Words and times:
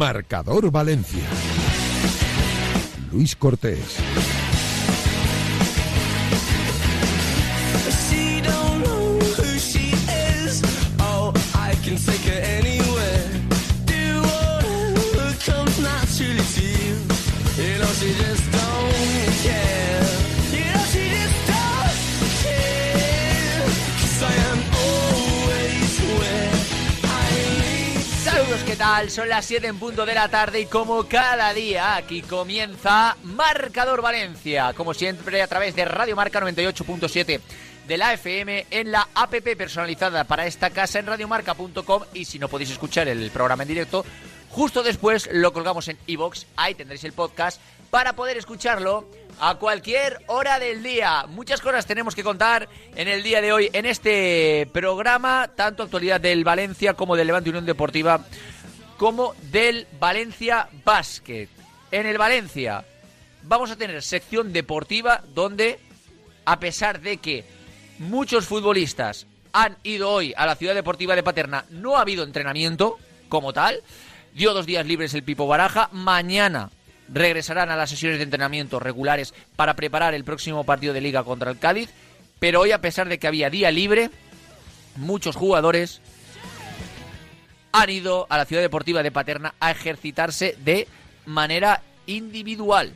Marcador 0.00 0.70
Valencia. 0.70 1.22
Luis 3.12 3.36
Cortés. 3.36 3.98
Son 29.08 29.28
las 29.28 29.46
7 29.46 29.66
en 29.66 29.78
punto 29.78 30.04
de 30.04 30.14
la 30.14 30.28
tarde 30.28 30.60
y 30.60 30.66
como 30.66 31.08
cada 31.08 31.54
día 31.54 31.96
aquí 31.96 32.20
comienza 32.20 33.16
Marcador 33.22 34.02
Valencia, 34.02 34.72
como 34.74 34.94
siempre 34.94 35.40
a 35.42 35.46
través 35.48 35.74
de 35.74 35.86
Radio 35.86 36.14
Marca 36.14 36.38
98.7 36.40 37.40
de 37.88 37.96
la 37.98 38.12
FM 38.12 38.66
en 38.70 38.92
la 38.92 39.08
APP 39.14 39.56
personalizada 39.56 40.24
para 40.24 40.46
esta 40.46 40.70
casa 40.70 40.98
en 40.98 41.06
radiomarca.com 41.06 42.02
y 42.12 42.26
si 42.26 42.38
no 42.38 42.48
podéis 42.48 42.70
escuchar 42.70 43.08
el 43.08 43.30
programa 43.30 43.62
en 43.62 43.70
directo, 43.70 44.04
justo 44.50 44.82
después 44.82 45.28
lo 45.32 45.52
colgamos 45.52 45.88
en 45.88 45.98
iBox, 46.06 46.46
ahí 46.56 46.74
tendréis 46.74 47.02
el 47.04 47.12
podcast 47.12 47.60
para 47.90 48.12
poder 48.12 48.36
escucharlo 48.36 49.08
a 49.40 49.56
cualquier 49.56 50.18
hora 50.26 50.58
del 50.58 50.82
día. 50.82 51.24
Muchas 51.26 51.60
cosas 51.60 51.86
tenemos 51.86 52.14
que 52.14 52.22
contar 52.22 52.68
en 52.94 53.08
el 53.08 53.22
día 53.22 53.40
de 53.40 53.52
hoy 53.52 53.70
en 53.72 53.86
este 53.86 54.68
programa, 54.72 55.50
tanto 55.56 55.82
actualidad 55.82 56.20
del 56.20 56.44
Valencia 56.44 56.94
como 56.94 57.16
del 57.16 57.26
Levante 57.26 57.50
Unión 57.50 57.66
Deportiva, 57.66 58.24
como 59.00 59.34
del 59.50 59.86
Valencia 59.98 60.68
Basket. 60.84 61.48
En 61.90 62.04
el 62.04 62.18
Valencia 62.18 62.84
vamos 63.44 63.70
a 63.70 63.76
tener 63.76 64.02
sección 64.02 64.52
deportiva 64.52 65.24
donde, 65.34 65.78
a 66.44 66.60
pesar 66.60 67.00
de 67.00 67.16
que 67.16 67.46
muchos 67.98 68.44
futbolistas 68.44 69.26
han 69.54 69.78
ido 69.84 70.10
hoy 70.10 70.34
a 70.36 70.44
la 70.44 70.54
ciudad 70.54 70.74
deportiva 70.74 71.16
de 71.16 71.22
Paterna, 71.22 71.64
no 71.70 71.96
ha 71.96 72.02
habido 72.02 72.24
entrenamiento 72.24 72.98
como 73.30 73.54
tal. 73.54 73.80
Dio 74.34 74.52
dos 74.52 74.66
días 74.66 74.84
libres 74.84 75.14
el 75.14 75.22
Pipo 75.22 75.46
Baraja. 75.46 75.88
Mañana 75.92 76.68
regresarán 77.08 77.70
a 77.70 77.76
las 77.76 77.88
sesiones 77.88 78.18
de 78.18 78.24
entrenamiento 78.24 78.80
regulares 78.80 79.32
para 79.56 79.76
preparar 79.76 80.12
el 80.12 80.24
próximo 80.24 80.64
partido 80.64 80.92
de 80.92 81.00
liga 81.00 81.24
contra 81.24 81.50
el 81.50 81.58
Cádiz. 81.58 81.88
Pero 82.38 82.60
hoy, 82.60 82.72
a 82.72 82.82
pesar 82.82 83.08
de 83.08 83.18
que 83.18 83.28
había 83.28 83.48
día 83.48 83.70
libre, 83.70 84.10
muchos 84.96 85.36
jugadores 85.36 86.02
han 87.72 87.90
ido 87.90 88.26
a 88.28 88.36
la 88.36 88.44
ciudad 88.44 88.62
deportiva 88.62 89.02
de 89.02 89.12
Paterna 89.12 89.54
a 89.60 89.70
ejercitarse 89.70 90.56
de 90.64 90.88
manera 91.26 91.82
individual. 92.06 92.94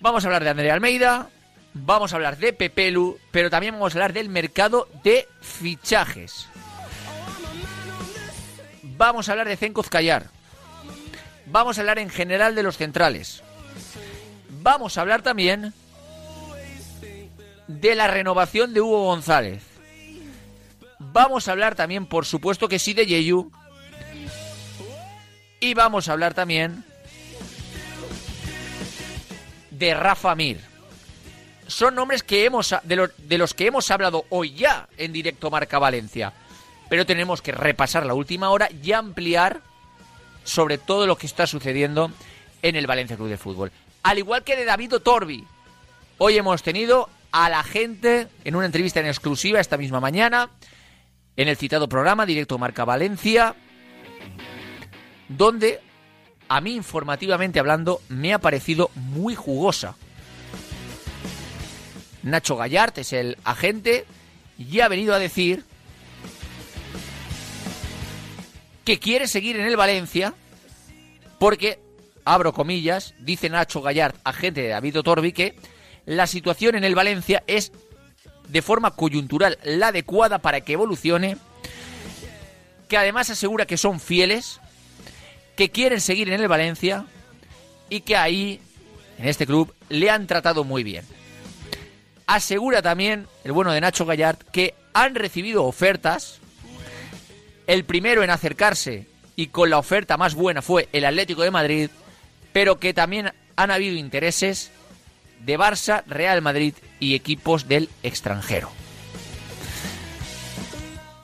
Vamos 0.00 0.24
a 0.24 0.28
hablar 0.28 0.44
de 0.44 0.50
Andrea 0.50 0.74
Almeida, 0.74 1.28
vamos 1.74 2.12
a 2.12 2.16
hablar 2.16 2.38
de 2.38 2.52
Pepelu, 2.52 3.18
pero 3.30 3.50
también 3.50 3.74
vamos 3.74 3.94
a 3.94 3.98
hablar 3.98 4.12
del 4.12 4.28
mercado 4.28 4.88
de 5.04 5.28
fichajes. 5.40 6.48
Vamos 8.82 9.28
a 9.28 9.32
hablar 9.32 9.48
de 9.48 9.56
Zenko 9.56 9.82
Callar. 9.82 10.26
Vamos 11.46 11.78
a 11.78 11.80
hablar 11.80 11.98
en 11.98 12.10
general 12.10 12.54
de 12.54 12.62
los 12.62 12.76
centrales. 12.76 13.42
Vamos 14.48 14.96
a 14.96 15.00
hablar 15.00 15.22
también 15.22 15.72
de 17.66 17.94
la 17.94 18.08
renovación 18.08 18.74
de 18.74 18.80
Hugo 18.80 19.04
González. 19.04 19.69
Vamos 21.00 21.48
a 21.48 21.52
hablar 21.52 21.74
también, 21.74 22.04
por 22.04 22.26
supuesto 22.26 22.68
que 22.68 22.78
sí, 22.78 22.92
de 22.92 23.06
Yeyu. 23.06 23.50
Y 25.58 25.72
vamos 25.72 26.08
a 26.08 26.12
hablar 26.12 26.34
también 26.34 26.84
de 29.70 29.94
Rafa 29.94 30.34
Mir. 30.34 30.60
Son 31.66 31.94
nombres 31.94 32.22
que 32.22 32.44
hemos, 32.44 32.74
de, 32.82 32.96
los, 32.96 33.10
de 33.16 33.38
los 33.38 33.54
que 33.54 33.66
hemos 33.66 33.90
hablado 33.90 34.26
hoy 34.28 34.52
ya 34.52 34.88
en 34.98 35.12
directo 35.14 35.50
Marca 35.50 35.78
Valencia. 35.78 36.34
Pero 36.90 37.06
tenemos 37.06 37.40
que 37.40 37.52
repasar 37.52 38.04
la 38.04 38.12
última 38.12 38.50
hora 38.50 38.68
y 38.82 38.92
ampliar 38.92 39.62
sobre 40.44 40.76
todo 40.76 41.06
lo 41.06 41.16
que 41.16 41.26
está 41.26 41.46
sucediendo 41.46 42.10
en 42.60 42.76
el 42.76 42.86
Valencia 42.86 43.16
Club 43.16 43.30
de 43.30 43.38
Fútbol. 43.38 43.72
Al 44.02 44.18
igual 44.18 44.44
que 44.44 44.56
de 44.56 44.66
David 44.66 44.94
Torbi. 45.02 45.46
Hoy 46.18 46.36
hemos 46.36 46.62
tenido 46.62 47.08
a 47.32 47.48
la 47.48 47.62
gente 47.62 48.28
en 48.44 48.54
una 48.54 48.66
entrevista 48.66 49.00
en 49.00 49.06
exclusiva 49.06 49.60
esta 49.60 49.78
misma 49.78 50.00
mañana 50.00 50.50
en 51.36 51.48
el 51.48 51.56
citado 51.56 51.88
programa 51.88 52.26
Directo 52.26 52.58
Marca 52.58 52.84
Valencia, 52.84 53.54
donde 55.28 55.80
a 56.48 56.60
mí 56.60 56.74
informativamente 56.74 57.60
hablando 57.60 58.00
me 58.08 58.34
ha 58.34 58.38
parecido 58.38 58.90
muy 58.94 59.34
jugosa. 59.34 59.96
Nacho 62.22 62.56
Gallart 62.56 62.98
es 62.98 63.12
el 63.12 63.38
agente 63.44 64.04
y 64.58 64.80
ha 64.80 64.88
venido 64.88 65.14
a 65.14 65.18
decir 65.18 65.64
que 68.84 68.98
quiere 68.98 69.26
seguir 69.26 69.56
en 69.56 69.66
el 69.66 69.76
Valencia 69.76 70.34
porque, 71.38 71.80
abro 72.24 72.52
comillas, 72.52 73.14
dice 73.20 73.48
Nacho 73.48 73.80
Gallart, 73.80 74.16
agente 74.24 74.62
de 74.62 74.68
David 74.68 74.98
Otorbi, 74.98 75.32
que 75.32 75.54
la 76.04 76.26
situación 76.26 76.74
en 76.74 76.84
el 76.84 76.94
Valencia 76.94 77.42
es 77.46 77.72
de 78.50 78.62
forma 78.62 78.90
coyuntural 78.92 79.58
la 79.64 79.88
adecuada 79.88 80.38
para 80.38 80.60
que 80.60 80.72
evolucione, 80.72 81.36
que 82.88 82.96
además 82.96 83.30
asegura 83.30 83.66
que 83.66 83.76
son 83.76 84.00
fieles, 84.00 84.60
que 85.56 85.70
quieren 85.70 86.00
seguir 86.00 86.32
en 86.32 86.40
el 86.40 86.48
Valencia 86.48 87.04
y 87.88 88.00
que 88.00 88.16
ahí, 88.16 88.60
en 89.18 89.28
este 89.28 89.46
club, 89.46 89.74
le 89.88 90.10
han 90.10 90.26
tratado 90.26 90.64
muy 90.64 90.82
bien. 90.82 91.04
Asegura 92.26 92.82
también 92.82 93.26
el 93.44 93.52
bueno 93.52 93.72
de 93.72 93.80
Nacho 93.80 94.06
Gallart 94.06 94.42
que 94.50 94.74
han 94.92 95.14
recibido 95.14 95.64
ofertas. 95.64 96.38
El 97.66 97.84
primero 97.84 98.22
en 98.22 98.30
acercarse 98.30 99.06
y 99.36 99.48
con 99.48 99.70
la 99.70 99.78
oferta 99.78 100.16
más 100.16 100.34
buena 100.34 100.62
fue 100.62 100.88
el 100.92 101.04
Atlético 101.04 101.42
de 101.42 101.50
Madrid, 101.50 101.90
pero 102.52 102.80
que 102.80 102.94
también 102.94 103.32
han 103.54 103.70
habido 103.70 103.96
intereses 103.96 104.72
de 105.40 105.58
Barça, 105.58 106.04
Real 106.06 106.42
Madrid 106.42 106.74
y 106.98 107.14
equipos 107.14 107.68
del 107.68 107.88
extranjero. 108.02 108.70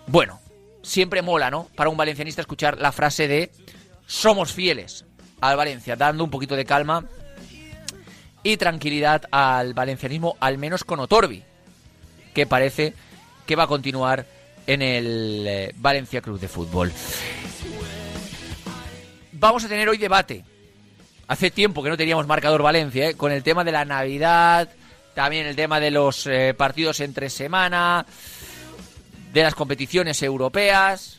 Bueno, 0.06 0.40
siempre 0.82 1.22
mola, 1.22 1.50
¿no? 1.50 1.68
Para 1.74 1.90
un 1.90 1.96
valencianista 1.96 2.40
escuchar 2.40 2.78
la 2.78 2.92
frase 2.92 3.28
de 3.28 3.50
somos 4.06 4.52
fieles 4.52 5.04
al 5.40 5.56
Valencia, 5.56 5.96
dando 5.96 6.24
un 6.24 6.30
poquito 6.30 6.56
de 6.56 6.64
calma 6.64 7.04
y 8.42 8.56
tranquilidad 8.56 9.24
al 9.30 9.74
valencianismo, 9.74 10.36
al 10.40 10.56
menos 10.56 10.84
con 10.84 11.00
Otorbi, 11.00 11.42
que 12.32 12.46
parece 12.46 12.94
que 13.44 13.56
va 13.56 13.64
a 13.64 13.68
continuar 13.68 14.24
en 14.66 14.82
el 14.82 15.44
eh, 15.46 15.72
Valencia 15.76 16.20
Club 16.20 16.38
de 16.38 16.48
Fútbol. 16.48 16.92
Vamos 19.32 19.64
a 19.64 19.68
tener 19.68 19.88
hoy 19.88 19.98
debate. 19.98 20.44
Hace 21.28 21.50
tiempo 21.50 21.82
que 21.82 21.90
no 21.90 21.96
teníamos 21.96 22.28
marcador 22.28 22.62
Valencia, 22.62 23.08
¿eh? 23.08 23.14
con 23.16 23.32
el 23.32 23.42
tema 23.42 23.64
de 23.64 23.72
la 23.72 23.84
Navidad, 23.84 24.68
también 25.14 25.46
el 25.46 25.56
tema 25.56 25.80
de 25.80 25.90
los 25.90 26.24
eh, 26.28 26.54
partidos 26.56 27.00
entre 27.00 27.30
semana, 27.30 28.06
de 29.32 29.42
las 29.42 29.56
competiciones 29.56 30.22
europeas. 30.22 31.18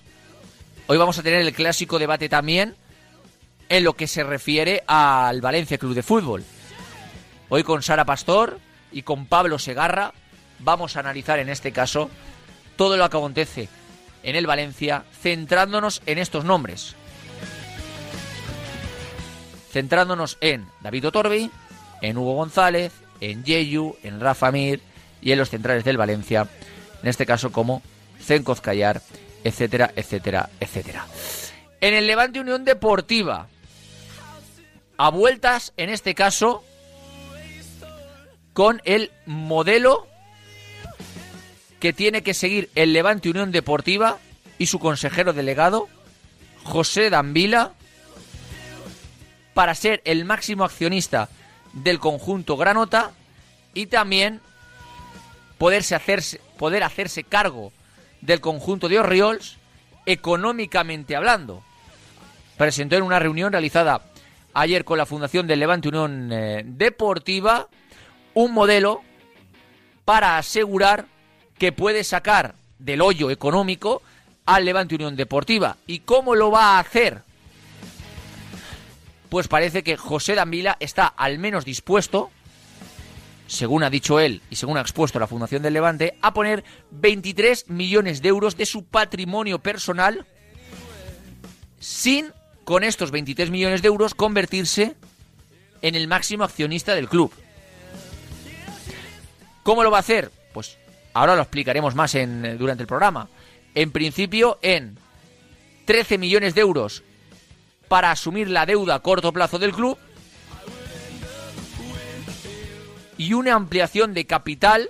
Hoy 0.88 0.97
vamos 0.97 1.17
a 1.17 1.23
tener 1.23 1.41
el 1.41 1.51
clásico 1.51 2.00
debate 2.00 2.29
también 2.29 2.75
en 3.67 3.84
lo 3.84 3.94
que 3.94 4.07
se 4.07 4.23
refiere 4.23 4.81
al 4.88 5.41
Valencia 5.41 5.78
Club 5.78 5.94
de 5.94 6.03
Fútbol. 6.03 6.46
Hoy 7.50 7.63
con 7.63 7.84
Sara 7.84 8.06
Pastor 8.06 8.61
y 8.93 9.02
con 9.02 9.26
Pablo 9.26 9.59
Segarra 9.59 10.14
vamos 10.59 10.96
a 10.96 11.02
analizar 11.02 11.40
en 11.40 11.49
este 11.49 11.73
caso 11.73 12.09
todo 12.78 12.96
lo 12.96 13.09
que 13.09 13.17
acontece 13.17 13.67
en 14.23 14.37
el 14.37 14.47
Valencia, 14.47 15.03
centrándonos 15.22 16.02
en 16.05 16.17
estos 16.17 16.46
nombres. 16.46 16.96
Centrándonos 19.78 20.40
en 20.41 20.66
David 20.82 21.09
Otorbi, 21.09 21.52
en 22.02 22.18
Hugo 22.18 22.34
González, 22.34 22.91
en 23.22 23.44
Yeyu, 23.44 23.96
en 24.02 24.20
Rafa 24.20 24.52
Mir 24.52 24.82
y 25.22 25.34
en 25.34 25.38
los 25.38 25.52
centrales 25.52 25.84
del 25.84 25.97
Valencia, 25.97 26.47
en 27.03 27.08
este 27.08 27.28
caso 27.28 27.52
como 27.52 27.84
Zenkoz 28.20 28.59
Callar, 28.59 29.03
etcétera, 29.44 29.91
etcétera, 29.96 30.50
etcétera. 30.59 31.06
En 31.79 31.94
el 31.94 32.08
Levante 32.08 32.40
Unión 32.40 32.66
Deportiva, 32.66 33.50
a 34.97 35.09
vueltas, 35.12 35.74
en 35.78 35.91
este 35.91 36.16
caso, 36.16 36.64
con 38.53 38.82
el 38.84 39.12
modelo 39.28 40.08
que 41.79 41.94
tiene 41.94 42.24
que 42.24 42.34
seguir 42.34 42.72
el 42.74 42.94
Levante 42.94 43.29
Unión 43.29 43.52
Deportiva 43.52 44.18
y 44.58 44.66
su 44.66 44.79
consejero 44.79 45.34
delegado, 45.34 45.88
José 46.64 47.12
Dambila, 47.12 47.74
para 49.57 49.73
ser 49.73 50.03
el 50.05 50.23
máximo 50.23 50.63
accionista 50.65 51.29
del 51.73 51.97
conjunto 51.97 52.57
Granota 52.57 53.09
y 53.73 53.87
también 53.87 54.39
poderse 55.57 55.95
hacerse, 55.95 56.39
poder 56.59 56.83
hacerse 56.83 57.23
cargo 57.23 57.71
del 58.21 58.39
conjunto 58.39 58.87
de 58.87 58.99
Oriols 58.99 59.57
económicamente 60.05 61.15
hablando. 61.15 61.63
presentó 62.55 62.97
en 62.97 63.01
una 63.01 63.17
reunión 63.17 63.51
realizada 63.51 64.03
ayer 64.53 64.85
con 64.85 64.99
la 64.99 65.07
Fundación 65.07 65.47
del 65.47 65.59
Levante 65.59 65.87
Unión 65.87 66.29
eh, 66.31 66.61
Deportiva 66.63 67.67
un 68.35 68.53
modelo 68.53 69.01
para 70.05 70.37
asegurar 70.37 71.07
que 71.57 71.71
puede 71.71 72.03
sacar 72.03 72.53
del 72.77 73.01
hoyo 73.01 73.31
económico 73.31 74.03
al 74.45 74.65
Levante 74.65 74.93
Unión 74.93 75.15
Deportiva. 75.15 75.77
¿Y 75.87 76.01
cómo 76.01 76.35
lo 76.35 76.51
va 76.51 76.77
a 76.77 76.79
hacer? 76.79 77.23
Pues 79.29 79.47
parece 79.47 79.84
que 79.84 79.97
José 79.97 80.35
Dambila 80.35 80.78
está 80.79 81.08
al 81.08 81.38
menos 81.40 81.66
dispuesto, 81.66 82.32
según 83.47 83.84
ha 83.84 83.90
dicho 83.90 84.20
él 84.20 84.41
y 84.50 84.56
según 84.56 84.78
ha 84.78 84.82
expuesto 84.82 85.20
la 85.20 85.28
Fundación 85.28 85.62
del 85.62 85.74
Levante, 85.74 86.18
a 86.22 86.34
poner 86.34 86.64
23 86.91 87.70
millones 87.70 88.22
de 88.22 88.29
euros 88.29 88.56
de 88.58 88.66
su 88.66 88.85
patrimonio 88.85 89.59
personal 89.59 90.26
sin, 91.79 92.32
con 92.64 92.84
estos 92.84 93.12
23 93.12 93.50
millones 93.50 93.82
de 93.82 93.88
euros, 93.88 94.16
convertirse 94.16 94.96
en 95.82 95.96
el 95.96 96.08
máximo 96.08 96.44
accionista 96.44 96.96
del 96.96 97.09
club. 97.09 97.32
¿Cómo 99.64 99.84
lo 99.84 99.91
va 99.91 99.97
a 99.97 100.02
hacer? 100.02 100.32
Pues 100.53 100.78
ahora 101.14 101.35
lo 101.35 101.41
explicaremos 101.41 101.96
más 101.96 102.16
en, 102.16 102.58
durante 102.58 102.84
el 102.84 102.88
programa. 102.88 103.28
En 103.76 103.91
principio, 103.91 104.58
en 104.62 104.97
13 105.85 106.18
millones 106.18 106.56
de 106.56 106.62
euros 106.62 107.03
para 107.87 108.11
asumir 108.11 108.49
la 108.49 108.66
deuda 108.66 108.95
a 108.95 108.99
corto 108.99 109.31
plazo 109.31 109.59
del 109.59 109.73
club 109.73 109.97
y 113.17 113.34
una 113.34 113.55
ampliación 113.55 114.13
de 114.13 114.25
capital 114.25 114.89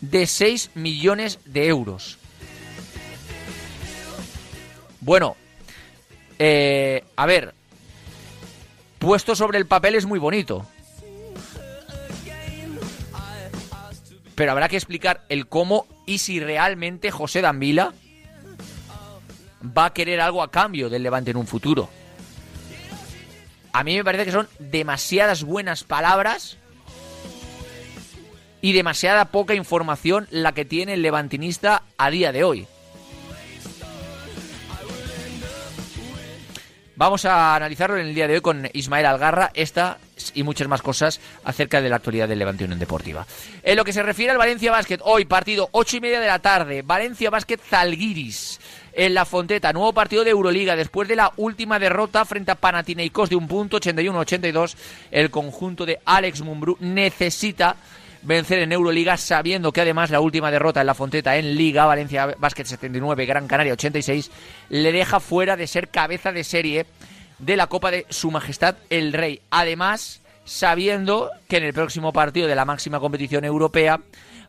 de 0.00 0.26
6 0.26 0.70
millones 0.74 1.38
de 1.44 1.68
euros. 1.68 2.18
Bueno, 5.00 5.36
eh, 6.38 7.04
a 7.16 7.26
ver, 7.26 7.54
puesto 8.98 9.34
sobre 9.34 9.58
el 9.58 9.66
papel 9.66 9.94
es 9.94 10.06
muy 10.06 10.18
bonito. 10.18 10.66
Pero 14.34 14.52
habrá 14.52 14.68
que 14.68 14.76
explicar 14.76 15.24
el 15.28 15.48
cómo 15.48 15.86
y 16.06 16.18
si 16.18 16.40
realmente 16.40 17.10
José 17.10 17.42
Dambila 17.42 17.92
va 19.62 19.86
a 19.86 19.92
querer 19.92 20.20
algo 20.20 20.42
a 20.42 20.50
cambio 20.50 20.88
del 20.88 21.02
Levante 21.02 21.30
en 21.30 21.36
un 21.36 21.46
futuro. 21.46 21.88
A 23.72 23.84
mí 23.84 23.96
me 23.96 24.04
parece 24.04 24.24
que 24.24 24.32
son 24.32 24.48
demasiadas 24.58 25.44
buenas 25.44 25.84
palabras 25.84 26.56
y 28.60 28.72
demasiada 28.72 29.26
poca 29.26 29.54
información 29.54 30.26
la 30.30 30.52
que 30.52 30.64
tiene 30.64 30.94
el 30.94 31.02
levantinista 31.02 31.84
a 31.96 32.10
día 32.10 32.32
de 32.32 32.44
hoy. 32.44 32.66
Vamos 36.96 37.24
a 37.24 37.54
analizarlo 37.54 37.96
en 37.96 38.08
el 38.08 38.14
día 38.14 38.28
de 38.28 38.34
hoy 38.34 38.40
con 38.42 38.68
Ismael 38.74 39.06
Algarra, 39.06 39.50
esta 39.54 39.96
y 40.34 40.42
muchas 40.42 40.68
más 40.68 40.82
cosas 40.82 41.18
acerca 41.44 41.80
de 41.80 41.88
la 41.88 41.96
actualidad 41.96 42.28
del 42.28 42.38
Levante 42.38 42.64
Unión 42.64 42.78
Deportiva. 42.78 43.26
En 43.62 43.76
lo 43.76 43.84
que 43.86 43.94
se 43.94 44.02
refiere 44.02 44.32
al 44.32 44.36
Valencia 44.36 44.70
Basket, 44.70 44.98
hoy 45.02 45.24
partido 45.24 45.70
ocho 45.72 45.96
y 45.96 46.00
media 46.00 46.20
de 46.20 46.26
la 46.26 46.40
tarde, 46.40 46.82
Valencia 46.82 47.30
Basket 47.30 47.56
Zalgiris 47.58 48.60
en 48.92 49.14
la 49.14 49.24
Fonteta, 49.24 49.72
nuevo 49.72 49.92
partido 49.92 50.24
de 50.24 50.30
Euroliga 50.30 50.76
después 50.76 51.08
de 51.08 51.16
la 51.16 51.32
última 51.36 51.78
derrota 51.78 52.24
frente 52.24 52.50
a 52.50 52.54
Panathinaikos 52.54 53.30
de 53.30 53.36
un 53.36 53.48
punto 53.48 53.78
81-82, 53.78 54.74
el 55.10 55.30
conjunto 55.30 55.86
de 55.86 56.00
Alex 56.04 56.42
Mumbrú 56.42 56.76
necesita 56.80 57.76
vencer 58.22 58.58
en 58.60 58.72
Euroliga, 58.72 59.16
sabiendo 59.16 59.72
que 59.72 59.80
además 59.80 60.10
la 60.10 60.20
última 60.20 60.50
derrota 60.50 60.80
en 60.80 60.86
la 60.86 60.94
Fonteta 60.94 61.36
en 61.36 61.54
Liga, 61.54 61.86
Valencia 61.86 62.34
Basket 62.38 62.64
79, 62.64 63.26
Gran 63.26 63.46
Canaria 63.46 63.72
86, 63.72 64.30
le 64.68 64.92
deja 64.92 65.20
fuera 65.20 65.56
de 65.56 65.66
ser 65.66 65.88
cabeza 65.88 66.32
de 66.32 66.44
serie 66.44 66.86
de 67.38 67.56
la 67.56 67.68
Copa 67.68 67.90
de 67.90 68.06
Su 68.10 68.30
Majestad 68.30 68.76
el 68.90 69.12
Rey. 69.12 69.40
Además, 69.50 70.20
sabiendo 70.44 71.30
que 71.48 71.56
en 71.56 71.64
el 71.64 71.72
próximo 71.72 72.12
partido 72.12 72.48
de 72.48 72.54
la 72.54 72.64
máxima 72.64 73.00
competición 73.00 73.44
europea 73.44 74.00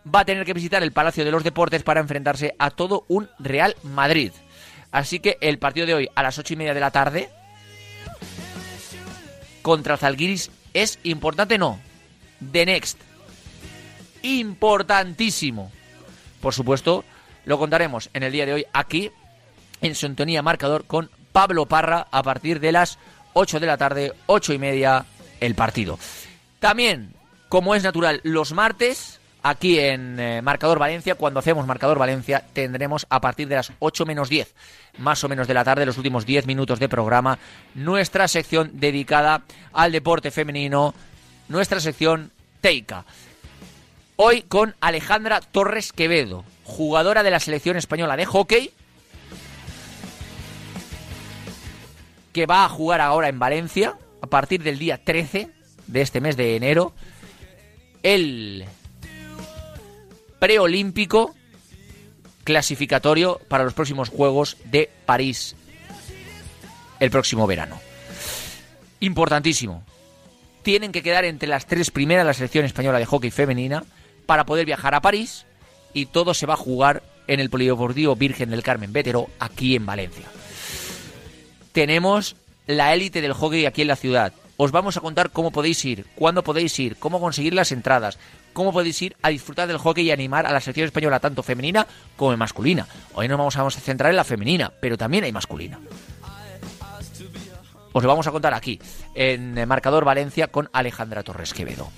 va 0.03 0.21
a 0.21 0.25
tener 0.25 0.45
que 0.45 0.53
visitar 0.53 0.83
el 0.83 0.91
Palacio 0.91 1.25
de 1.25 1.31
los 1.31 1.43
Deportes 1.43 1.83
para 1.83 1.99
enfrentarse 1.99 2.55
a 2.59 2.71
todo 2.71 3.05
un 3.07 3.29
Real 3.39 3.75
Madrid. 3.83 4.31
Así 4.91 5.19
que 5.19 5.37
el 5.41 5.57
partido 5.59 5.85
de 5.85 5.93
hoy 5.93 6.09
a 6.15 6.23
las 6.23 6.37
ocho 6.37 6.53
y 6.53 6.57
media 6.57 6.73
de 6.73 6.79
la 6.79 6.91
tarde 6.91 7.29
contra 9.61 9.97
Zalgiris 9.97 10.51
es 10.73 10.99
importante, 11.03 11.57
no. 11.57 11.79
The 12.51 12.65
Next 12.65 12.99
importantísimo. 14.23 15.71
Por 16.41 16.53
supuesto, 16.53 17.03
lo 17.45 17.57
contaremos 17.57 18.09
en 18.13 18.23
el 18.23 18.31
día 18.31 18.45
de 18.45 18.53
hoy 18.53 18.65
aquí, 18.73 19.11
en 19.81 19.95
Sintonía 19.95 20.41
Marcador, 20.41 20.85
con 20.85 21.09
Pablo 21.31 21.65
Parra 21.65 22.07
a 22.11 22.23
partir 22.23 22.59
de 22.59 22.71
las 22.71 22.97
8 23.33 23.59
de 23.59 23.67
la 23.67 23.77
tarde, 23.77 24.13
8 24.27 24.53
y 24.53 24.57
media, 24.57 25.05
el 25.39 25.55
partido. 25.55 25.97
También, 26.59 27.13
como 27.49 27.75
es 27.75 27.83
natural, 27.83 28.21
los 28.23 28.53
martes, 28.53 29.20
aquí 29.43 29.79
en 29.79 30.19
eh, 30.19 30.41
Marcador 30.41 30.79
Valencia, 30.79 31.15
cuando 31.15 31.39
hacemos 31.39 31.65
Marcador 31.65 31.97
Valencia, 31.97 32.43
tendremos 32.53 33.05
a 33.09 33.21
partir 33.21 33.47
de 33.47 33.55
las 33.55 33.71
8 33.79 34.05
menos 34.05 34.29
10, 34.29 34.53
más 34.97 35.23
o 35.23 35.29
menos 35.29 35.47
de 35.47 35.53
la 35.53 35.63
tarde, 35.63 35.85
los 35.85 35.97
últimos 35.97 36.25
10 36.25 36.45
minutos 36.45 36.79
de 36.79 36.89
programa, 36.89 37.39
nuestra 37.75 38.27
sección 38.27 38.71
dedicada 38.73 39.43
al 39.73 39.91
deporte 39.91 40.31
femenino, 40.31 40.93
nuestra 41.47 41.79
sección 41.79 42.31
Teica. 42.61 43.05
Hoy 44.15 44.43
con 44.43 44.75
Alejandra 44.81 45.41
Torres 45.41 45.93
Quevedo, 45.93 46.45
jugadora 46.63 47.23
de 47.23 47.31
la 47.31 47.39
selección 47.39 47.77
española 47.77 48.15
de 48.15 48.25
hockey, 48.25 48.71
que 52.31 52.45
va 52.45 52.63
a 52.63 52.69
jugar 52.69 53.01
ahora 53.01 53.29
en 53.29 53.39
Valencia 53.39 53.95
a 54.21 54.27
partir 54.27 54.61
del 54.63 54.79
día 54.79 55.03
13 55.03 55.49
de 55.87 56.01
este 56.01 56.21
mes 56.21 56.37
de 56.37 56.55
enero 56.55 56.93
el 58.03 58.65
preolímpico 60.41 61.35
clasificatorio 62.43 63.39
para 63.47 63.63
los 63.63 63.75
próximos 63.75 64.09
Juegos 64.09 64.57
de 64.65 64.89
París 65.05 65.55
el 66.99 67.11
próximo 67.11 67.45
verano. 67.45 67.79
Importantísimo. 69.01 69.83
Tienen 70.63 70.91
que 70.91 71.03
quedar 71.03 71.25
entre 71.25 71.47
las 71.47 71.67
tres 71.67 71.91
primeras 71.91 72.25
la 72.25 72.33
selección 72.33 72.65
española 72.65 72.97
de 72.97 73.05
hockey 73.05 73.29
femenina 73.29 73.83
para 74.25 74.47
poder 74.47 74.65
viajar 74.65 74.95
a 74.95 75.01
París 75.01 75.45
y 75.93 76.07
todo 76.07 76.33
se 76.33 76.47
va 76.47 76.55
a 76.55 76.57
jugar 76.57 77.03
en 77.27 77.39
el 77.39 77.51
Polideportivo 77.51 78.15
Virgen 78.15 78.49
del 78.49 78.63
Carmen 78.63 78.91
Vétero, 78.91 79.29
aquí 79.39 79.75
en 79.75 79.85
Valencia. 79.85 80.25
Tenemos 81.71 82.35
la 82.65 82.95
élite 82.95 83.21
del 83.21 83.33
hockey 83.33 83.67
aquí 83.67 83.83
en 83.83 83.89
la 83.89 83.95
ciudad. 83.95 84.33
Os 84.57 84.71
vamos 84.71 84.97
a 84.97 85.01
contar 85.01 85.29
cómo 85.29 85.51
podéis 85.51 85.85
ir, 85.85 86.07
cuándo 86.15 86.43
podéis 86.43 86.77
ir, 86.79 86.97
cómo 86.97 87.19
conseguir 87.19 87.53
las 87.53 87.71
entradas, 87.71 88.17
cómo 88.53 88.71
podéis 88.71 89.01
ir 89.01 89.15
a 89.21 89.29
disfrutar 89.29 89.67
del 89.67 89.77
hockey 89.77 90.05
y 90.05 90.11
animar 90.11 90.45
a 90.45 90.51
la 90.51 90.59
selección 90.59 90.85
española 90.85 91.19
tanto 91.19 91.43
femenina 91.43 91.87
como 92.15 92.35
masculina. 92.37 92.87
Hoy 93.13 93.27
nos 93.27 93.37
vamos 93.37 93.57
a 93.57 93.69
centrar 93.71 94.09
en 94.09 94.17
la 94.17 94.23
femenina, 94.23 94.71
pero 94.81 94.97
también 94.97 95.23
hay 95.23 95.31
masculina. 95.31 95.79
Os 97.93 98.03
lo 98.03 98.07
vamos 98.07 98.27
a 98.27 98.31
contar 98.31 98.53
aquí, 98.53 98.79
en 99.15 99.67
Marcador 99.67 100.05
Valencia, 100.05 100.47
con 100.47 100.69
Alejandra 100.71 101.23
Torres 101.23 101.53
Quevedo. 101.53 101.89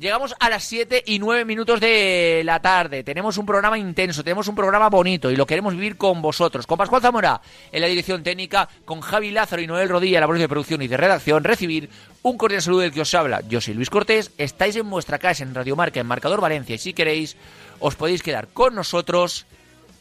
Llegamos 0.00 0.34
a 0.40 0.48
las 0.48 0.64
7 0.64 1.02
y 1.04 1.18
9 1.18 1.44
minutos 1.44 1.78
de 1.78 2.40
la 2.42 2.62
tarde. 2.62 3.04
Tenemos 3.04 3.36
un 3.36 3.44
programa 3.44 3.76
intenso, 3.76 4.24
tenemos 4.24 4.48
un 4.48 4.54
programa 4.54 4.88
bonito 4.88 5.30
y 5.30 5.36
lo 5.36 5.44
queremos 5.44 5.74
vivir 5.74 5.98
con 5.98 6.22
vosotros. 6.22 6.66
Con 6.66 6.78
Pascual 6.78 7.02
Zamora 7.02 7.42
en 7.70 7.82
la 7.82 7.86
dirección 7.86 8.22
técnica, 8.22 8.66
con 8.86 9.02
Javi 9.02 9.30
Lázaro 9.30 9.60
y 9.60 9.66
Noel 9.66 9.90
Rodilla 9.90 10.16
en 10.16 10.20
la 10.22 10.26
voz 10.26 10.38
de 10.38 10.48
producción 10.48 10.80
y 10.80 10.88
de 10.88 10.96
redacción. 10.96 11.44
Recibir 11.44 11.90
un 12.22 12.38
cordial 12.38 12.62
saludo 12.62 12.80
del 12.80 12.92
que 12.92 13.02
os 13.02 13.12
habla. 13.12 13.42
Yo 13.46 13.60
soy 13.60 13.74
Luis 13.74 13.90
Cortés. 13.90 14.30
Estáis 14.38 14.74
en 14.76 14.88
vuestra 14.88 15.18
casa 15.18 15.42
en 15.42 15.54
Radio 15.54 15.76
Marca, 15.76 16.00
en 16.00 16.06
Marcador 16.06 16.40
Valencia. 16.40 16.76
Y 16.76 16.78
si 16.78 16.94
queréis, 16.94 17.36
os 17.78 17.94
podéis 17.94 18.22
quedar 18.22 18.48
con 18.48 18.74
nosotros 18.74 19.44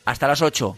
hasta 0.05 0.29
las 0.29 0.41
8. 0.41 0.77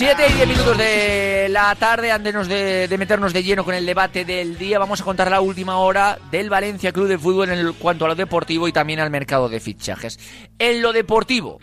Siete 0.00 0.26
y 0.30 0.32
diez 0.32 0.48
minutos 0.48 0.78
de 0.78 1.48
la 1.50 1.74
tarde, 1.74 2.10
antes 2.10 2.48
de, 2.48 2.96
meternos 2.98 3.34
de 3.34 3.42
lleno 3.42 3.66
con 3.66 3.74
el 3.74 3.84
debate 3.84 4.24
del 4.24 4.56
día, 4.56 4.78
vamos 4.78 5.02
a 5.02 5.04
contar 5.04 5.30
la 5.30 5.42
última 5.42 5.76
hora 5.76 6.18
del 6.30 6.48
Valencia 6.48 6.90
Club 6.90 7.06
de 7.06 7.18
Fútbol 7.18 7.50
en 7.50 7.74
cuanto 7.74 8.06
a 8.06 8.08
lo 8.08 8.14
deportivo 8.14 8.66
y 8.66 8.72
también 8.72 9.00
al 9.00 9.10
mercado 9.10 9.50
de 9.50 9.60
fichajes. 9.60 10.18
En 10.58 10.80
lo 10.80 10.94
deportivo, 10.94 11.58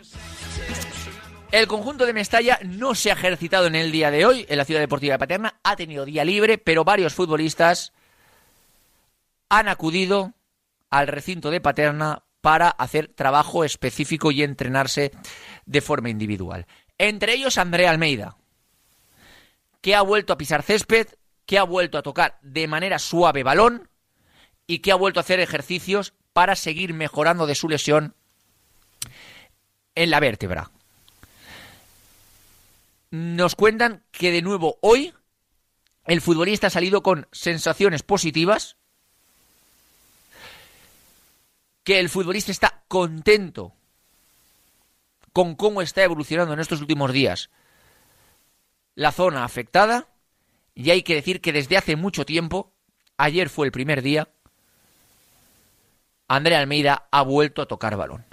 el 1.51 1.65
conjunto 1.65 2.05
de 2.05 2.13
Mestalla 2.13 2.59
no 2.63 2.93
se 2.93 3.09
ha 3.09 3.15
ejercitado 3.15 3.65
en 3.65 3.73
el 3.73 3.91
día 3.91 4.11
de 4.11 4.27
hoy 4.27 4.45
en 4.47 4.59
la 4.59 4.65
Ciudad 4.65 4.81
Deportiva 4.81 5.15
de 5.15 5.19
Paterna, 5.19 5.59
ha 5.63 5.75
tenido 5.75 6.05
día 6.05 6.23
libre, 6.23 6.59
pero 6.59 6.83
varios 6.83 7.15
futbolistas 7.15 7.91
han 9.49 9.67
acudido 9.67 10.33
al 10.91 11.07
recinto 11.07 11.49
de 11.49 11.59
Paterna 11.59 12.21
para 12.41 12.69
hacer 12.69 13.07
trabajo 13.07 13.63
específico 13.63 14.29
y 14.29 14.43
entrenarse 14.43 15.11
de 15.65 15.81
forma 15.81 16.11
individual. 16.11 16.67
Entre 16.97 17.33
ellos 17.33 17.57
André 17.57 17.87
Almeida, 17.87 18.37
que 19.81 19.95
ha 19.95 20.01
vuelto 20.01 20.33
a 20.33 20.37
pisar 20.37 20.63
césped, 20.63 21.07
que 21.45 21.57
ha 21.57 21.63
vuelto 21.63 21.97
a 21.97 22.03
tocar 22.03 22.39
de 22.41 22.67
manera 22.67 22.99
suave 22.99 23.43
balón 23.43 23.89
y 24.65 24.79
que 24.79 24.91
ha 24.91 24.95
vuelto 24.95 25.19
a 25.19 25.21
hacer 25.21 25.39
ejercicios 25.39 26.13
para 26.33 26.55
seguir 26.55 26.93
mejorando 26.93 27.45
de 27.47 27.55
su 27.55 27.69
lesión 27.69 28.15
en 29.95 30.09
la 30.09 30.19
vértebra. 30.19 30.71
Nos 33.11 33.55
cuentan 33.55 34.03
que 34.11 34.31
de 34.31 34.41
nuevo 34.41 34.77
hoy 34.81 35.13
el 36.05 36.21
futbolista 36.21 36.67
ha 36.67 36.69
salido 36.69 37.03
con 37.03 37.27
sensaciones 37.31 38.03
positivas, 38.03 38.75
que 41.83 41.99
el 41.99 42.09
futbolista 42.09 42.51
está 42.51 42.83
contento 42.89 43.76
con 45.37 45.53
cómo 45.53 45.83
está 45.83 46.03
evolucionando 46.03 46.55
en 46.55 46.59
estos 46.59 46.81
últimos 46.81 47.13
días 47.13 47.51
la 48.95 49.11
zona 49.11 49.43
afectada. 49.43 50.07
Y 50.73 50.89
hay 50.89 51.03
que 51.03 51.13
decir 51.13 51.41
que 51.41 51.53
desde 51.53 51.77
hace 51.77 51.95
mucho 51.95 52.25
tiempo, 52.25 52.73
ayer 53.17 53.47
fue 53.47 53.67
el 53.67 53.71
primer 53.71 54.01
día, 54.01 54.29
Andrea 56.27 56.57
Almeida 56.57 57.07
ha 57.11 57.21
vuelto 57.21 57.61
a 57.61 57.67
tocar 57.67 57.95
balón. 57.95 58.25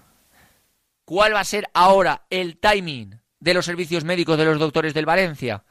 ¿Cuál 1.04 1.34
va 1.34 1.40
a 1.40 1.44
ser 1.44 1.66
ahora 1.74 2.24
el 2.30 2.56
timing 2.56 3.20
de 3.38 3.52
los 3.52 3.66
servicios 3.66 4.02
médicos 4.04 4.38
de 4.38 4.46
los 4.46 4.58
doctores 4.58 4.94
del 4.94 5.04
Valencia? 5.04 5.64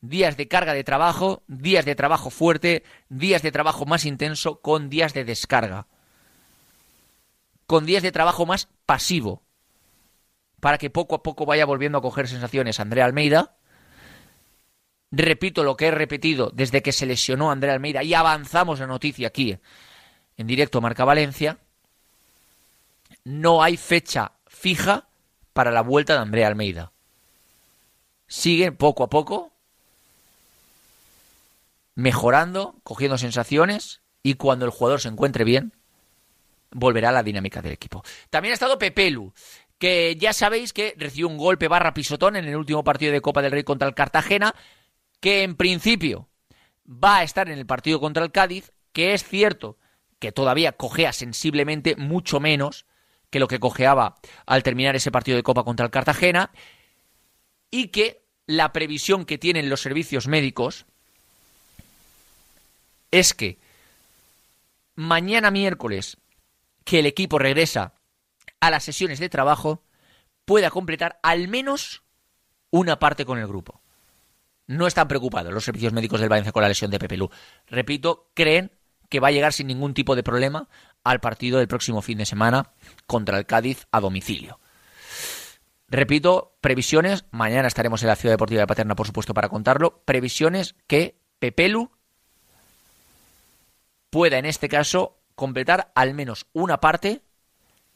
Días 0.00 0.36
de 0.36 0.46
carga 0.46 0.74
de 0.74 0.84
trabajo, 0.84 1.42
días 1.48 1.86
de 1.86 1.96
trabajo 1.96 2.30
fuerte, 2.30 2.84
días 3.08 3.42
de 3.42 3.50
trabajo 3.50 3.84
más 3.84 4.04
intenso 4.04 4.60
con 4.60 4.90
días 4.90 5.12
de 5.12 5.24
descarga. 5.24 5.88
Con 7.66 7.84
días 7.84 8.04
de 8.04 8.12
trabajo 8.12 8.46
más 8.46 8.68
pasivo 8.86 9.42
para 10.60 10.78
que 10.78 10.90
poco 10.90 11.14
a 11.14 11.22
poco 11.22 11.46
vaya 11.46 11.66
volviendo 11.66 11.98
a 11.98 12.02
coger 12.02 12.28
sensaciones 12.28 12.80
Andrea 12.80 13.04
Almeida. 13.04 13.56
Repito 15.10 15.64
lo 15.64 15.76
que 15.76 15.86
he 15.86 15.90
repetido 15.90 16.50
desde 16.52 16.82
que 16.82 16.92
se 16.92 17.06
lesionó 17.06 17.50
Andrea 17.50 17.72
Almeida 17.74 18.02
y 18.02 18.14
avanzamos 18.14 18.80
la 18.80 18.86
noticia 18.86 19.28
aquí 19.28 19.58
en 20.36 20.46
directo 20.46 20.80
Marca 20.80 21.04
Valencia. 21.04 21.58
No 23.24 23.62
hay 23.62 23.76
fecha 23.76 24.32
fija 24.46 25.08
para 25.52 25.70
la 25.70 25.82
vuelta 25.82 26.14
de 26.14 26.20
Andrea 26.20 26.48
Almeida. 26.48 26.92
Sigue 28.26 28.72
poco 28.72 29.04
a 29.04 29.08
poco 29.08 29.52
mejorando, 31.94 32.76
cogiendo 32.84 33.18
sensaciones 33.18 34.02
y 34.22 34.34
cuando 34.34 34.64
el 34.64 34.70
jugador 34.70 35.00
se 35.00 35.08
encuentre 35.08 35.42
bien, 35.42 35.72
volverá 36.70 37.08
a 37.08 37.12
la 37.12 37.22
dinámica 37.22 37.60
del 37.60 37.72
equipo. 37.72 38.04
También 38.30 38.52
ha 38.52 38.54
estado 38.54 38.78
Pepelu, 38.78 39.32
que 39.78 40.16
ya 40.16 40.32
sabéis 40.32 40.72
que 40.72 40.94
recibió 40.96 41.28
un 41.28 41.38
golpe 41.38 41.68
barra 41.68 41.94
pisotón 41.94 42.36
en 42.36 42.46
el 42.46 42.56
último 42.56 42.84
partido 42.84 43.12
de 43.12 43.20
Copa 43.20 43.42
del 43.42 43.52
Rey 43.52 43.62
contra 43.62 43.88
el 43.88 43.94
Cartagena, 43.94 44.54
que 45.20 45.42
en 45.42 45.56
principio 45.56 46.28
va 46.86 47.18
a 47.18 47.22
estar 47.22 47.48
en 47.48 47.58
el 47.58 47.66
partido 47.66 48.00
contra 48.00 48.24
el 48.24 48.32
Cádiz, 48.32 48.72
que 48.92 49.14
es 49.14 49.24
cierto 49.24 49.78
que 50.18 50.32
todavía 50.32 50.72
cojea 50.72 51.12
sensiblemente 51.12 51.94
mucho 51.96 52.40
menos 52.40 52.86
que 53.30 53.38
lo 53.38 53.46
que 53.46 53.60
cojeaba 53.60 54.16
al 54.46 54.62
terminar 54.62 54.96
ese 54.96 55.12
partido 55.12 55.36
de 55.36 55.42
Copa 55.42 55.64
contra 55.64 55.86
el 55.86 55.92
Cartagena, 55.92 56.50
y 57.70 57.88
que 57.88 58.22
la 58.46 58.72
previsión 58.72 59.26
que 59.26 59.38
tienen 59.38 59.68
los 59.68 59.82
servicios 59.82 60.26
médicos 60.26 60.86
es 63.10 63.34
que 63.34 63.58
mañana 64.96 65.50
miércoles, 65.50 66.16
que 66.84 66.98
el 66.98 67.06
equipo 67.06 67.38
regresa 67.38 67.92
a 68.60 68.70
las 68.70 68.84
sesiones 68.84 69.18
de 69.18 69.28
trabajo 69.28 69.82
pueda 70.44 70.70
completar 70.70 71.18
al 71.22 71.48
menos 71.48 72.02
una 72.70 72.98
parte 72.98 73.24
con 73.24 73.38
el 73.38 73.46
grupo. 73.46 73.82
No 74.66 74.86
están 74.86 75.08
preocupados 75.08 75.52
los 75.52 75.64
servicios 75.64 75.92
médicos 75.92 76.20
del 76.20 76.28
Valencia 76.28 76.52
con 76.52 76.62
la 76.62 76.68
lesión 76.68 76.90
de 76.90 76.98
Pepe 76.98 77.16
Lu. 77.16 77.30
Repito, 77.66 78.30
creen 78.34 78.72
que 79.08 79.20
va 79.20 79.28
a 79.28 79.30
llegar 79.32 79.52
sin 79.52 79.66
ningún 79.66 79.94
tipo 79.94 80.14
de 80.14 80.22
problema 80.22 80.68
al 81.04 81.20
partido 81.20 81.58
del 81.58 81.68
próximo 81.68 82.02
fin 82.02 82.18
de 82.18 82.26
semana 82.26 82.72
contra 83.06 83.38
el 83.38 83.46
Cádiz 83.46 83.86
a 83.90 84.00
domicilio. 84.00 84.60
Repito, 85.88 86.58
previsiones, 86.60 87.24
mañana 87.30 87.66
estaremos 87.66 88.02
en 88.02 88.08
la 88.08 88.16
Ciudad 88.16 88.34
Deportiva 88.34 88.60
de 88.60 88.66
Paterna, 88.66 88.94
por 88.94 89.06
supuesto, 89.06 89.32
para 89.32 89.48
contarlo, 89.48 90.02
previsiones 90.04 90.74
que 90.86 91.18
Pepelu 91.38 91.90
pueda 94.10 94.38
en 94.38 94.44
este 94.44 94.68
caso 94.68 95.18
completar 95.34 95.92
al 95.94 96.12
menos 96.12 96.46
una 96.52 96.80
parte 96.80 97.22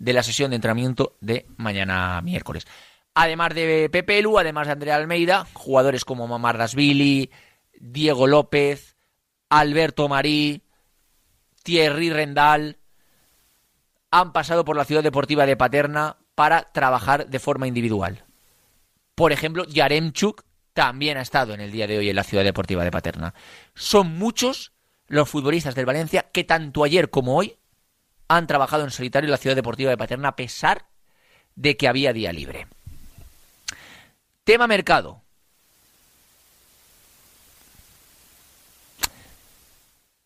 de 0.03 0.13
la 0.13 0.25
sesión 0.25 0.51
de 0.51 0.57
entrenamiento 0.57 1.17
de 1.21 1.47
mañana 1.57 2.21
miércoles. 2.23 2.67
Además 3.15 3.55
de 3.55 3.89
Pepe 3.89 4.21
Lu, 4.21 4.37
además 4.37 4.67
de 4.67 4.73
Andrea 4.73 4.97
Almeida, 4.97 5.47
jugadores 5.53 6.05
como 6.05 6.27
Mamar 6.27 6.59
Dasvili, 6.59 7.31
Diego 7.79 8.27
López, 8.27 8.97
Alberto 9.49 10.09
Marí, 10.09 10.63
Thierry 11.63 12.11
Rendal, 12.11 12.79
han 14.11 14.33
pasado 14.33 14.65
por 14.65 14.77
la 14.77 14.85
ciudad 14.85 15.05
deportiva 15.05 15.47
de 15.47 15.57
Paterna 15.57 16.17
para 16.35 16.73
trabajar 16.73 17.29
de 17.29 17.39
forma 17.39 17.69
individual. 17.69 18.25
Por 19.15 19.31
ejemplo, 19.31 19.65
Yaremchuk 19.67 20.43
también 20.73 21.17
ha 21.17 21.23
estado 21.23 21.55
en 21.55 21.61
el 21.61 21.71
día 21.71 21.87
de 21.87 21.99
hoy 21.99 22.11
en 22.11 22.17
la 22.17 22.25
ciudad 22.25 22.43
deportiva 22.43 22.83
de 22.83 22.91
Paterna. 22.91 23.35
Son 23.77 24.19
muchos 24.19 24.73
los 25.07 25.29
futbolistas 25.29 25.77
del 25.77 25.87
Valencia 25.87 26.27
que 26.33 26.43
tanto 26.43 26.83
ayer 26.83 27.09
como 27.09 27.37
hoy 27.37 27.57
han 28.37 28.47
trabajado 28.47 28.85
en 28.85 28.91
solitario 28.91 29.27
en 29.27 29.33
la 29.33 29.37
ciudad 29.37 29.57
deportiva 29.57 29.91
de 29.91 29.97
Paterna 29.97 30.29
a 30.29 30.37
pesar 30.37 30.87
de 31.55 31.77
que 31.77 31.89
había 31.89 32.13
día 32.13 32.33
libre. 32.33 32.67
Tema 34.45 34.67
mercado. 34.67 35.23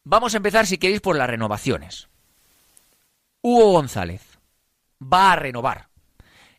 Vamos 0.04 0.34
a 0.34 0.36
empezar, 0.36 0.66
si 0.66 0.78
queréis, 0.78 1.00
por 1.00 1.16
las 1.16 1.28
renovaciones. 1.28 2.08
Hugo 3.42 3.72
González 3.72 4.22
va 5.02 5.32
a 5.32 5.36
renovar. 5.36 5.88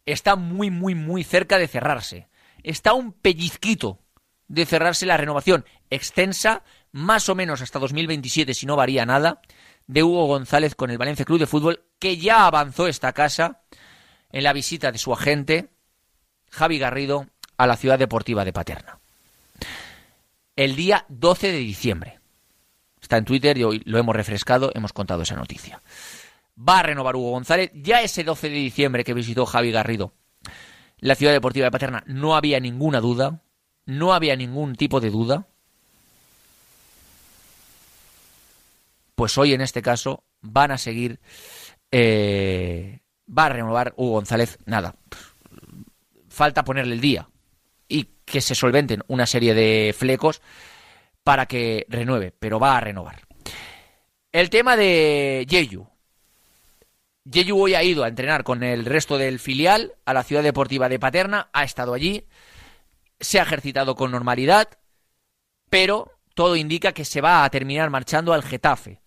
Está 0.06 0.36
muy, 0.36 0.70
muy, 0.70 0.96
muy 0.96 1.24
cerca 1.24 1.58
de 1.58 1.68
cerrarse. 1.68 2.28
Está 2.64 2.94
un 2.94 3.14
pellizquito 3.14 4.00
de 4.48 4.66
cerrarse 4.66 5.06
la 5.06 5.18
renovación 5.18 5.66
extensa, 5.90 6.64
más 6.92 7.30
o 7.30 7.36
menos 7.36 7.62
hasta 7.62 7.80
2027, 7.80 8.54
si 8.54 8.66
no 8.66 8.76
varía 8.76 9.06
nada, 9.06 9.42
de 9.88 10.04
Hugo 10.04 10.28
González 10.28 10.76
con 10.76 10.92
el 10.92 10.98
Valencia 10.98 11.26
Club 11.26 11.40
de 11.40 11.48
Fútbol, 11.48 11.84
que 12.00 12.18
ya 12.18 12.46
avanzó 12.46 12.88
esta 12.88 13.14
casa 13.14 13.62
en 14.32 14.44
la 14.44 14.54
visita 14.54 14.92
de 14.92 14.98
su 14.98 15.14
agente, 15.14 15.70
Javi 16.52 16.78
Garrido, 16.78 17.28
a 17.58 17.66
la 17.66 17.78
ciudad 17.78 17.98
deportiva 17.98 18.46
de 18.46 18.54
Paterna. 18.54 19.00
El 20.56 20.76
día 20.76 21.06
12 21.10 21.52
de 21.52 21.58
diciembre. 21.58 22.20
Está 23.02 23.18
en 23.18 23.26
Twitter 23.26 23.58
y 23.58 23.64
hoy 23.64 23.82
lo 23.86 23.98
hemos 23.98 24.16
refrescado, 24.16 24.72
hemos 24.76 24.94
contado 24.94 25.22
esa 25.22 25.36
noticia. 25.36 25.82
Va 26.58 26.80
a 26.80 26.84
renovar 26.84 27.16
Hugo 27.16 27.32
González. 27.32 27.72
Ya 27.74 28.02
ese 28.02 28.24
12 28.24 28.50
de 28.50 28.56
diciembre 28.56 29.04
que 29.04 29.14
visitó 29.14 29.46
Javi 29.46 29.72
Garrido 29.72 30.14
la 31.00 31.16
ciudad 31.16 31.34
deportiva 31.34 31.66
de 31.66 31.72
Paterna, 31.72 32.04
no 32.08 32.36
había 32.36 32.60
ninguna 32.60 33.00
duda, 33.00 33.42
no 33.86 34.14
había 34.14 34.36
ningún 34.36 34.76
tipo 34.76 35.00
de 35.00 35.10
duda 35.10 35.48
pues 39.18 39.36
hoy 39.40 39.54
en 39.54 39.62
este 39.62 39.82
caso 39.82 40.24
van 40.42 40.70
a 40.70 40.78
seguir, 40.78 41.20
eh, 41.90 43.00
va 43.28 43.48
a 43.48 43.50
renovar 43.50 43.96
Hugo 43.98 44.12
González, 44.12 44.60
nada, 44.68 44.96
falta 46.30 46.64
ponerle 46.64 46.94
el 46.94 47.02
día 47.02 47.28
y 47.88 48.10
que 48.26 48.42
se 48.42 48.54
solventen 48.54 49.02
una 49.08 49.26
serie 49.26 49.56
de 49.56 49.96
flecos 49.98 50.44
para 51.24 51.48
que 51.48 51.88
renueve, 51.90 52.32
pero 52.38 52.60
va 52.60 52.78
a 52.78 52.80
renovar. 52.80 53.24
El 54.32 54.52
tema 54.52 54.78
de 54.78 55.48
Yeyu. 55.50 55.88
Yeyu 57.26 57.60
hoy 57.60 57.74
ha 57.74 57.82
ido 57.82 58.04
a 58.04 58.10
entrenar 58.10 58.44
con 58.44 58.62
el 58.62 58.86
resto 58.86 59.18
del 59.18 59.40
filial 59.40 59.96
a 60.06 60.14
la 60.14 60.24
ciudad 60.24 60.44
deportiva 60.44 60.90
de 60.90 61.00
Paterna, 61.00 61.50
ha 61.54 61.64
estado 61.64 61.96
allí, 61.96 62.28
se 63.20 63.40
ha 63.40 63.44
ejercitado 63.44 63.96
con 63.96 64.12
normalidad, 64.12 64.78
pero 65.72 66.12
todo 66.36 66.56
indica 66.56 66.92
que 66.92 67.04
se 67.04 67.20
va 67.20 67.44
a 67.44 67.50
terminar 67.50 67.90
marchando 67.90 68.32
al 68.32 68.44
Getafe. 68.44 69.02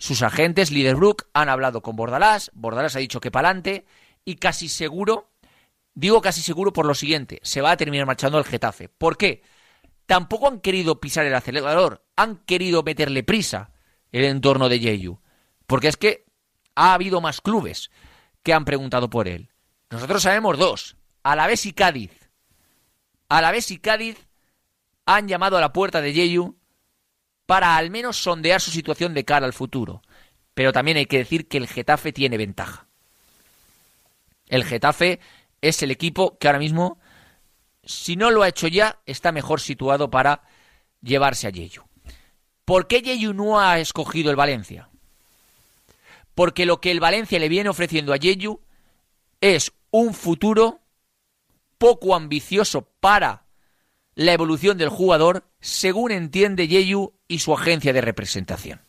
Sus 0.00 0.22
agentes, 0.22 0.72
Liderbrook, 0.72 1.28
han 1.32 1.48
hablado 1.48 1.80
con 1.80 1.94
Bordalás, 1.94 2.50
Bordalás 2.54 2.96
ha 2.96 2.98
dicho 2.98 3.20
que 3.20 3.30
pa'lante 3.30 3.86
y 4.24 4.34
casi 4.34 4.68
seguro 4.68 5.30
Digo 5.94 6.20
casi 6.22 6.40
seguro 6.40 6.72
por 6.72 6.86
lo 6.86 6.94
siguiente, 6.94 7.40
se 7.42 7.60
va 7.60 7.72
a 7.72 7.76
terminar 7.76 8.06
marchando 8.06 8.38
el 8.38 8.44
Getafe. 8.44 8.88
¿Por 8.88 9.16
qué? 9.16 9.42
Tampoco 10.06 10.48
han 10.48 10.60
querido 10.60 11.00
pisar 11.00 11.26
el 11.26 11.34
acelerador, 11.34 12.04
han 12.16 12.36
querido 12.36 12.82
meterle 12.82 13.22
prisa 13.22 13.72
el 14.12 14.24
entorno 14.24 14.68
de 14.68 14.80
Yeyu. 14.80 15.20
Porque 15.66 15.88
es 15.88 15.96
que 15.96 16.24
ha 16.74 16.94
habido 16.94 17.20
más 17.20 17.40
clubes 17.40 17.90
que 18.42 18.52
han 18.52 18.64
preguntado 18.64 19.10
por 19.10 19.28
él. 19.28 19.50
Nosotros 19.90 20.22
sabemos 20.22 20.58
dos, 20.58 20.96
Alavés 21.22 21.66
y 21.66 21.72
Cádiz. 21.72 22.30
Alavés 23.28 23.70
y 23.70 23.78
Cádiz 23.78 24.28
han 25.06 25.28
llamado 25.28 25.58
a 25.58 25.60
la 25.60 25.72
puerta 25.72 26.00
de 26.00 26.12
Yeyu 26.12 26.56
para 27.50 27.76
al 27.76 27.90
menos 27.90 28.16
sondear 28.16 28.60
su 28.60 28.70
situación 28.70 29.12
de 29.12 29.24
cara 29.24 29.44
al 29.44 29.52
futuro. 29.52 30.02
Pero 30.54 30.72
también 30.72 30.98
hay 30.98 31.06
que 31.06 31.18
decir 31.18 31.48
que 31.48 31.58
el 31.58 31.66
Getafe 31.66 32.12
tiene 32.12 32.36
ventaja. 32.36 32.86
El 34.46 34.62
Getafe 34.62 35.18
es 35.60 35.82
el 35.82 35.90
equipo 35.90 36.38
que 36.38 36.46
ahora 36.46 36.60
mismo, 36.60 37.00
si 37.82 38.14
no 38.14 38.30
lo 38.30 38.44
ha 38.44 38.48
hecho 38.48 38.68
ya, 38.68 39.00
está 39.04 39.32
mejor 39.32 39.60
situado 39.60 40.12
para 40.12 40.44
llevarse 41.02 41.48
a 41.48 41.50
Yeyu. 41.50 41.82
¿Por 42.64 42.86
qué 42.86 43.02
Yeyu 43.02 43.34
no 43.34 43.58
ha 43.58 43.80
escogido 43.80 44.30
el 44.30 44.36
Valencia? 44.36 44.88
Porque 46.36 46.66
lo 46.66 46.80
que 46.80 46.92
el 46.92 47.00
Valencia 47.00 47.40
le 47.40 47.48
viene 47.48 47.68
ofreciendo 47.68 48.12
a 48.12 48.16
Yeyu 48.16 48.60
es 49.40 49.72
un 49.90 50.14
futuro 50.14 50.82
poco 51.78 52.14
ambicioso 52.14 52.88
para 53.00 53.42
la 54.20 54.34
evolución 54.34 54.76
del 54.76 54.90
jugador, 54.90 55.44
según 55.62 56.10
entiende 56.10 56.68
Yeyu 56.68 57.14
y 57.26 57.38
su 57.38 57.54
agencia 57.54 57.94
de 57.94 58.02
representación. 58.02 58.82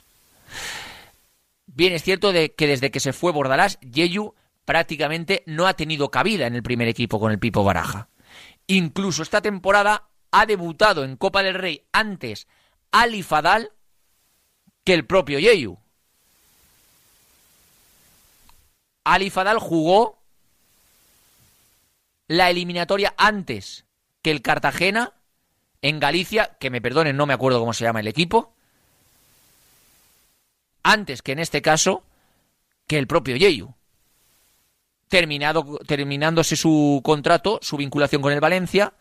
Bien, 1.67 1.93
es 1.93 2.03
cierto 2.03 2.33
de 2.33 2.53
que 2.53 2.67
desde 2.67 2.91
que 2.91 2.99
se 2.99 3.13
fue 3.13 3.31
Bordalás, 3.31 3.79
Yeyu 3.79 4.35
prácticamente 4.65 5.43
no 5.45 5.67
ha 5.67 5.73
tenido 5.75 6.11
cabida 6.11 6.47
en 6.47 6.55
el 6.55 6.63
primer 6.63 6.89
equipo 6.89 7.17
con 7.17 7.31
el 7.31 7.39
Pipo 7.39 7.63
Baraja. 7.63 8.09
Incluso 8.67 9.23
esta 9.23 9.41
temporada 9.41 10.09
ha 10.31 10.45
debutado 10.45 11.05
en 11.05 11.15
Copa 11.15 11.43
del 11.43 11.53
Rey 11.53 11.85
antes 11.93 12.49
Ali 12.91 13.23
Fadal 13.23 13.71
que 14.83 14.93
el 14.93 15.05
propio 15.05 15.39
Yeyu. 15.39 15.79
Ali 19.05 19.29
Fadal 19.29 19.59
jugó 19.59 20.19
la 22.27 22.49
eliminatoria 22.49 23.13
antes 23.15 23.85
que 24.21 24.31
el 24.31 24.41
Cartagena 24.41 25.13
en 25.81 25.99
Galicia, 25.99 26.57
que 26.59 26.69
me 26.69 26.81
perdonen, 26.81 27.17
no 27.17 27.25
me 27.25 27.33
acuerdo 27.33 27.59
cómo 27.59 27.73
se 27.73 27.83
llama 27.83 27.99
el 27.99 28.07
equipo, 28.07 28.53
antes 30.83 31.21
que 31.21 31.31
en 31.31 31.39
este 31.39 31.61
caso 31.61 32.03
que 32.87 32.97
el 32.97 33.07
propio 33.07 33.35
Yeyu. 33.35 33.73
Terminado, 35.07 35.79
terminándose 35.85 36.55
su 36.55 37.01
contrato, 37.03 37.59
su 37.61 37.77
vinculación 37.77 38.21
con 38.21 38.31
el 38.31 38.39
Valencia, 38.39 38.93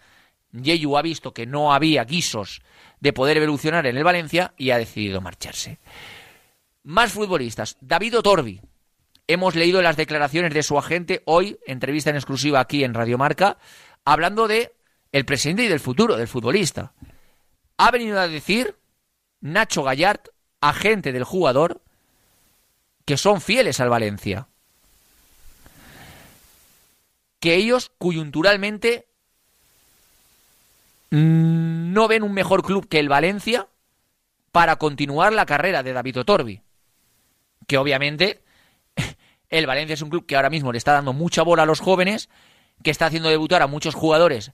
Yeyu 0.52 0.96
ha 0.96 1.02
visto 1.02 1.32
que 1.32 1.46
no 1.46 1.72
había 1.72 2.04
guisos 2.04 2.62
de 2.98 3.12
poder 3.12 3.36
evolucionar 3.36 3.86
en 3.86 3.96
el 3.96 4.04
Valencia 4.04 4.52
y 4.56 4.70
ha 4.70 4.78
decidido 4.78 5.20
marcharse. 5.20 5.78
Más 6.82 7.12
futbolistas. 7.12 7.76
David 7.80 8.18
Otorbi, 8.18 8.60
hemos 9.28 9.54
leído 9.54 9.82
las 9.82 9.96
declaraciones 9.96 10.52
de 10.52 10.62
su 10.62 10.78
agente 10.78 11.22
hoy, 11.26 11.58
entrevista 11.66 12.10
en 12.10 12.16
exclusiva 12.16 12.60
aquí 12.60 12.82
en 12.84 12.94
Radio 12.94 13.16
Marca, 13.16 13.58
hablando 14.04 14.48
de 14.48 14.72
el 15.12 15.24
presente 15.24 15.64
y 15.64 15.68
del 15.68 15.80
futuro 15.80 16.16
del 16.16 16.28
futbolista. 16.28 16.92
Ha 17.76 17.90
venido 17.90 18.20
a 18.20 18.28
decir 18.28 18.76
Nacho 19.40 19.82
Gallart, 19.82 20.28
agente 20.60 21.12
del 21.12 21.24
jugador, 21.24 21.80
que 23.04 23.16
son 23.16 23.40
fieles 23.40 23.80
al 23.80 23.88
Valencia. 23.88 24.48
Que 27.40 27.54
ellos 27.54 27.90
coyunturalmente 27.98 29.06
no 31.10 32.06
ven 32.06 32.22
un 32.22 32.32
mejor 32.32 32.62
club 32.62 32.86
que 32.88 33.00
el 33.00 33.08
Valencia 33.08 33.66
para 34.52 34.76
continuar 34.76 35.32
la 35.32 35.46
carrera 35.46 35.82
de 35.82 35.92
David 35.92 36.20
Otorbi. 36.20 36.62
Que 37.66 37.78
obviamente 37.78 38.42
el 39.48 39.66
Valencia 39.66 39.94
es 39.94 40.02
un 40.02 40.10
club 40.10 40.26
que 40.26 40.36
ahora 40.36 40.50
mismo 40.50 40.70
le 40.70 40.78
está 40.78 40.92
dando 40.92 41.12
mucha 41.12 41.42
bola 41.42 41.64
a 41.64 41.66
los 41.66 41.80
jóvenes, 41.80 42.28
que 42.84 42.90
está 42.90 43.06
haciendo 43.06 43.30
debutar 43.30 43.62
a 43.62 43.66
muchos 43.66 43.94
jugadores 43.94 44.52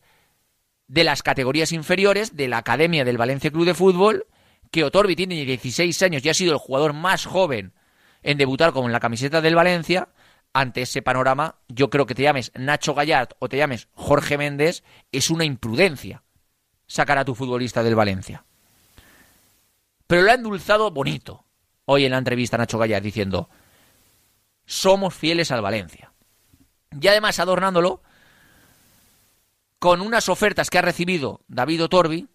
de 0.88 1.04
las 1.04 1.22
categorías 1.22 1.72
inferiores 1.72 2.36
de 2.36 2.48
la 2.48 2.58
Academia 2.58 3.04
del 3.04 3.18
Valencia 3.18 3.50
Club 3.50 3.66
de 3.66 3.74
Fútbol, 3.74 4.26
que 4.70 4.84
Otorbi 4.84 5.16
tiene 5.16 5.44
16 5.44 6.02
años 6.02 6.24
y 6.24 6.28
ha 6.28 6.34
sido 6.34 6.52
el 6.52 6.58
jugador 6.58 6.92
más 6.92 7.26
joven 7.26 7.72
en 8.22 8.38
debutar 8.38 8.72
con 8.72 8.90
la 8.92 9.00
camiseta 9.00 9.40
del 9.40 9.54
Valencia. 9.54 10.08
Ante 10.52 10.82
ese 10.82 11.02
panorama, 11.02 11.56
yo 11.68 11.90
creo 11.90 12.06
que 12.06 12.14
te 12.14 12.22
llames 12.22 12.50
Nacho 12.54 12.94
Gallard 12.94 13.30
o 13.38 13.48
te 13.48 13.56
llames 13.56 13.88
Jorge 13.92 14.38
Méndez, 14.38 14.84
es 15.12 15.30
una 15.30 15.44
imprudencia 15.44 16.22
sacar 16.86 17.18
a 17.18 17.24
tu 17.24 17.34
futbolista 17.34 17.82
del 17.82 17.94
Valencia. 17.94 18.44
Pero 20.06 20.22
lo 20.22 20.30
ha 20.30 20.34
endulzado 20.34 20.90
bonito 20.90 21.44
hoy 21.84 22.04
en 22.04 22.12
la 22.12 22.18
entrevista 22.18 22.56
Nacho 22.56 22.78
Gallard 22.78 23.02
diciendo, 23.02 23.50
somos 24.64 25.14
fieles 25.14 25.50
al 25.50 25.62
Valencia. 25.62 26.12
Y 26.98 27.06
además 27.08 27.38
adornándolo 27.38 28.02
con 29.78 30.00
unas 30.00 30.28
ofertas 30.28 30.70
que 30.70 30.78
ha 30.78 30.82
recibido 30.82 31.40
David 31.48 31.84
Otorbi, 31.84 32.28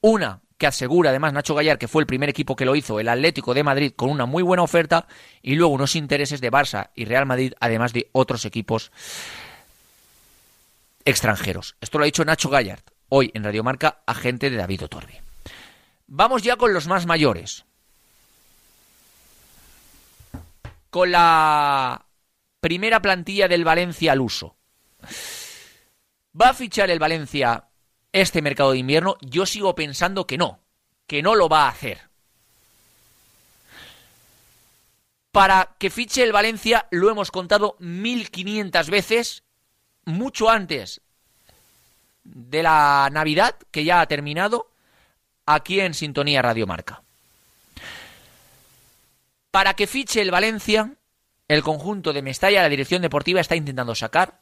una 0.00 0.40
que 0.58 0.66
asegura 0.66 1.10
además 1.10 1.32
Nacho 1.32 1.54
Gallar 1.54 1.78
que 1.78 1.88
fue 1.88 2.02
el 2.02 2.06
primer 2.06 2.28
equipo 2.28 2.54
que 2.54 2.66
lo 2.66 2.76
hizo, 2.76 3.00
el 3.00 3.08
Atlético 3.08 3.54
de 3.54 3.64
Madrid, 3.64 3.92
con 3.96 4.10
una 4.10 4.26
muy 4.26 4.42
buena 4.42 4.62
oferta, 4.62 5.06
y 5.42 5.54
luego 5.54 5.72
unos 5.72 5.96
intereses 5.96 6.40
de 6.40 6.52
Barça 6.52 6.90
y 6.94 7.06
Real 7.06 7.26
Madrid, 7.26 7.54
además 7.60 7.92
de 7.92 8.10
otros 8.12 8.44
equipos 8.44 8.92
extranjeros. 11.04 11.76
Esto 11.80 11.98
lo 11.98 12.04
ha 12.04 12.06
dicho 12.06 12.24
Nacho 12.24 12.50
Gallard, 12.50 12.82
hoy 13.08 13.30
en 13.34 13.44
Radiomarca, 13.44 14.02
agente 14.06 14.50
de 14.50 14.56
David 14.56 14.84
Otorbi. 14.84 15.14
Vamos 16.08 16.42
ya 16.42 16.56
con 16.56 16.74
los 16.74 16.86
más 16.86 17.06
mayores. 17.06 17.64
con 20.90 21.12
la 21.12 22.04
primera 22.60 23.00
plantilla 23.00 23.48
del 23.48 23.64
Valencia 23.64 24.12
al 24.12 24.20
uso. 24.20 24.56
¿Va 26.38 26.50
a 26.50 26.54
fichar 26.54 26.90
el 26.90 26.98
Valencia 26.98 27.64
este 28.12 28.42
mercado 28.42 28.72
de 28.72 28.78
invierno? 28.78 29.16
Yo 29.20 29.46
sigo 29.46 29.74
pensando 29.74 30.26
que 30.26 30.38
no, 30.38 30.60
que 31.06 31.22
no 31.22 31.34
lo 31.34 31.48
va 31.48 31.64
a 31.64 31.70
hacer. 31.70 32.08
Para 35.32 35.76
que 35.78 35.90
fiche 35.90 36.22
el 36.22 36.32
Valencia 36.32 36.86
lo 36.90 37.10
hemos 37.10 37.30
contado 37.30 37.76
1500 37.78 38.90
veces, 38.90 39.42
mucho 40.04 40.50
antes 40.50 41.00
de 42.24 42.62
la 42.62 43.08
Navidad, 43.12 43.56
que 43.70 43.84
ya 43.84 44.00
ha 44.00 44.06
terminado, 44.06 44.70
aquí 45.46 45.80
en 45.80 45.94
Sintonía 45.94 46.42
Radio 46.42 46.66
Marca. 46.66 47.02
Para 49.50 49.74
que 49.74 49.86
fiche 49.86 50.20
el 50.20 50.30
Valencia, 50.30 50.94
el 51.48 51.62
conjunto 51.62 52.12
de 52.12 52.22
Mestalla, 52.22 52.62
la 52.62 52.68
dirección 52.68 53.02
deportiva, 53.02 53.40
está 53.40 53.56
intentando 53.56 53.94
sacar 53.94 54.40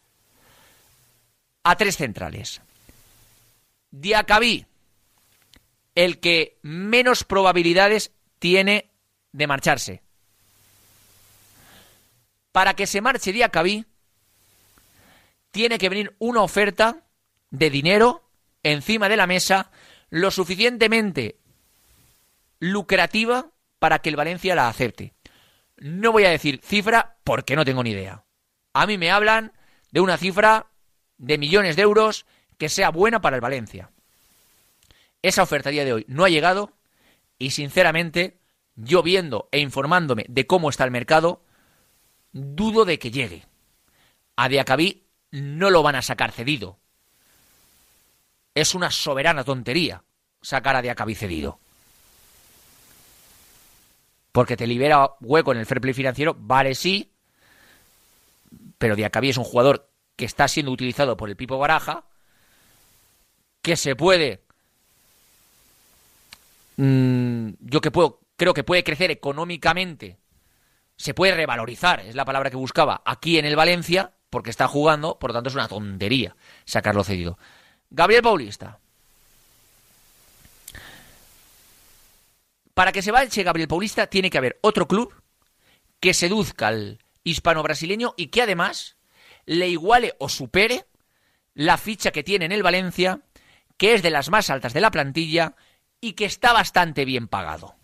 a 1.69 1.77
tres 1.77 1.99
centrales. 1.99 2.63
Diacabí, 3.91 4.65
el 5.95 6.19
que 6.19 6.59
menos 6.63 7.25
probabilidades 7.25 8.11
tiene 8.39 8.91
de 9.33 9.47
marcharse. 9.47 10.03
Para 12.53 12.73
que 12.73 12.87
se 12.87 13.03
marche 13.03 13.35
Diacabí, 13.35 13.85
tiene 15.51 15.77
que 15.77 15.91
venir 15.91 16.17
una 16.19 16.41
oferta 16.41 17.05
de 17.51 17.69
dinero 17.69 18.31
encima 18.63 19.11
de 19.11 19.19
la 19.19 19.27
mesa 19.27 19.71
lo 20.09 20.31
suficientemente 20.31 21.37
lucrativa 22.61 23.51
para 23.79 23.99
que 23.99 24.09
el 24.09 24.17
Valencia 24.17 24.55
la 24.55 24.71
acepte. 24.71 25.13
No 25.77 26.13
voy 26.13 26.25
a 26.25 26.31
decir 26.31 26.63
cifra 26.65 27.19
porque 27.25 27.57
no 27.57 27.67
tengo 27.67 27.83
ni 27.83 27.91
idea. 27.91 28.25
A 28.73 28.87
mí 28.87 28.97
me 28.97 29.11
hablan 29.11 29.53
de 29.91 30.01
una 30.01 30.17
cifra 30.17 30.68
de 31.19 31.39
millones 31.39 31.77
de 31.77 31.83
euros 31.83 32.27
que 32.57 32.69
sea 32.69 32.91
buena 32.91 33.21
para 33.21 33.37
el 33.37 33.43
Valencia. 33.43 33.91
Esa 35.23 35.43
oferta 35.43 35.69
a 35.69 35.73
día 35.73 35.85
de 35.85 35.93
hoy 35.93 36.05
no 36.09 36.25
ha 36.25 36.29
llegado 36.29 36.73
y 37.39 37.51
sinceramente 37.51 38.39
yo 38.77 39.03
viendo 39.03 39.49
e 39.53 39.61
informándome 39.61 40.25
de 40.29 40.47
cómo 40.47 40.71
está 40.71 40.85
el 40.85 40.91
mercado, 40.91 41.43
dudo 42.33 42.85
de 42.85 42.99
que 42.99 43.11
llegue. 43.11 43.45
A 44.37 44.49
Diacabí 44.49 45.05
no 45.31 45.71
lo 45.71 45.83
van 45.83 45.97
a 45.97 46.03
sacar 46.03 46.33
cedido. 46.33 46.79
Es 48.55 48.75
una 48.75 48.91
soberana 48.91 49.45
tontería 49.45 50.05
sacar 50.41 50.77
a 50.77 50.83
Diacabí 50.83 51.15
cedido 51.15 51.59
porque 54.39 54.57
te 54.57 54.69
libera 54.69 55.15
hueco 55.21 55.51
en 55.51 55.59
el 55.59 55.67
fair 55.67 55.81
play 55.81 55.93
financiero, 55.93 56.37
vale 56.39 56.77
sí, 56.77 57.11
pero 58.79 58.95
Diacabí 58.95 59.31
es 59.31 59.37
un 59.37 59.43
jugador 59.43 59.88
que 60.19 60.25
está 60.25 60.49
siendo 60.49 60.73
utilizado 60.73 61.17
por 61.17 61.31
el 61.31 61.37
Pipo 61.37 61.59
Baraja, 61.59 62.03
que 63.63 63.77
se 63.77 63.95
puede, 63.95 64.43
mm, 66.77 67.51
yo 67.61 67.81
que 67.81 67.93
puedo, 67.93 68.19
creo 68.37 68.53
que 68.53 68.65
puede 68.65 68.83
crecer 68.83 69.13
económicamente, 69.13 70.19
se 70.97 71.15
puede 71.15 71.37
revalorizar, 71.37 72.01
es 72.01 72.17
la 72.17 72.25
palabra 72.25 72.51
que 72.51 72.57
buscaba, 72.57 73.01
aquí 73.05 73.39
en 73.39 73.45
el 73.45 73.55
Valencia, 73.55 74.13
porque 74.29 74.51
está 74.51 74.67
jugando, 74.67 75.21
por 75.21 75.31
lo 75.31 75.35
tanto 75.35 75.51
es 75.51 75.55
una 75.55 75.69
tontería 75.69 76.35
sacarlo 76.65 77.05
cedido. 77.05 77.39
Gabriel 77.89 78.23
Paulista. 78.23 78.81
Para 82.75 82.91
que 82.91 83.03
se 83.03 83.13
vaya 83.13 83.43
Gabriel 83.45 83.69
Paulista 83.69 84.09
tiene 84.09 84.31
que 84.31 84.39
haber 84.39 84.59
otro 84.63 84.89
club 84.89 85.15
que 86.01 86.13
seduzca 86.13 86.67
al 86.67 86.99
hispano-brasileño 87.23 88.15
y 88.17 88.29
que 88.29 88.43
además 88.43 88.98
le 89.49 89.67
iguale 89.69 90.15
o 90.19 90.29
supere 90.29 90.85
la 91.55 91.79
ficha 91.79 92.11
que 92.11 92.23
tiene 92.23 92.45
en 92.45 92.53
el 92.53 92.63
Valencia, 92.63 93.21
que 93.79 93.95
es 93.95 94.03
de 94.03 94.11
las 94.11 94.29
más 94.29 94.51
altas 94.51 94.75
de 94.75 94.83
la 94.83 94.91
plantilla 94.91 95.57
y 96.03 96.13
que 96.13 96.27
está 96.27 96.53
bastante 96.53 97.07
bien 97.07 97.29
pagado. 97.29 97.75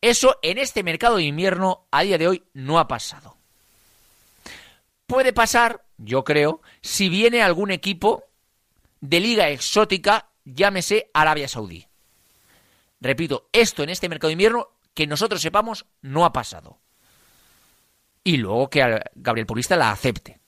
Eso 0.00 0.38
en 0.42 0.58
este 0.58 0.84
mercado 0.84 1.16
de 1.16 1.24
invierno 1.24 1.88
a 1.90 2.02
día 2.02 2.18
de 2.18 2.28
hoy 2.28 2.44
no 2.54 2.78
ha 2.78 2.86
pasado. 2.86 3.36
Puede 5.06 5.32
pasar, 5.32 5.84
yo 5.98 6.22
creo, 6.22 6.62
si 6.82 7.08
viene 7.08 7.42
algún 7.42 7.72
equipo 7.72 8.24
de 9.00 9.18
liga 9.18 9.48
exótica, 9.48 10.28
llámese 10.44 11.10
Arabia 11.12 11.48
Saudí. 11.48 11.88
Repito, 13.00 13.48
esto 13.52 13.82
en 13.82 13.90
este 13.90 14.08
mercado 14.08 14.28
de 14.28 14.34
invierno, 14.34 14.68
que 14.94 15.08
nosotros 15.08 15.42
sepamos, 15.42 15.86
no 16.00 16.24
ha 16.24 16.32
pasado. 16.32 16.78
Y 18.22 18.36
luego 18.36 18.70
que 18.70 19.02
Gabriel 19.16 19.46
Paulista 19.46 19.76
la 19.76 19.90
acepte. 19.90 20.39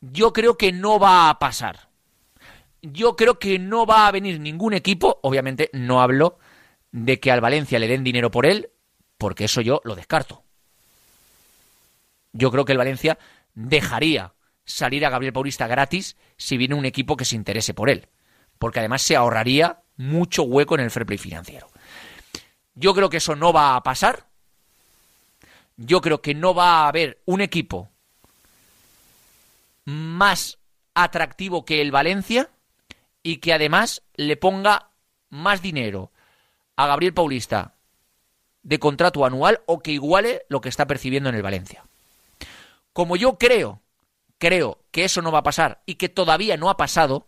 Yo 0.00 0.32
creo 0.32 0.56
que 0.56 0.72
no 0.72 0.98
va 0.98 1.28
a 1.28 1.38
pasar. 1.38 1.88
Yo 2.82 3.16
creo 3.16 3.38
que 3.38 3.58
no 3.58 3.86
va 3.86 4.06
a 4.06 4.12
venir 4.12 4.38
ningún 4.40 4.72
equipo, 4.72 5.18
obviamente 5.22 5.68
no 5.72 6.00
hablo 6.00 6.38
de 6.92 7.18
que 7.18 7.32
al 7.32 7.40
Valencia 7.40 7.78
le 7.78 7.88
den 7.88 8.04
dinero 8.04 8.30
por 8.30 8.46
él, 8.46 8.70
porque 9.18 9.44
eso 9.44 9.60
yo 9.60 9.80
lo 9.84 9.96
descarto. 9.96 10.44
Yo 12.32 12.50
creo 12.50 12.64
que 12.64 12.72
el 12.72 12.78
Valencia 12.78 13.18
dejaría 13.54 14.34
salir 14.64 15.04
a 15.04 15.10
Gabriel 15.10 15.32
Paulista 15.32 15.66
gratis 15.66 16.16
si 16.36 16.56
viene 16.56 16.76
un 16.76 16.84
equipo 16.84 17.16
que 17.16 17.24
se 17.24 17.34
interese 17.34 17.74
por 17.74 17.90
él, 17.90 18.08
porque 18.58 18.78
además 18.78 19.02
se 19.02 19.16
ahorraría 19.16 19.80
mucho 19.96 20.44
hueco 20.44 20.76
en 20.76 20.82
el 20.82 20.90
fair 20.90 21.06
play 21.06 21.18
financiero. 21.18 21.68
Yo 22.74 22.94
creo 22.94 23.10
que 23.10 23.16
eso 23.16 23.34
no 23.34 23.52
va 23.52 23.74
a 23.74 23.82
pasar. 23.82 24.28
Yo 25.76 26.00
creo 26.00 26.22
que 26.22 26.34
no 26.34 26.54
va 26.54 26.82
a 26.82 26.88
haber 26.88 27.20
un 27.24 27.40
equipo 27.40 27.90
más 29.88 30.58
atractivo 30.92 31.64
que 31.64 31.80
el 31.80 31.90
Valencia 31.90 32.50
y 33.22 33.38
que 33.38 33.54
además 33.54 34.02
le 34.16 34.36
ponga 34.36 34.90
más 35.30 35.62
dinero 35.62 36.12
a 36.76 36.86
Gabriel 36.86 37.14
Paulista 37.14 37.74
de 38.62 38.78
contrato 38.78 39.24
anual 39.24 39.62
o 39.64 39.80
que 39.80 39.92
iguale 39.92 40.42
lo 40.50 40.60
que 40.60 40.68
está 40.68 40.86
percibiendo 40.86 41.30
en 41.30 41.36
el 41.36 41.42
Valencia. 41.42 41.84
Como 42.92 43.16
yo 43.16 43.38
creo, 43.38 43.80
creo 44.36 44.78
que 44.90 45.04
eso 45.04 45.22
no 45.22 45.32
va 45.32 45.38
a 45.38 45.42
pasar 45.42 45.80
y 45.86 45.94
que 45.94 46.10
todavía 46.10 46.58
no 46.58 46.68
ha 46.68 46.76
pasado, 46.76 47.26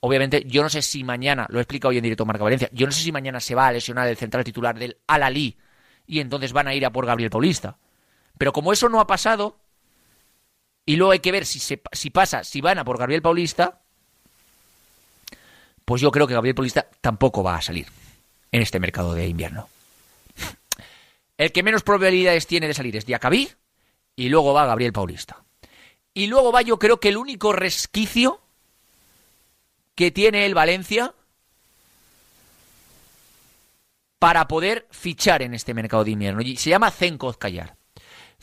obviamente 0.00 0.42
yo 0.46 0.64
no 0.64 0.68
sé 0.68 0.82
si 0.82 1.04
mañana, 1.04 1.46
lo 1.48 1.60
he 1.60 1.62
explicado 1.62 1.90
hoy 1.90 1.98
en 1.98 2.02
directo 2.02 2.26
Marca 2.26 2.42
Valencia, 2.42 2.70
yo 2.72 2.86
no 2.86 2.92
sé 2.92 3.02
si 3.02 3.12
mañana 3.12 3.38
se 3.38 3.54
va 3.54 3.68
a 3.68 3.72
lesionar 3.72 4.08
el 4.08 4.16
central 4.16 4.42
titular 4.42 4.76
del 4.76 4.98
Al-Ali 5.06 5.56
y 6.08 6.18
entonces 6.18 6.52
van 6.52 6.66
a 6.66 6.74
ir 6.74 6.84
a 6.84 6.90
por 6.90 7.06
Gabriel 7.06 7.30
Paulista. 7.30 7.78
Pero 8.36 8.52
como 8.52 8.72
eso 8.72 8.88
no 8.88 8.98
ha 8.98 9.06
pasado, 9.06 9.60
y 10.86 10.96
luego 10.96 11.12
hay 11.12 11.18
que 11.18 11.32
ver 11.32 11.44
si, 11.44 11.58
si 11.58 12.10
pasa, 12.10 12.44
si 12.44 12.60
van 12.60 12.78
a 12.78 12.84
por 12.84 12.96
Gabriel 12.96 13.20
Paulista, 13.20 13.80
pues 15.84 16.00
yo 16.00 16.12
creo 16.12 16.28
que 16.28 16.34
Gabriel 16.34 16.54
Paulista 16.54 16.88
tampoco 17.00 17.42
va 17.42 17.56
a 17.56 17.62
salir 17.62 17.86
en 18.52 18.62
este 18.62 18.78
mercado 18.78 19.12
de 19.12 19.26
invierno. 19.26 19.68
El 21.36 21.52
que 21.52 21.64
menos 21.64 21.82
probabilidades 21.82 22.46
tiene 22.46 22.68
de 22.68 22.74
salir 22.74 22.96
es 22.96 23.04
Diacabí 23.04 23.50
y 24.14 24.28
luego 24.28 24.54
va 24.54 24.64
Gabriel 24.64 24.92
Paulista. 24.92 25.44
Y 26.14 26.28
luego 26.28 26.52
va 26.52 26.62
yo 26.62 26.78
creo 26.78 26.98
que 26.98 27.08
el 27.08 27.16
único 27.16 27.52
resquicio 27.52 28.40
que 29.96 30.10
tiene 30.12 30.46
el 30.46 30.54
Valencia 30.54 31.14
para 34.18 34.48
poder 34.48 34.86
fichar 34.90 35.42
en 35.42 35.52
este 35.52 35.74
mercado 35.74 36.04
de 36.04 36.12
invierno. 36.12 36.40
Y 36.42 36.56
se 36.56 36.70
llama 36.70 36.90
Zenkoz 36.90 37.36
Callar. 37.36 37.76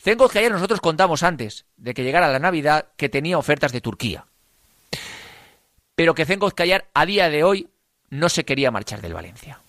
Zenkoz 0.04 0.34
Callar 0.34 0.52
nosotros 0.52 0.82
contamos 0.82 1.24
antes 1.24 1.66
de 1.78 1.94
que 1.94 2.04
llegara 2.04 2.30
la 2.30 2.40
Navidad 2.40 2.90
que 2.98 3.08
tenía 3.08 3.38
ofertas 3.38 3.72
de 3.72 3.80
Turquía. 3.80 4.28
Pero 5.96 6.14
que 6.14 6.26
Zenkoz 6.26 6.54
Callar 6.54 6.90
a 6.94 7.06
día 7.06 7.30
de 7.30 7.46
hoy 7.46 7.70
no 8.10 8.28
se 8.28 8.44
quería 8.44 8.70
marchar 8.70 9.00
del 9.00 9.14
Valencia. 9.14 9.62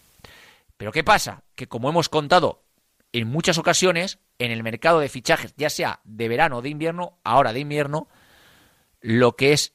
Pero 0.77 0.91
¿qué 0.91 1.05
pasa? 1.05 1.45
Que 1.55 1.69
como 1.69 1.89
hemos 1.89 2.09
contado 2.09 2.65
en 3.13 3.29
muchas 3.29 3.59
ocasiones, 3.59 4.19
en 4.41 4.51
el 4.51 4.65
mercado 4.65 4.99
de 4.99 5.09
fichajes, 5.09 5.55
ya 5.57 5.71
sea 5.71 6.01
de 6.03 6.27
verano 6.27 6.57
o 6.57 6.63
de 6.63 6.71
invierno, 6.71 7.17
ahora 7.23 7.53
de 7.53 7.61
invierno, 7.61 8.09
lo 9.01 9.37
que 9.37 9.53
es 9.53 9.73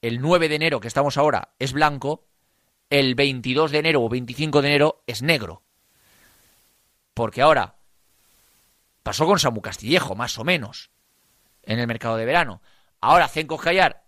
el 0.00 0.22
9 0.22 0.48
de 0.48 0.54
enero, 0.54 0.80
que 0.80 0.88
estamos 0.88 1.18
ahora, 1.18 1.50
es 1.58 1.74
blanco, 1.74 2.24
el 2.88 3.14
22 3.14 3.72
de 3.72 3.78
enero 3.78 4.02
o 4.02 4.08
25 4.08 4.62
de 4.62 4.68
enero 4.68 5.02
es 5.06 5.20
negro. 5.20 5.60
Porque 7.12 7.42
ahora 7.42 7.77
pasó 9.08 9.24
con 9.24 9.38
Samu 9.38 9.62
Castillejo, 9.62 10.14
más 10.14 10.36
o 10.36 10.44
menos, 10.44 10.90
en 11.62 11.78
el 11.78 11.86
mercado 11.86 12.18
de 12.18 12.26
verano. 12.26 12.60
Ahora 13.00 13.26
Zenko 13.26 13.56
Callar, 13.56 14.04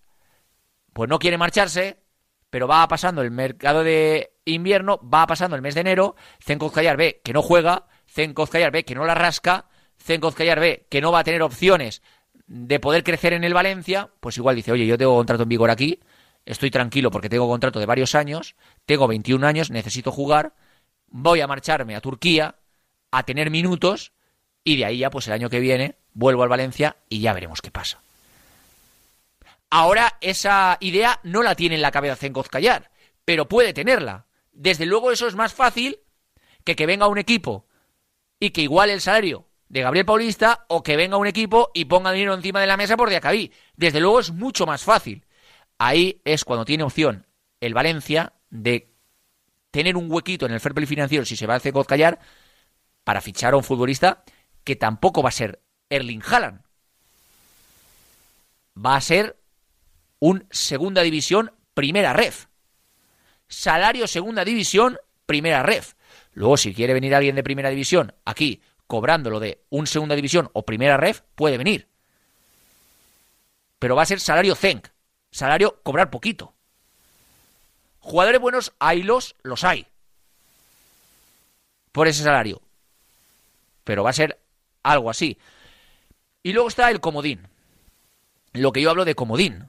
pues 0.93 1.09
no 1.09 1.19
quiere 1.19 1.39
marcharse, 1.39 2.03
pero 2.51 2.69
va 2.69 2.87
pasando 2.87 3.23
el 3.23 3.31
mercado 3.31 3.83
de 3.83 4.35
invierno, 4.45 5.01
va 5.03 5.27
pasando 5.27 5.57
el 5.57 5.63
mes 5.63 5.75
de 5.75 5.81
enero, 5.81 6.17
Zenkoz 6.45 6.75
Callar 6.75 6.99
ve 6.99 7.23
que 7.25 7.33
no 7.33 7.41
juega, 7.41 7.87
Zenkoz 8.11 8.51
Callar 8.51 8.73
ve 8.73 8.85
que 8.85 8.95
no 8.95 9.07
la 9.07 9.15
rasca, 9.15 9.71
Zenkoz 9.99 10.35
Callar 10.35 10.61
ve 10.61 10.87
que 10.91 11.01
no 11.01 11.11
va 11.11 11.21
a 11.21 11.25
tener 11.25 11.41
opciones 11.41 12.03
de 12.47 12.79
poder 12.79 13.03
crecer 13.03 13.33
en 13.33 13.43
el 13.43 13.55
Valencia, 13.55 14.11
pues 14.21 14.37
igual 14.37 14.55
dice, 14.55 14.71
oye, 14.71 14.85
yo 14.85 14.99
tengo 14.99 15.17
contrato 15.17 15.45
en 15.45 15.49
vigor 15.49 15.71
aquí, 15.71 15.99
estoy 16.45 16.71
tranquilo 16.71 17.11
porque 17.11 17.31
tengo 17.31 17.49
contrato 17.49 17.81
de 17.81 17.87
varios 17.87 18.15
años, 18.15 18.55
tengo 18.85 19.09
21 19.09 19.47
años, 19.47 19.71
necesito 19.71 20.13
jugar, 20.13 20.53
voy 21.07 21.41
a 21.41 21.47
marcharme 21.47 21.97
a 21.97 22.03
Turquía 22.03 22.57
a 23.11 23.23
tener 23.23 23.51
minutos 23.51 24.13
y 24.71 24.77
de 24.77 24.85
ahí 24.85 24.99
ya, 24.99 25.11
pues 25.11 25.27
el 25.27 25.33
año 25.33 25.51
que 25.51 25.59
viene, 25.59 25.97
vuelvo 26.15 26.45
al 26.45 26.49
Valencia 26.49 26.97
y 27.09 27.21
ya 27.21 27.33
veremos 27.33 27.61
qué 27.61 27.73
pasa. 27.73 28.01
Ahora 29.69 30.17
esa 30.21 30.77
idea 30.79 31.19
no 31.25 31.43
la 31.43 31.57
tiene 31.57 31.75
en 31.75 31.83
la 31.83 31.91
cabeza 31.91 32.15
Zenkoz 32.15 32.49
Callar, 32.49 32.93
pero 33.25 33.49
puede 33.49 33.73
tenerla. 33.73 34.27
Desde 34.53 34.87
luego 34.87 35.11
eso 35.11 35.27
es 35.27 35.35
más 35.35 35.53
fácil 35.55 35.99
que 36.63 36.77
que 36.77 36.87
venga 36.87 37.09
un 37.09 37.19
equipo 37.19 37.67
y 38.39 38.51
que 38.51 38.63
iguale 38.63 38.93
el 38.93 39.01
salario 39.01 39.49
de 39.69 39.83
Gabriel 39.83 40.07
Paulista 40.07 40.67
o 40.69 40.85
que 40.85 40.97
venga 40.97 41.17
un 41.17 41.27
equipo 41.27 41.73
y 41.75 41.87
ponga 41.87 42.13
dinero 42.13 42.35
encima 42.35 42.61
de 42.61 42.69
la 42.69 42.77
mesa 42.77 42.97
por 42.97 43.11
Diacabí. 43.11 43.51
Desde 43.75 43.99
luego 43.99 44.21
es 44.21 44.31
mucho 44.31 44.67
más 44.67 44.85
fácil. 44.85 45.27
Ahí 45.79 46.21
es 46.25 46.45
cuando 46.45 46.65
tiene 46.65 46.85
opción 46.85 47.27
el 47.59 47.75
Valencia 47.75 48.35
de 48.51 48.93
tener 49.73 49.97
un 49.97 50.09
huequito 50.11 50.47
en 50.47 50.53
el 50.53 50.61
fair 50.61 50.87
financiero 50.87 51.25
si 51.25 51.35
se 51.35 51.49
va 51.49 51.55
a 51.55 51.57
hacer 51.57 51.75
Callar 51.89 52.21
para 53.03 53.21
fichar 53.21 53.55
a 53.55 53.57
un 53.57 53.65
futbolista 53.65 54.23
que 54.65 54.77
tampoco 54.77 55.23
va 55.23 55.29
a 55.31 55.33
ser 55.33 55.63
Erling 55.89 56.23
Haaland. 56.23 56.63
Va 58.77 58.97
a 58.97 59.01
ser 59.01 59.39
un 60.19 60.47
segunda 60.51 61.03
división, 61.03 61.53
primera 61.75 62.13
ref. 62.13 62.47
Salario 63.49 64.07
segunda 64.07 64.45
división, 64.45 64.99
primera 65.27 65.63
ref. 65.63 65.95
Luego, 66.33 66.57
si 66.57 66.73
quiere 66.73 66.95
venir 66.95 67.15
alguien 67.15 67.35
de 67.35 67.43
primera 67.43 67.71
división 67.71 68.15
aquí 68.25 68.63
cobrándolo 68.87 69.39
de 69.39 69.63
un 69.71 69.87
segunda 69.87 70.17
división 70.17 70.51
o 70.53 70.65
primera 70.65 70.97
ref, 70.97 71.23
puede 71.35 71.59
venir. 71.59 71.89
Pero 73.79 73.97
va 73.97 74.03
a 74.03 74.07
ser 74.07 74.21
salario 74.21 74.55
zenc, 74.55 74.89
salario 75.31 75.81
cobrar 75.83 76.11
poquito. 76.11 76.55
Jugadores 78.01 78.41
buenos, 78.41 78.73
hay 78.79 79.03
los, 79.03 79.37
los 79.43 79.63
hay. 79.63 79.87
Por 81.93 82.09
ese 82.09 82.23
salario. 82.23 82.61
Pero 83.85 84.03
va 84.03 84.11
a 84.11 84.15
ser 84.15 84.41
algo 84.83 85.11
así. 85.11 85.39
Y 86.43 86.53
luego 86.53 86.69
está 86.69 86.91
el 86.91 87.01
comodín. 87.01 87.49
Lo 88.53 88.73
que 88.73 88.83
yo 88.83 88.91
hablo 88.91 89.05
de 89.05 89.15
comodín 89.15 89.69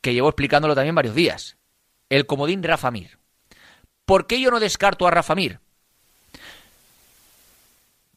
que 0.00 0.14
llevo 0.14 0.28
explicándolo 0.28 0.74
también 0.74 0.94
varios 0.94 1.14
días. 1.14 1.56
El 2.08 2.26
comodín 2.26 2.62
Rafa 2.62 2.90
Mir. 2.90 3.18
¿Por 4.04 4.26
qué 4.26 4.40
yo 4.40 4.50
no 4.50 4.60
descarto 4.60 5.06
a 5.06 5.10
Rafa 5.10 5.34
Mir? 5.34 5.58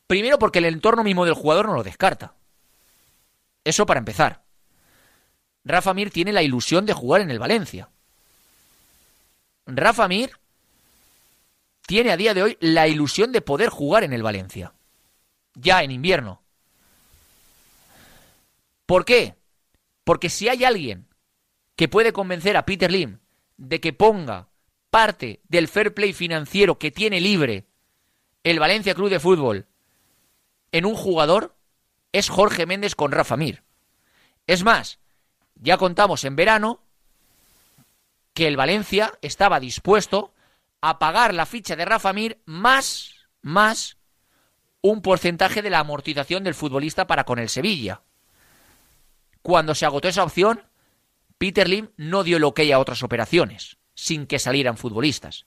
Primero 0.06 0.38
porque 0.38 0.60
el 0.60 0.66
entorno 0.66 1.04
mismo 1.04 1.26
del 1.26 1.34
jugador 1.34 1.68
no 1.68 1.74
lo 1.74 1.84
descarta. 1.84 2.34
Eso 3.64 3.86
para 3.86 4.00
empezar. 4.00 4.44
Rafa 5.64 5.94
Mir 5.94 6.12
tiene 6.12 6.32
la 6.32 6.44
ilusión 6.44 6.86
de 6.86 6.94
jugar 6.94 7.22
en 7.22 7.32
el 7.32 7.40
Valencia. 7.40 7.90
Rafa 9.66 10.08
Mir 10.08 10.32
tiene 11.88 12.12
a 12.12 12.18
día 12.18 12.34
de 12.34 12.44
hoy 12.44 12.58
la 12.60 12.88
ilusión 12.88 13.32
de 13.32 13.42
poder 13.42 13.70
jugar 13.70 14.04
en 14.04 14.14
el 14.14 14.24
Valencia. 14.24 14.74
Ya 15.56 15.84
en 15.84 15.92
invierno. 15.92 16.42
¿Por 18.86 19.06
qué? 19.06 19.36
Porque 20.04 20.30
si 20.30 20.50
hay 20.50 20.64
alguien 20.64 21.08
que 21.76 21.88
puede 21.88 22.12
convencer 22.12 22.58
a 22.58 22.66
Peter 22.66 22.92
Lim 22.92 23.20
de 23.58 23.80
que 23.80 23.94
ponga 23.94 24.50
parte 24.90 25.42
del 25.48 25.68
fair 25.68 25.94
play 25.94 26.14
financiero 26.14 26.80
que 26.80 26.92
tiene 26.92 27.22
libre 27.22 27.68
el 28.44 28.60
Valencia 28.60 28.96
Club 28.96 29.10
de 29.10 29.20
Fútbol 29.20 29.68
en 30.72 30.86
un 30.86 30.96
jugador, 30.96 31.56
es 32.12 32.30
Jorge 32.30 32.66
Méndez 32.66 32.96
con 32.96 33.12
Rafa 33.12 33.38
Mir. 33.38 33.64
Es 34.48 34.64
más, 34.64 35.00
ya 35.56 35.78
contamos 35.78 36.24
en 36.24 36.36
verano 36.36 36.82
que 38.34 38.48
el 38.48 38.58
Valencia 38.58 39.14
estaba 39.22 39.60
dispuesto 39.60 40.34
a 40.82 40.98
pagar 40.98 41.34
la 41.34 41.46
ficha 41.46 41.76
de 41.76 41.86
Rafa 41.86 42.14
Mir 42.14 42.42
más, 42.46 43.28
más 43.42 43.99
un 44.82 45.02
porcentaje 45.02 45.62
de 45.62 45.70
la 45.70 45.80
amortización 45.80 46.44
del 46.44 46.56
futbolista 46.56 47.08
para 47.08 47.26
con 47.26 47.40
el 47.40 47.50
Sevilla. 47.50 48.02
Cuando 49.42 49.76
se 49.76 49.86
agotó 49.86 50.08
esa 50.08 50.24
opción, 50.24 50.64
Peter 51.38 51.68
Lim 51.68 51.90
no 51.98 52.24
dio 52.24 52.40
lo 52.40 52.54
que 52.54 52.64
hay 52.64 52.72
a 52.72 52.80
otras 52.80 53.04
operaciones, 53.04 53.78
sin 53.94 54.28
que 54.28 54.40
salieran 54.40 54.78
futbolistas. 54.78 55.46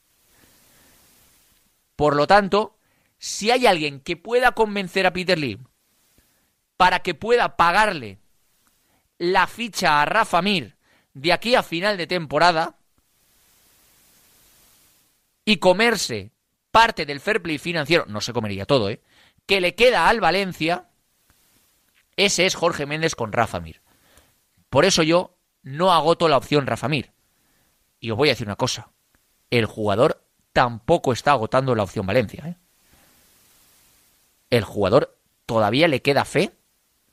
Por 1.96 2.16
lo 2.16 2.26
tanto, 2.26 2.76
si 3.18 3.50
hay 3.50 3.66
alguien 3.66 4.00
que 4.00 4.16
pueda 4.16 4.52
convencer 4.52 5.06
a 5.06 5.12
Peter 5.12 5.38
Lim 5.38 5.64
para 6.76 7.00
que 7.00 7.14
pueda 7.14 7.56
pagarle 7.56 8.18
la 9.18 9.46
ficha 9.46 10.02
a 10.02 10.04
Rafa 10.04 10.42
Mir 10.42 10.76
de 11.14 11.32
aquí 11.32 11.54
a 11.54 11.62
final 11.62 11.96
de 11.96 12.06
temporada 12.06 12.76
y 15.44 15.58
comerse 15.58 16.32
parte 16.70 17.06
del 17.06 17.20
fair 17.20 17.42
play 17.42 17.58
financiero, 17.58 18.06
no 18.08 18.20
se 18.20 18.32
comería 18.32 18.64
todo, 18.64 18.90
¿eh? 18.90 19.00
Que 19.46 19.60
le 19.60 19.74
queda 19.74 20.08
al 20.08 20.20
Valencia, 20.20 20.88
ese 22.16 22.46
es 22.46 22.54
Jorge 22.54 22.86
Méndez 22.86 23.14
con 23.14 23.32
Rafa 23.32 23.60
Mir. 23.60 23.80
Por 24.70 24.84
eso 24.84 25.02
yo 25.02 25.36
no 25.62 25.92
agoto 25.92 26.28
la 26.28 26.36
opción 26.36 26.66
Rafa 26.66 26.88
Mir. 26.88 27.12
Y 28.00 28.10
os 28.10 28.16
voy 28.16 28.28
a 28.28 28.32
decir 28.32 28.46
una 28.46 28.56
cosa, 28.56 28.90
el 29.50 29.66
jugador 29.66 30.24
tampoco 30.52 31.12
está 31.12 31.32
agotando 31.32 31.74
la 31.74 31.82
opción 31.82 32.06
Valencia. 32.06 32.44
¿eh? 32.46 32.56
El 34.50 34.64
jugador 34.64 35.18
todavía 35.46 35.88
le 35.88 36.02
queda 36.02 36.24
fe, 36.24 36.52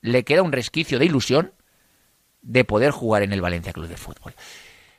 le 0.02 0.24
queda 0.24 0.44
un 0.44 0.52
resquicio 0.52 1.00
de 1.00 1.06
ilusión 1.06 1.54
de 2.42 2.63
poder 2.63 2.92
jugar 2.92 3.24
en 3.24 3.34
el 3.34 3.42
Valencia 3.42 3.74
Club 3.74 3.88
de 3.88 3.98
Fútbol. 3.98 4.34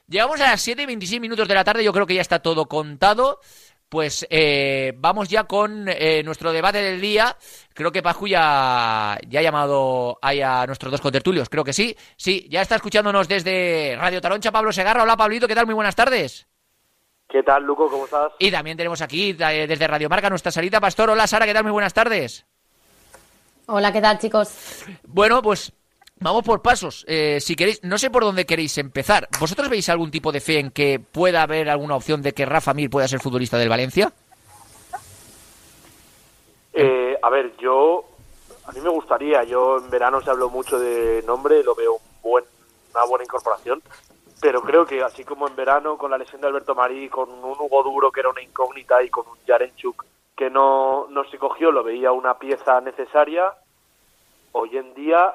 Llegamos 0.07 0.40
a 0.40 0.51
las 0.51 0.61
7 0.61 0.83
y 0.83 0.87
26 0.87 1.21
minutos 1.21 1.47
de 1.47 1.55
la 1.55 1.64
tarde, 1.64 1.85
yo 1.85 1.93
creo 1.93 2.07
que 2.07 2.14
ya 2.14 2.21
está 2.21 2.40
todo 2.40 2.66
contado. 2.66 3.40
Pues 3.90 4.24
eh, 4.31 4.94
vamos 4.96 5.29
ya 5.29 5.44
con 5.44 5.87
eh, 5.88 6.22
nuestro 6.22 6.53
debate 6.53 6.81
del 6.81 7.00
día. 7.00 7.37
Creo 7.74 7.90
que 7.90 8.03
Paju 8.03 8.29
ya, 8.29 9.18
ya 9.26 9.40
ha 9.40 9.42
llamado 9.42 10.16
a 10.22 10.64
nuestros 10.66 10.92
dos 10.92 11.00
contertulios. 11.00 11.48
Creo 11.48 11.64
que 11.64 11.72
sí. 11.72 11.96
Sí, 12.16 12.46
ya 12.48 12.62
está 12.62 12.76
escuchándonos 12.76 13.26
desde 13.26 13.96
Radio 13.98 14.20
Taroncha 14.20 14.53
Pablo 14.53 14.70
Segarra. 14.70 15.03
Hola 15.03 15.16
Pablito, 15.16 15.48
¿qué 15.48 15.57
tal? 15.57 15.66
Muy 15.66 15.74
buenas 15.74 15.96
tardes. 15.96 16.46
¿Qué 17.29 17.42
tal, 17.42 17.64
Luco? 17.64 17.90
¿Cómo 17.90 18.05
estás? 18.05 18.31
Y 18.38 18.53
también 18.53 18.76
tenemos 18.76 19.03
aquí 19.03 19.37
eh, 19.37 19.66
desde 19.66 19.88
Radio 19.88 20.09
Marca 20.09 20.31
nuestra 20.31 20.53
Sarita 20.53 20.81
Pastor. 20.81 21.11
Hola 21.11 21.26
Sara, 21.26 21.44
¿qué 21.44 21.53
tal? 21.53 21.64
Muy 21.64 21.72
buenas 21.72 21.92
tardes. 21.92 22.46
Hola, 23.66 23.92
¿qué 23.92 24.00
tal, 24.00 24.18
chicos? 24.20 24.85
Bueno, 25.03 25.42
pues 25.42 25.72
Vamos 26.22 26.42
por 26.44 26.61
pasos. 26.61 27.04
Eh, 27.09 27.40
si 27.40 27.56
queréis, 27.56 27.83
no 27.83 27.96
sé 27.96 28.11
por 28.11 28.24
dónde 28.24 28.44
queréis 28.44 28.76
empezar. 28.76 29.26
¿Vosotros 29.40 29.70
veis 29.70 29.88
algún 29.88 30.11
tipo 30.11 30.33
de 30.33 30.40
fe 30.40 30.59
en 30.59 30.70
que 30.70 31.00
pueda 31.00 31.42
haber 31.42 31.70
alguna 31.70 31.96
opción 31.96 32.20
de 32.20 32.33
que 32.33 32.44
Rafa 32.44 32.74
Mir 32.74 32.90
pueda 32.90 33.09
ser 33.09 33.20
futbolista 33.20 33.56
del 33.56 33.70
Valencia? 33.70 34.12
Eh, 36.74 37.18
a 37.22 37.30
ver, 37.30 37.56
yo 37.56 38.04
a 38.66 38.72
mí 38.72 38.80
me 38.83 38.90
gustaría. 38.90 39.44
Yo 39.44 39.78
en 39.78 39.88
verano 39.88 40.20
se 40.20 40.28
habló 40.28 40.50
mucho 40.50 40.78
de 40.78 41.22
nombre, 41.26 41.64
lo 41.64 41.74
veo 41.74 41.96
buen, 42.22 42.44
una 42.94 43.04
buena 43.06 43.24
incorporación. 43.24 43.83
Pero 44.42 44.61
creo 44.61 44.85
que 44.85 45.02
así 45.02 45.24
como 45.24 45.48
en 45.48 45.56
verano 45.56 45.96
con 45.96 46.11
la 46.11 46.18
lesión 46.18 46.42
de 46.42 46.48
Alberto 46.48 46.74
Marí, 46.74 47.09
con 47.09 47.30
un 47.30 47.56
Hugo 47.59 47.83
Duro 47.83 48.12
que 48.12 48.20
era 48.20 48.28
una 48.28 48.42
incógnita 48.42 49.02
y 49.02 49.09
con 49.09 49.26
un 49.26 49.38
Yarenchuk 49.46 50.04
que 50.37 50.50
no, 50.50 51.06
no 51.09 51.24
se 51.24 51.38
cogió, 51.38 51.72
lo 51.72 51.83
veía 51.83 52.12
una 52.12 52.38
pieza 52.38 52.80
necesaria. 52.83 53.54
Hoy 54.52 54.76
en 54.76 54.94
día 54.94 55.35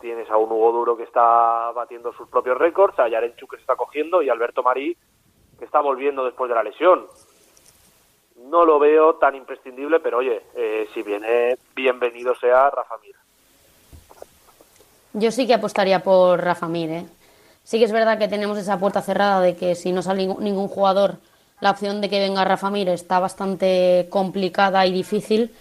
tienes 0.00 0.30
a 0.30 0.36
un 0.36 0.50
Hugo 0.50 0.72
Duro 0.72 0.96
que 0.96 1.04
está 1.04 1.70
batiendo 1.72 2.12
sus 2.12 2.28
propios 2.28 2.58
récords, 2.58 2.98
a 2.98 3.08
Yarenchu 3.08 3.46
que 3.46 3.56
se 3.56 3.62
está 3.62 3.76
cogiendo 3.76 4.22
y 4.22 4.28
Alberto 4.28 4.62
Marí 4.62 4.96
que 5.58 5.66
está 5.66 5.80
volviendo 5.80 6.24
después 6.24 6.48
de 6.48 6.54
la 6.54 6.62
lesión. 6.62 7.06
No 8.48 8.64
lo 8.64 8.78
veo 8.78 9.16
tan 9.16 9.34
imprescindible, 9.34 10.00
pero 10.00 10.18
oye, 10.18 10.42
eh, 10.56 10.88
si 10.94 11.02
viene, 11.02 11.58
bienvenido 11.74 12.34
sea 12.34 12.70
Rafa 12.70 12.96
Mir. 12.98 13.14
Yo 15.12 15.30
sí 15.30 15.46
que 15.46 15.54
apostaría 15.54 16.02
por 16.02 16.42
Rafa 16.42 16.66
Mir. 16.66 16.90
¿eh? 16.90 17.06
Sí 17.62 17.78
que 17.78 17.84
es 17.84 17.92
verdad 17.92 18.18
que 18.18 18.28
tenemos 18.28 18.56
esa 18.56 18.80
puerta 18.80 19.02
cerrada 19.02 19.42
de 19.42 19.54
que 19.54 19.74
si 19.74 19.92
no 19.92 20.00
sale 20.00 20.26
ningún 20.26 20.68
jugador, 20.68 21.16
la 21.60 21.72
opción 21.72 22.00
de 22.00 22.08
que 22.08 22.18
venga 22.18 22.44
Rafa 22.44 22.70
Mir 22.70 22.88
está 22.88 23.20
bastante 23.20 24.06
complicada 24.08 24.86
y 24.86 24.92
difícil, 24.92 25.54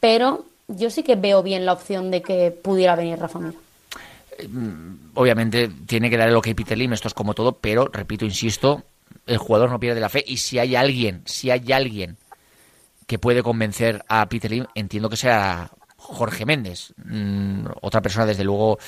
pero 0.00 0.44
yo 0.68 0.88
sí 0.88 1.02
que 1.02 1.16
veo 1.16 1.42
bien 1.42 1.66
la 1.66 1.74
opción 1.74 2.10
de 2.10 2.22
que 2.22 2.50
pudiera 2.50 2.96
venir 2.96 3.18
Rafa 3.18 3.38
Mir. 3.38 3.65
Mm, 4.48 5.10
obviamente 5.14 5.68
tiene 5.86 6.10
que 6.10 6.16
dar 6.16 6.28
el 6.28 6.36
ok 6.36 6.48
Peter 6.56 6.76
Lim, 6.76 6.92
esto 6.92 7.08
es 7.08 7.14
como 7.14 7.34
todo, 7.34 7.58
pero 7.58 7.88
repito, 7.92 8.24
insisto, 8.24 8.84
el 9.26 9.38
jugador 9.38 9.70
no 9.70 9.80
pierde 9.80 10.00
la 10.00 10.08
fe 10.08 10.24
y 10.26 10.38
si 10.38 10.58
hay 10.58 10.76
alguien, 10.76 11.22
si 11.24 11.50
hay 11.50 11.72
alguien 11.72 12.16
que 13.06 13.18
puede 13.18 13.42
convencer 13.42 14.04
a 14.08 14.28
Peter 14.28 14.50
Lim, 14.50 14.66
entiendo 14.74 15.08
que 15.08 15.16
sea 15.16 15.70
Jorge 15.96 16.44
Méndez. 16.44 16.92
Mm, 17.04 17.66
otra 17.82 18.02
persona, 18.02 18.26
desde 18.26 18.44
luego, 18.44 18.78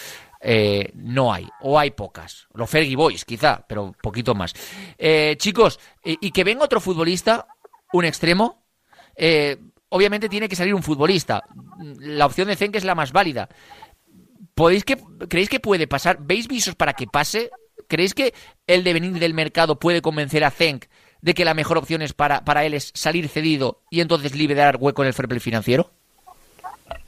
eh, 0.40 0.90
no 0.94 1.32
hay, 1.32 1.48
o 1.60 1.78
hay 1.78 1.90
pocas. 1.92 2.46
Los 2.54 2.68
Fergie 2.68 2.96
Boys, 2.96 3.24
quizá, 3.24 3.64
pero 3.66 3.94
poquito 4.02 4.34
más. 4.34 4.54
Eh, 4.98 5.36
chicos, 5.38 5.78
y 6.04 6.30
que 6.30 6.44
venga 6.44 6.64
otro 6.64 6.80
futbolista, 6.80 7.46
un 7.92 8.04
extremo, 8.04 8.64
eh, 9.16 9.56
obviamente 9.90 10.28
tiene 10.28 10.48
que 10.48 10.56
salir 10.56 10.74
un 10.74 10.82
futbolista. 10.82 11.44
La 12.00 12.26
opción 12.26 12.48
de 12.48 12.56
Zenk 12.56 12.76
es 12.76 12.84
la 12.84 12.94
más 12.94 13.12
válida. 13.12 13.48
¿Podéis 14.58 14.84
que, 14.84 14.98
¿Creéis 15.28 15.48
que 15.48 15.60
puede 15.60 15.86
pasar? 15.86 16.18
¿Veis 16.20 16.48
visos 16.48 16.74
para 16.74 16.94
que 16.94 17.06
pase? 17.06 17.52
¿Creéis 17.86 18.12
que 18.12 18.34
el 18.66 18.82
devenir 18.82 19.20
del 19.20 19.32
mercado 19.32 19.78
puede 19.78 20.02
convencer 20.02 20.42
a 20.42 20.50
Zenk 20.50 20.86
de 21.22 21.32
que 21.32 21.44
la 21.44 21.54
mejor 21.54 21.78
opción 21.78 22.02
es 22.02 22.12
para, 22.12 22.44
para 22.44 22.64
él 22.64 22.74
es 22.74 22.90
salir 22.92 23.28
cedido 23.28 23.82
y 23.88 24.00
entonces 24.00 24.34
liberar 24.34 24.76
hueco 24.80 25.02
en 25.02 25.06
el 25.06 25.14
fair 25.14 25.38
financiero? 25.38 25.92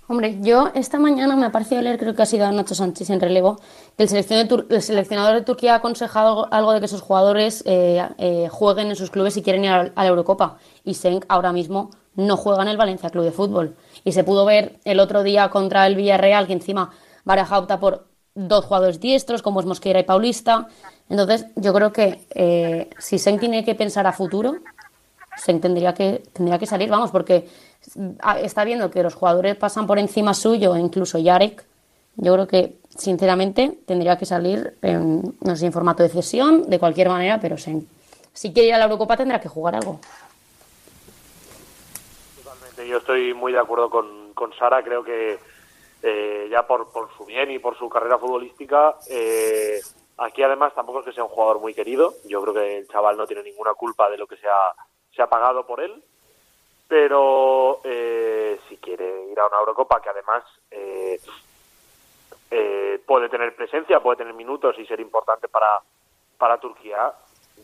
Hombre, 0.06 0.38
yo 0.42 0.70
esta 0.76 1.00
mañana 1.00 1.34
me 1.34 1.44
ha 1.44 1.50
parecido 1.50 1.82
leer, 1.82 1.98
creo 1.98 2.14
que 2.14 2.22
ha 2.22 2.26
sido 2.26 2.50
Nacho 2.52 2.76
Sánchez 2.76 3.10
en 3.10 3.20
relevo, 3.20 3.60
que 3.96 4.04
el 4.04 4.08
seleccionador 4.08 5.34
de, 5.34 5.42
Turquía 5.42 5.72
ha 5.72 5.76
aconsejado 5.78 6.46
algo 6.52 6.72
de 6.72 6.78
que 6.78 6.86
esos 6.86 7.02
jugadores 7.02 7.64
eh, 7.66 8.08
eh, 8.18 8.46
jueguen 8.48 8.90
en 8.90 8.96
sus 8.96 9.10
clubes 9.10 9.34
si 9.34 9.42
quieren 9.42 9.64
ir 9.64 9.72
a, 9.72 9.90
la 9.92 10.06
Eurocopa. 10.06 10.58
Y 10.84 10.94
Senk 10.94 11.24
ahora 11.28 11.52
mismo 11.52 11.90
no 12.14 12.36
juega 12.36 12.62
en 12.62 12.68
el 12.68 12.76
Valencia 12.76 13.10
Club 13.10 13.24
de 13.24 13.32
Fútbol. 13.32 13.74
Y 14.04 14.12
se 14.12 14.22
pudo 14.22 14.44
ver 14.44 14.78
el 14.84 15.00
otro 15.00 15.24
día 15.24 15.50
contra 15.50 15.84
el 15.88 15.96
Villarreal 15.96 16.46
que 16.46 16.52
encima 16.52 16.90
Baraja 17.31 17.61
opta 17.61 17.79
por 17.79 18.07
dos 18.35 18.64
jugadores 18.64 18.99
diestros, 18.99 19.40
como 19.40 19.61
es 19.61 19.66
Mosquera 19.66 20.01
y 20.01 20.03
Paulista. 20.03 20.66
Entonces, 21.09 21.47
yo 21.55 21.73
creo 21.73 21.93
que 21.93 22.27
eh, 22.35 22.90
si 22.99 23.21
Sen 23.21 23.38
tiene 23.38 23.64
que 23.64 23.77
pensar 23.77 24.05
a 24.09 24.12
futuro, 24.12 24.57
Sen 25.37 25.61
tendría 25.61 25.95
que, 25.95 26.25
tendría 26.33 26.59
que 26.59 26.66
salir, 26.66 26.88
vamos, 26.90 27.12
porque 27.12 27.47
está 28.43 28.64
viendo 28.64 28.90
que 28.90 29.05
los 29.05 29.14
jugadores 29.14 29.55
pasan 29.55 29.87
por 29.87 30.01
encima 30.01 30.35
suyo, 30.35 30.77
incluso 30.77 31.19
Yarek. 31.19 31.64
Yo 32.16 32.33
creo 32.35 32.49
que, 32.49 32.79
sinceramente, 32.88 33.79
tendría 33.87 34.19
que 34.19 34.27
salir, 34.27 34.77
en, 34.83 35.37
no 35.40 35.55
sé, 35.55 35.66
en 35.66 35.73
formato 35.73 36.03
de 36.03 36.09
cesión, 36.09 36.69
de 36.69 36.81
cualquier 36.81 37.11
manera, 37.11 37.38
pero 37.40 37.57
Sen, 37.57 37.87
si 38.33 38.53
quiere 38.53 38.71
ir 38.71 38.75
a 38.75 38.79
la 38.79 38.87
Eurocopa 38.87 39.16
tendrá 39.16 39.40
que 39.40 39.49
jugar 39.49 39.77
algo. 39.77 40.01
Totalmente, 42.43 42.88
yo 42.88 42.99
estoy 42.99 43.35
muy 43.35 43.53
de 43.53 43.61
acuerdo 43.61 43.88
con, 43.88 44.35
con 44.35 44.53
Sara, 44.55 44.83
creo 44.83 45.05
que 45.05 45.38
eh, 46.02 46.48
ya 46.50 46.66
por, 46.66 46.90
por 46.92 47.14
su 47.16 47.24
bien 47.24 47.50
y 47.50 47.58
por 47.58 47.76
su 47.76 47.88
carrera 47.88 48.18
futbolística. 48.18 48.96
Eh, 49.08 49.80
aquí 50.18 50.42
además 50.42 50.74
tampoco 50.74 51.00
es 51.00 51.06
que 51.06 51.12
sea 51.12 51.24
un 51.24 51.30
jugador 51.30 51.60
muy 51.60 51.74
querido, 51.74 52.14
yo 52.26 52.40
creo 52.42 52.54
que 52.54 52.78
el 52.78 52.88
chaval 52.88 53.16
no 53.16 53.26
tiene 53.26 53.42
ninguna 53.42 53.74
culpa 53.74 54.08
de 54.10 54.18
lo 54.18 54.26
que 54.26 54.36
se 54.36 54.48
ha, 54.48 54.74
se 55.14 55.22
ha 55.22 55.28
pagado 55.28 55.66
por 55.66 55.80
él, 55.80 56.02
pero 56.88 57.80
eh, 57.84 58.58
si 58.68 58.76
quiere 58.78 59.30
ir 59.30 59.38
a 59.38 59.46
una 59.46 59.58
Eurocopa 59.58 60.00
que 60.00 60.10
además 60.10 60.44
puede 63.06 63.28
tener 63.28 63.56
presencia, 63.56 63.98
puede 63.98 64.18
tener 64.18 64.34
minutos 64.34 64.78
y 64.78 64.86
ser 64.86 65.00
importante 65.00 65.48
para, 65.48 65.80
para 66.38 66.60
Turquía, 66.60 67.12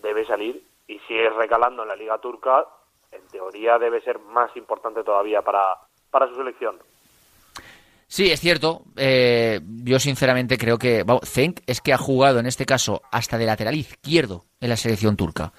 debe 0.03 0.25
salir 0.27 0.61
y 0.89 0.99
si 1.01 1.17
es 1.17 1.33
recalando 1.35 1.83
en 1.83 1.89
la 1.89 1.97
Liga 1.97 2.19
Turca, 2.19 2.67
en 3.13 3.27
teoría 3.29 3.79
debe 3.79 4.01
ser 4.01 4.19
más 4.19 4.55
importante 4.57 5.05
todavía 5.05 5.43
para, 5.43 5.77
para 6.11 6.29
su 6.29 6.35
selección. 6.35 6.79
Sí, 8.09 8.31
es 8.31 8.41
cierto. 8.41 8.85
Eh, 8.97 9.61
yo 9.83 9.99
sinceramente 9.99 10.59
creo 10.59 10.79
que 10.79 11.05
Zenk 11.25 11.61
es 11.67 11.81
que 11.81 11.93
ha 11.93 11.99
jugado 11.99 12.39
en 12.39 12.47
este 12.47 12.65
caso 12.65 13.03
hasta 13.11 13.37
de 13.37 13.47
lateral 13.47 13.75
izquierdo 13.75 14.47
en 14.61 14.69
la 14.69 14.77
selección 14.77 15.17
turca. 15.17 15.53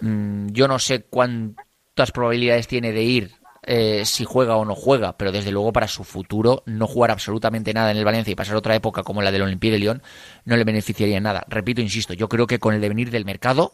Mm, 0.00 0.48
yo 0.48 0.66
no 0.66 0.78
sé 0.78 1.04
cuántas 1.04 2.10
probabilidades 2.12 2.66
tiene 2.66 2.92
de 2.92 3.02
ir 3.02 3.32
eh, 3.62 4.04
si 4.06 4.24
juega 4.24 4.56
o 4.56 4.64
no 4.64 4.74
juega, 4.74 5.16
pero 5.16 5.30
desde 5.30 5.52
luego 5.52 5.72
para 5.72 5.88
su 5.88 6.02
futuro 6.02 6.62
no 6.66 6.86
jugar 6.86 7.10
absolutamente 7.10 7.72
nada 7.72 7.90
en 7.90 7.96
el 7.96 8.04
Valencia 8.04 8.32
y 8.32 8.36
pasar 8.36 8.56
otra 8.56 8.74
época 8.74 9.02
como 9.04 9.22
la 9.22 9.30
del 9.30 9.42
Olympique 9.42 9.72
de 9.72 9.78
Lyon 9.78 10.02
no 10.44 10.56
le 10.56 10.64
beneficiaría 10.64 11.18
en 11.18 11.24
nada. 11.24 11.44
Repito, 11.48 11.80
insisto, 11.80 12.12
yo 12.12 12.28
creo 12.28 12.46
que 12.46 12.58
con 12.58 12.74
el 12.74 12.80
devenir 12.80 13.10
del 13.10 13.24
mercado 13.24 13.72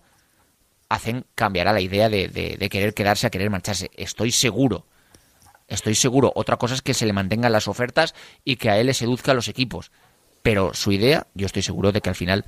hacen 0.90 1.24
cambiará 1.34 1.72
la 1.72 1.80
idea 1.80 2.08
de, 2.10 2.28
de 2.28 2.68
querer 2.68 2.92
quedarse 2.92 3.26
a 3.26 3.30
querer 3.30 3.50
marcharse. 3.50 3.90
Estoy 3.96 4.30
seguro 4.30 4.86
Estoy 5.68 5.94
seguro. 5.94 6.33
Otra 6.35 6.57
cosa 6.57 6.74
es 6.74 6.83
que 6.83 6.94
se 6.94 7.07
le 7.07 7.12
mantengan 7.12 7.53
las 7.53 7.68
ofertas 7.68 8.14
y 8.44 8.57
que 8.57 8.70
a 8.70 8.79
él 8.79 8.87
le 8.87 8.94
seduzca 8.94 9.33
a 9.33 9.35
los 9.35 9.48
equipos. 9.48 9.90
Pero 10.42 10.74
su 10.74 10.92
idea, 10.92 11.27
yo 11.35 11.46
estoy 11.46 11.62
seguro 11.62 11.90
de 11.90 12.03
que 12.03 12.11
al 12.11 12.14
final 12.14 12.44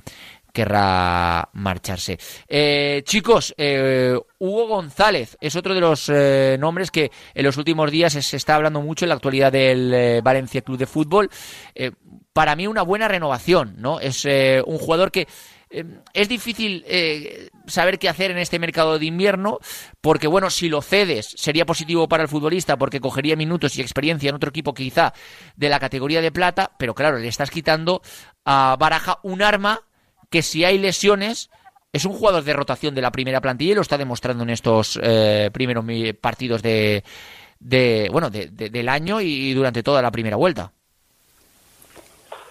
querrá 0.52 1.48
marcharse. 1.52 2.18
Eh, 2.48 3.02
chicos, 3.04 3.54
eh, 3.58 4.18
Hugo 4.38 4.68
González 4.68 5.36
es 5.40 5.54
otro 5.54 5.74
de 5.74 5.80
los 5.80 6.08
eh, 6.08 6.56
nombres 6.58 6.90
que 6.90 7.10
en 7.34 7.44
los 7.44 7.58
últimos 7.58 7.90
días 7.90 8.14
se 8.14 8.36
está 8.36 8.54
hablando 8.54 8.80
mucho 8.80 9.04
en 9.04 9.10
la 9.10 9.16
actualidad 9.16 9.52
del 9.52 9.92
eh, 9.92 10.20
Valencia 10.22 10.62
Club 10.62 10.78
de 10.78 10.86
Fútbol. 10.86 11.30
Eh, 11.74 11.92
para 12.32 12.56
mí 12.56 12.66
una 12.66 12.82
buena 12.82 13.08
renovación, 13.08 13.76
¿no? 13.78 14.00
Es 14.00 14.26
un 14.26 14.78
jugador 14.78 15.10
que 15.10 15.26
es 15.68 16.28
difícil 16.28 16.84
eh, 16.86 17.50
saber 17.66 17.98
qué 17.98 18.08
hacer 18.08 18.30
en 18.30 18.38
este 18.38 18.58
mercado 18.58 18.98
de 18.98 19.06
invierno, 19.06 19.58
porque 20.00 20.26
bueno, 20.28 20.48
si 20.50 20.68
lo 20.68 20.80
cedes 20.80 21.34
sería 21.36 21.66
positivo 21.66 22.08
para 22.08 22.22
el 22.22 22.28
futbolista 22.28 22.76
porque 22.76 23.00
cogería 23.00 23.36
minutos 23.36 23.76
y 23.76 23.80
experiencia 23.80 24.28
en 24.28 24.36
otro 24.36 24.50
equipo 24.50 24.72
quizá 24.74 25.12
de 25.56 25.68
la 25.68 25.80
categoría 25.80 26.20
de 26.20 26.30
plata, 26.32 26.70
pero 26.78 26.94
claro, 26.94 27.18
le 27.18 27.28
estás 27.28 27.50
quitando 27.50 28.00
a 28.44 28.76
Baraja 28.78 29.18
un 29.22 29.42
arma 29.42 29.80
que 30.30 30.42
si 30.42 30.64
hay 30.64 30.78
lesiones 30.78 31.50
es 31.92 32.04
un 32.04 32.12
jugador 32.12 32.44
de 32.44 32.52
rotación 32.52 32.94
de 32.94 33.00
la 33.02 33.10
primera 33.10 33.40
plantilla 33.40 33.72
y 33.72 33.74
lo 33.74 33.80
está 33.82 33.96
demostrando 33.98 34.42
en 34.44 34.50
estos 34.50 34.98
eh, 35.02 35.50
primeros 35.52 35.84
partidos 36.20 36.62
de, 36.62 37.02
de 37.58 38.08
bueno 38.12 38.28
de- 38.30 38.48
del 38.48 38.88
año 38.88 39.20
y 39.20 39.52
durante 39.54 39.82
toda 39.82 40.02
la 40.02 40.10
primera 40.10 40.36
vuelta. 40.36 40.72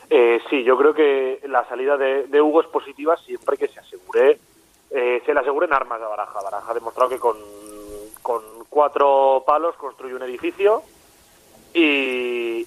Eh, 0.10 0.40
sí, 0.50 0.64
yo 0.64 0.78
creo 0.78 0.94
que 0.94 1.42
la 1.48 1.68
salida 1.68 1.98
de, 1.98 2.28
de 2.28 2.42
Hugo 2.42 2.62
es 2.62 2.68
positiva 2.68 3.18
siempre 3.18 3.58
que 3.58 3.68
se 3.68 3.80
asegure, 3.80 4.40
eh, 4.92 5.22
se 5.26 5.34
le 5.34 5.40
aseguren 5.40 5.74
armas 5.74 6.02
a 6.02 6.08
Baraja. 6.08 6.42
Baraja 6.42 6.72
ha 6.72 6.74
demostrado 6.74 7.10
que 7.10 7.20
con, 7.20 7.36
cuatro 8.70 9.44
palos 9.46 9.76
construye 9.76 10.16
un 10.16 10.24
edificio 10.24 10.82
y 11.74 12.66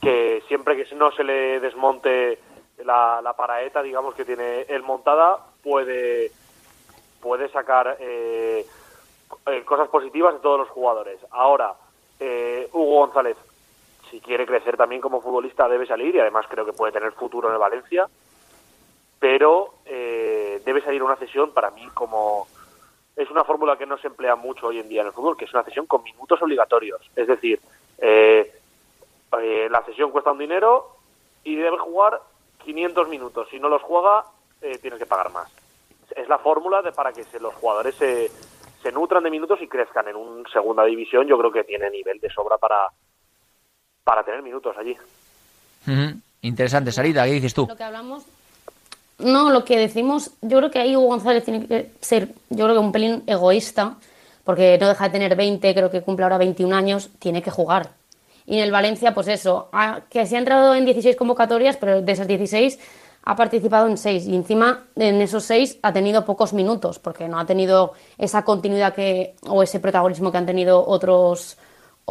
que 0.00 0.42
siempre 0.46 0.76
que 0.76 0.94
no 0.94 1.10
se 1.12 1.24
le 1.24 1.60
desmonte 1.60 2.38
la, 2.84 3.20
la 3.22 3.32
paraeta, 3.34 3.82
digamos, 3.82 4.14
que 4.14 4.24
tiene 4.24 4.62
él 4.62 4.82
montada, 4.82 5.38
puede, 5.62 6.30
puede 7.20 7.48
sacar 7.50 7.96
eh, 8.00 8.66
eh, 9.46 9.62
cosas 9.64 9.88
positivas 9.88 10.34
de 10.34 10.40
todos 10.40 10.58
los 10.58 10.68
jugadores. 10.68 11.18
Ahora, 11.30 11.74
eh, 12.18 12.68
Hugo 12.72 13.06
González 13.06 13.36
si 14.10 14.20
quiere 14.20 14.46
crecer 14.46 14.76
también 14.76 15.00
como 15.00 15.20
futbolista 15.20 15.68
debe 15.68 15.86
salir 15.86 16.14
y 16.14 16.20
además 16.20 16.46
creo 16.48 16.64
que 16.66 16.72
puede 16.72 16.92
tener 16.92 17.12
futuro 17.12 17.48
en 17.48 17.54
el 17.54 17.60
Valencia 17.60 18.08
pero 19.18 19.74
eh, 19.84 20.62
debe 20.64 20.80
salir 20.82 21.02
una 21.02 21.16
cesión 21.16 21.52
para 21.52 21.70
mí 21.70 21.86
como 21.94 22.46
es 23.16 23.30
una 23.30 23.44
fórmula 23.44 23.76
que 23.76 23.86
no 23.86 23.98
se 23.98 24.06
emplea 24.06 24.34
mucho 24.34 24.68
hoy 24.68 24.78
en 24.78 24.88
día 24.88 25.02
en 25.02 25.08
el 25.08 25.12
fútbol 25.12 25.36
que 25.36 25.44
es 25.44 25.52
una 25.52 25.62
cesión 25.64 25.86
con 25.86 26.02
minutos 26.02 26.40
obligatorios. 26.40 27.10
Es 27.14 27.26
decir 27.26 27.60
eh, 27.98 28.50
eh, 29.40 29.68
la 29.70 29.82
cesión 29.82 30.10
cuesta 30.10 30.32
un 30.32 30.38
dinero 30.38 30.86
y 31.44 31.54
debe 31.56 31.76
jugar 31.78 32.20
500 32.64 33.08
minutos. 33.08 33.48
Si 33.50 33.58
no 33.60 33.68
los 33.68 33.82
juega 33.82 34.24
eh, 34.62 34.78
tienes 34.78 34.98
que 34.98 35.06
pagar 35.06 35.30
más. 35.32 35.50
Es 36.16 36.28
la 36.28 36.38
fórmula 36.38 36.80
de 36.82 36.92
para 36.92 37.12
que 37.12 37.24
se- 37.24 37.40
los 37.40 37.54
jugadores 37.54 37.94
se, 37.96 38.30
se 38.82 38.90
nutran 38.92 39.22
de 39.22 39.30
minutos 39.30 39.60
y 39.60 39.68
crezcan 39.68 40.08
en 40.08 40.16
un 40.16 40.46
segunda 40.50 40.84
división. 40.84 41.26
Yo 41.26 41.36
creo 41.38 41.52
que 41.52 41.64
tiene 41.64 41.90
nivel 41.90 42.20
de 42.20 42.30
sobra 42.30 42.56
para 42.58 42.88
para 44.10 44.24
tener 44.24 44.42
minutos 44.42 44.74
allí. 44.76 44.96
Interesante 46.42 46.90
salida, 46.90 47.24
¿qué 47.26 47.32
dices 47.34 47.54
tú? 47.54 47.66
Lo 47.68 47.76
que 47.76 47.84
hablamos. 47.84 48.24
No, 49.20 49.50
lo 49.50 49.64
que 49.64 49.78
decimos, 49.78 50.32
yo 50.42 50.58
creo 50.58 50.70
que 50.72 50.80
ahí 50.80 50.96
Hugo 50.96 51.06
González 51.06 51.44
tiene 51.44 51.64
que 51.64 51.92
ser, 52.00 52.30
yo 52.48 52.64
creo 52.64 52.72
que 52.74 52.78
un 52.80 52.90
pelín 52.90 53.22
egoísta, 53.28 53.94
porque 54.42 54.78
no 54.80 54.88
deja 54.88 55.04
de 55.04 55.10
tener 55.10 55.36
20, 55.36 55.72
creo 55.74 55.90
que 55.92 56.02
cumple 56.02 56.24
ahora 56.24 56.38
21 56.38 56.74
años, 56.74 57.10
tiene 57.20 57.40
que 57.40 57.52
jugar. 57.52 57.90
Y 58.46 58.56
en 58.56 58.64
el 58.64 58.72
Valencia, 58.72 59.14
pues 59.14 59.28
eso, 59.28 59.68
ha- 59.72 60.00
que 60.10 60.26
se 60.26 60.34
ha 60.34 60.38
entrado 60.40 60.74
en 60.74 60.84
16 60.86 61.14
convocatorias, 61.14 61.76
pero 61.76 62.02
de 62.02 62.10
esas 62.12 62.26
16 62.26 62.80
ha 63.22 63.36
participado 63.36 63.86
en 63.86 63.96
6 63.96 64.26
y 64.26 64.34
encima 64.34 64.86
en 64.96 65.20
esos 65.22 65.44
6 65.44 65.78
ha 65.82 65.92
tenido 65.92 66.24
pocos 66.24 66.52
minutos, 66.52 66.98
porque 66.98 67.28
no 67.28 67.38
ha 67.38 67.46
tenido 67.46 67.92
esa 68.18 68.42
continuidad 68.42 68.92
que 68.92 69.34
o 69.46 69.62
ese 69.62 69.78
protagonismo 69.78 70.32
que 70.32 70.38
han 70.38 70.46
tenido 70.46 70.84
otros 70.84 71.56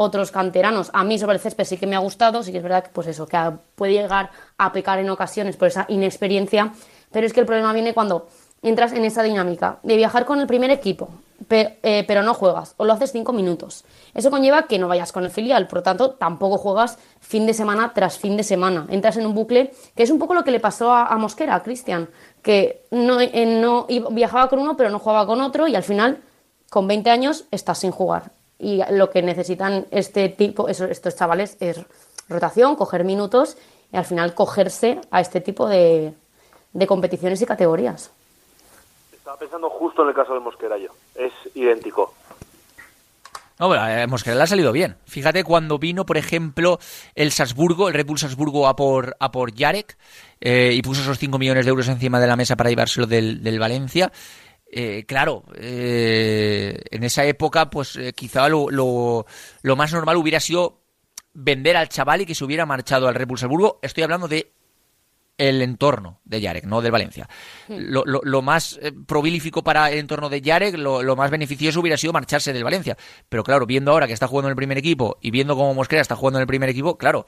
otros 0.02 0.32
canteranos. 0.32 0.90
A 0.94 1.04
mí 1.04 1.20
sobre 1.20 1.34
el 1.36 1.42
césped 1.42 1.66
sí 1.66 1.76
que 1.78 1.86
me 1.86 1.96
ha 1.98 2.00
gustado, 2.00 2.42
sí 2.42 2.52
que 2.54 2.58
es 2.60 2.64
verdad 2.64 2.84
que 2.86 2.90
pues 2.94 3.08
eso, 3.08 3.28
que 3.28 3.38
puede 3.76 3.92
llegar 3.94 4.32
a 4.58 4.72
pecar 4.72 4.98
en 5.00 5.10
ocasiones 5.10 5.58
por 5.58 5.68
esa 5.68 5.86
inexperiencia, 5.90 6.72
pero 7.12 7.28
es 7.28 7.34
que 7.34 7.42
el 7.42 7.46
problema 7.46 7.74
viene 7.74 7.94
cuando 7.94 8.28
entras 8.62 8.94
en 8.94 9.04
esa 9.04 9.24
dinámica 9.24 9.80
de 9.84 9.98
viajar 9.98 10.24
con 10.26 10.40
el 10.40 10.48
primer 10.48 10.70
equipo, 10.72 11.10
pe- 11.50 11.80
eh, 11.84 12.04
pero 12.08 12.24
no 12.24 12.34
juegas, 12.34 12.76
o 12.78 12.86
lo 12.86 12.94
haces 12.94 13.12
cinco 13.12 13.34
minutos. 13.34 13.84
Eso 14.14 14.32
conlleva 14.32 14.64
que 14.64 14.80
no 14.80 14.88
vayas 14.88 15.12
con 15.12 15.24
el 15.26 15.32
filial, 15.32 15.68
por 15.68 15.80
lo 15.80 15.84
tanto, 15.84 16.12
tampoco 16.12 16.58
juegas 16.58 16.98
fin 17.20 17.46
de 17.46 17.54
semana 17.54 17.92
tras 17.94 18.18
fin 18.18 18.38
de 18.38 18.44
semana. 18.44 18.86
Entras 18.90 19.18
en 19.18 19.26
un 19.26 19.34
bucle 19.34 19.72
que 19.96 20.04
es 20.04 20.10
un 20.12 20.20
poco 20.20 20.34
lo 20.34 20.44
que 20.46 20.52
le 20.52 20.60
pasó 20.62 20.94
a, 20.94 21.16
Mosquera, 21.18 21.56
a 21.56 21.64
Cristian, 21.64 22.10
que 22.42 22.84
no, 22.92 23.20
eh, 23.20 23.46
no 23.46 23.86
viajaba 24.12 24.48
con 24.50 24.60
uno, 24.60 24.76
pero 24.78 24.90
no 24.90 25.00
jugaba 25.00 25.26
con 25.26 25.40
otro, 25.42 25.68
y 25.68 25.76
al 25.76 25.84
final, 25.84 26.20
con 26.70 26.88
20 26.88 27.10
años, 27.10 27.46
estás 27.52 27.80
sin 27.80 27.92
jugar. 27.92 28.32
Y 28.60 28.82
lo 28.92 29.10
que 29.10 29.22
necesitan 29.22 29.86
este 29.90 30.28
tipo, 30.30 30.68
eso- 30.68 30.86
estos 30.86 31.16
chavales, 31.16 31.56
es 31.62 31.80
rotación, 32.28 32.76
coger 32.76 33.04
minutos 33.06 33.58
y 33.92 33.98
al 33.98 34.06
final 34.06 34.34
cogerse 34.36 35.00
a 35.12 35.22
este 35.22 35.40
tipo 35.42 35.68
de, 35.68 36.14
de 36.74 36.88
competiciones 36.88 37.42
y 37.42 37.46
categorías. 37.46 38.12
Estaba 39.14 39.38
pensando 39.38 39.70
justo 39.70 40.04
en 40.04 40.10
el 40.10 40.14
caso 40.16 40.34
de 40.34 40.40
Mosquera 40.42 40.78
yo. 40.78 40.90
Es 41.16 41.32
idéntico. 41.56 42.14
No, 43.60 43.70
pero 43.70 43.86
eh, 43.88 44.08
Mosquera 44.08 44.36
le 44.38 44.44
ha 44.44 44.48
salido 44.48 44.72
bien. 44.72 44.96
Fíjate 45.06 45.44
cuando 45.44 45.80
vino, 45.80 46.06
por 46.06 46.16
ejemplo, 46.18 46.80
el 47.16 47.32
Salzburgo, 47.32 47.90
el 47.90 47.94
Red 47.94 48.06
Bull 48.06 48.18
Salzburgo 48.18 48.68
a 48.68 48.76
por, 48.76 49.18
a 49.20 49.32
por 49.32 49.54
Jarek 49.58 49.98
eh, 50.40 50.72
y 50.74 50.82
puso 50.82 51.02
esos 51.02 51.18
5 51.20 51.38
millones 51.38 51.66
de 51.66 51.70
euros 51.70 51.88
encima 51.90 52.22
de 52.22 52.28
la 52.28 52.38
mesa 52.38 52.56
para 52.56 52.70
llevárselo 52.70 53.06
del, 53.06 53.44
del 53.44 53.60
Valencia. 53.60 54.12
Eh, 54.72 55.06
claro, 55.08 55.44
eh, 55.56 56.80
en 56.92 57.04
esa 57.04 57.26
época, 57.26 57.70
pues 57.70 57.96
eh, 57.96 58.14
quizá 58.14 58.48
lo, 58.50 58.68
lo, 58.70 59.76
más 59.76 59.92
normal 59.92 60.18
hubiera 60.18 60.40
sido 60.40 60.82
vender 61.34 61.76
al 61.76 61.90
chaval 61.90 62.22
y 62.22 62.26
que 62.28 62.36
se 62.36 62.46
hubiera 62.46 62.68
marchado 62.68 63.08
al 63.08 63.16
Red 63.16 63.28
Bull. 63.28 63.74
Estoy 63.82 64.04
hablando 64.04 64.28
de 64.28 64.54
el 65.40 65.62
entorno 65.64 66.20
de 66.26 66.42
Yarek, 66.42 66.66
no 66.66 66.82
del 66.82 66.92
Valencia. 66.92 67.28
Lo, 67.68 68.04
lo- 68.06 68.22
lo 68.24 68.42
más 68.44 68.78
eh, 68.84 68.92
probilífico 69.08 69.64
para 69.64 69.90
el 69.90 69.98
entorno 69.98 70.30
de 70.30 70.42
Yarek, 70.42 70.76
lo, 70.78 71.02
lo 71.02 71.16
más 71.16 71.32
beneficioso 71.32 71.80
hubiera 71.80 71.98
sido 71.98 72.14
marcharse 72.14 72.54
del 72.54 72.64
Valencia. 72.64 72.96
Pero 73.30 73.44
claro, 73.44 73.66
viendo 73.66 73.92
ahora 73.92 74.06
que 74.06 74.14
está 74.14 74.28
jugando 74.28 74.50
en 74.50 74.52
el 74.52 74.56
primer 74.58 74.78
equipo 74.78 75.18
y 75.22 75.32
viendo 75.32 75.56
cómo 75.56 75.74
Mosquera 75.74 76.02
está 76.02 76.16
jugando 76.16 76.38
en 76.40 76.42
el 76.42 76.48
primer 76.48 76.70
equipo, 76.70 76.98
claro, 76.98 77.26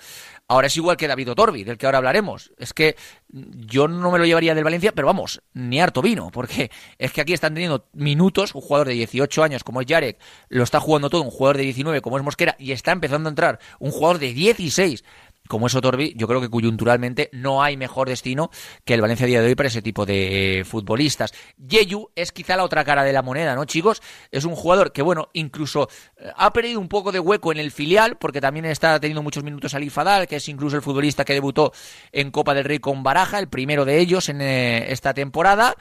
ahora 0.47 0.67
es 0.67 0.77
igual 0.77 0.97
que 0.97 1.07
David 1.07 1.31
Otorbi, 1.31 1.63
del 1.63 1.77
que 1.77 1.85
ahora 1.87 1.97
hablaremos. 1.99 2.51
Es 2.57 2.73
que 2.73 2.95
yo 3.29 3.87
no 3.87 4.11
me 4.11 4.19
lo 4.19 4.25
llevaría 4.25 4.53
del 4.53 4.63
Valencia, 4.65 4.91
pero 4.91 5.07
vamos, 5.07 5.41
ni 5.53 5.79
harto 5.79 6.01
vino, 6.01 6.29
porque 6.31 6.69
es 6.97 7.11
que 7.13 7.21
aquí 7.21 7.33
están 7.33 7.53
teniendo 7.53 7.87
minutos, 7.93 8.53
un 8.53 8.61
jugador 8.61 8.87
de 8.89 8.93
18 8.93 9.43
años 9.43 9.63
como 9.63 9.79
es 9.81 9.87
Yarek, 9.87 10.19
lo 10.49 10.63
está 10.63 10.79
jugando 10.79 11.09
todo, 11.09 11.21
un 11.21 11.31
jugador 11.31 11.57
de 11.57 11.63
19 11.63 12.01
como 12.01 12.17
es 12.17 12.23
Mosquera, 12.23 12.55
y 12.59 12.73
está 12.73 12.91
empezando 12.91 13.29
a 13.29 13.31
entrar 13.31 13.59
un 13.79 13.91
jugador 13.91 14.19
de 14.19 14.33
16 14.33 15.03
como 15.51 15.67
es 15.67 15.75
Otorbi, 15.75 16.13
yo 16.15 16.29
creo 16.29 16.39
que 16.39 16.49
coyunturalmente 16.49 17.29
no 17.33 17.61
hay 17.61 17.75
mejor 17.75 18.07
destino 18.07 18.51
que 18.85 18.93
el 18.93 19.01
Valencia 19.01 19.25
a 19.25 19.27
día 19.27 19.41
de 19.41 19.47
hoy 19.47 19.55
para 19.55 19.67
ese 19.67 19.81
tipo 19.81 20.05
de 20.05 20.63
futbolistas. 20.65 21.33
Yeyu 21.57 22.09
es 22.15 22.31
quizá 22.31 22.55
la 22.55 22.63
otra 22.63 22.85
cara 22.85 23.03
de 23.03 23.11
la 23.11 23.21
moneda, 23.21 23.53
¿no, 23.53 23.65
chicos? 23.65 24.01
Es 24.31 24.45
un 24.45 24.55
jugador 24.55 24.93
que, 24.93 25.01
bueno, 25.01 25.27
incluso 25.33 25.89
eh, 26.15 26.31
ha 26.37 26.53
perdido 26.53 26.79
un 26.79 26.87
poco 26.87 27.11
de 27.11 27.19
hueco 27.19 27.51
en 27.51 27.57
el 27.57 27.71
filial, 27.71 28.17
porque 28.17 28.39
también 28.39 28.63
está 28.63 28.97
teniendo 29.01 29.23
muchos 29.23 29.43
minutos 29.43 29.73
Ali 29.73 29.89
Fadal, 29.89 30.25
que 30.25 30.37
es 30.37 30.47
incluso 30.47 30.77
el 30.77 30.81
futbolista 30.81 31.25
que 31.25 31.33
debutó 31.33 31.73
en 32.13 32.31
Copa 32.31 32.53
del 32.53 32.63
Rey 32.63 32.79
con 32.79 33.03
Baraja, 33.03 33.37
el 33.37 33.49
primero 33.49 33.83
de 33.83 33.99
ellos 33.99 34.29
en 34.29 34.39
eh, 34.39 34.89
esta 34.93 35.13
temporada. 35.13 35.75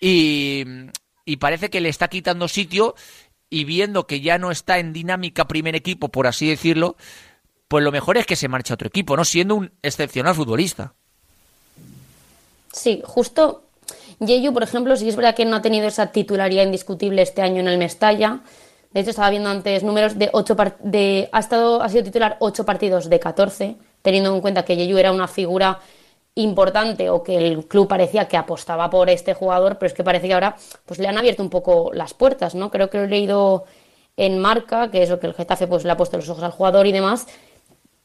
Y, 0.00 0.64
y 1.26 1.36
parece 1.36 1.68
que 1.68 1.82
le 1.82 1.90
está 1.90 2.08
quitando 2.08 2.48
sitio 2.48 2.94
y 3.50 3.64
viendo 3.64 4.06
que 4.06 4.22
ya 4.22 4.38
no 4.38 4.50
está 4.50 4.78
en 4.78 4.94
dinámica 4.94 5.46
primer 5.46 5.76
equipo, 5.76 6.08
por 6.08 6.26
así 6.26 6.48
decirlo, 6.48 6.96
pues 7.72 7.82
lo 7.82 7.90
mejor 7.90 8.18
es 8.18 8.26
que 8.26 8.36
se 8.36 8.48
marche 8.48 8.70
a 8.70 8.74
otro 8.74 8.88
equipo, 8.88 9.16
¿no? 9.16 9.24
Siendo 9.24 9.54
un 9.54 9.72
excepcional 9.80 10.34
futbolista. 10.34 10.92
Sí, 12.70 13.00
justo 13.02 13.62
Yeyu, 14.18 14.52
por 14.52 14.62
ejemplo, 14.62 14.94
sí 14.94 15.08
es 15.08 15.16
verdad 15.16 15.34
que 15.34 15.46
no 15.46 15.56
ha 15.56 15.62
tenido 15.62 15.88
esa 15.88 16.12
titularidad 16.12 16.64
indiscutible 16.64 17.22
este 17.22 17.40
año 17.40 17.60
en 17.60 17.68
el 17.68 17.78
Mestalla. 17.78 18.40
De 18.90 19.00
hecho, 19.00 19.08
estaba 19.08 19.30
viendo 19.30 19.48
antes 19.48 19.82
números 19.84 20.18
de 20.18 20.28
ocho 20.34 20.54
de 20.80 21.30
ha 21.32 21.38
estado 21.38 21.82
ha 21.82 21.88
sido 21.88 22.04
titular 22.04 22.36
ocho 22.40 22.66
partidos 22.66 23.08
de 23.08 23.18
14, 23.18 23.76
teniendo 24.02 24.34
en 24.34 24.42
cuenta 24.42 24.66
que 24.66 24.76
Yeyu 24.76 24.98
era 24.98 25.10
una 25.10 25.26
figura 25.26 25.80
importante 26.34 27.08
o 27.08 27.22
que 27.22 27.38
el 27.38 27.66
club 27.68 27.88
parecía 27.88 28.28
que 28.28 28.36
apostaba 28.36 28.90
por 28.90 29.08
este 29.08 29.32
jugador, 29.32 29.78
pero 29.78 29.86
es 29.86 29.94
que 29.94 30.04
parece 30.04 30.28
que 30.28 30.34
ahora 30.34 30.56
pues 30.84 31.00
le 31.00 31.08
han 31.08 31.16
abierto 31.16 31.42
un 31.42 31.48
poco 31.48 31.90
las 31.94 32.12
puertas, 32.12 32.54
¿no? 32.54 32.70
Creo 32.70 32.90
que 32.90 32.98
lo 32.98 33.04
he 33.04 33.08
leído 33.08 33.64
en 34.18 34.38
marca, 34.38 34.90
que 34.90 35.02
es 35.02 35.08
lo 35.08 35.18
que 35.18 35.26
el 35.26 35.32
Getafe 35.32 35.66
pues 35.66 35.84
le 35.84 35.90
ha 35.92 35.96
puesto 35.96 36.18
los 36.18 36.28
ojos 36.28 36.44
al 36.44 36.50
jugador 36.50 36.86
y 36.86 36.92
demás. 36.92 37.26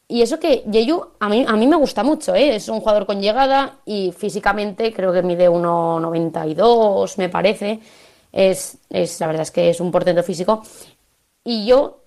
Y 0.08 0.22
eso 0.22 0.40
que 0.40 0.64
Yeyu 0.70 1.04
a 1.20 1.28
mí, 1.28 1.44
a 1.46 1.52
mí 1.54 1.66
me 1.66 1.76
gusta 1.76 2.02
mucho, 2.02 2.34
¿eh? 2.34 2.56
es 2.56 2.68
un 2.68 2.80
jugador 2.80 3.04
con 3.04 3.20
llegada 3.20 3.80
y 3.84 4.12
físicamente 4.12 4.92
creo 4.92 5.12
que 5.12 5.22
mide 5.22 5.50
1,92 5.50 7.18
me 7.18 7.28
parece. 7.28 7.80
Es, 8.32 8.78
es, 8.88 9.20
la 9.20 9.26
verdad 9.26 9.42
es 9.42 9.50
que 9.50 9.70
es 9.70 9.80
un 9.80 9.90
portento 9.90 10.22
físico. 10.22 10.62
Y 11.44 11.66
yo 11.66 11.98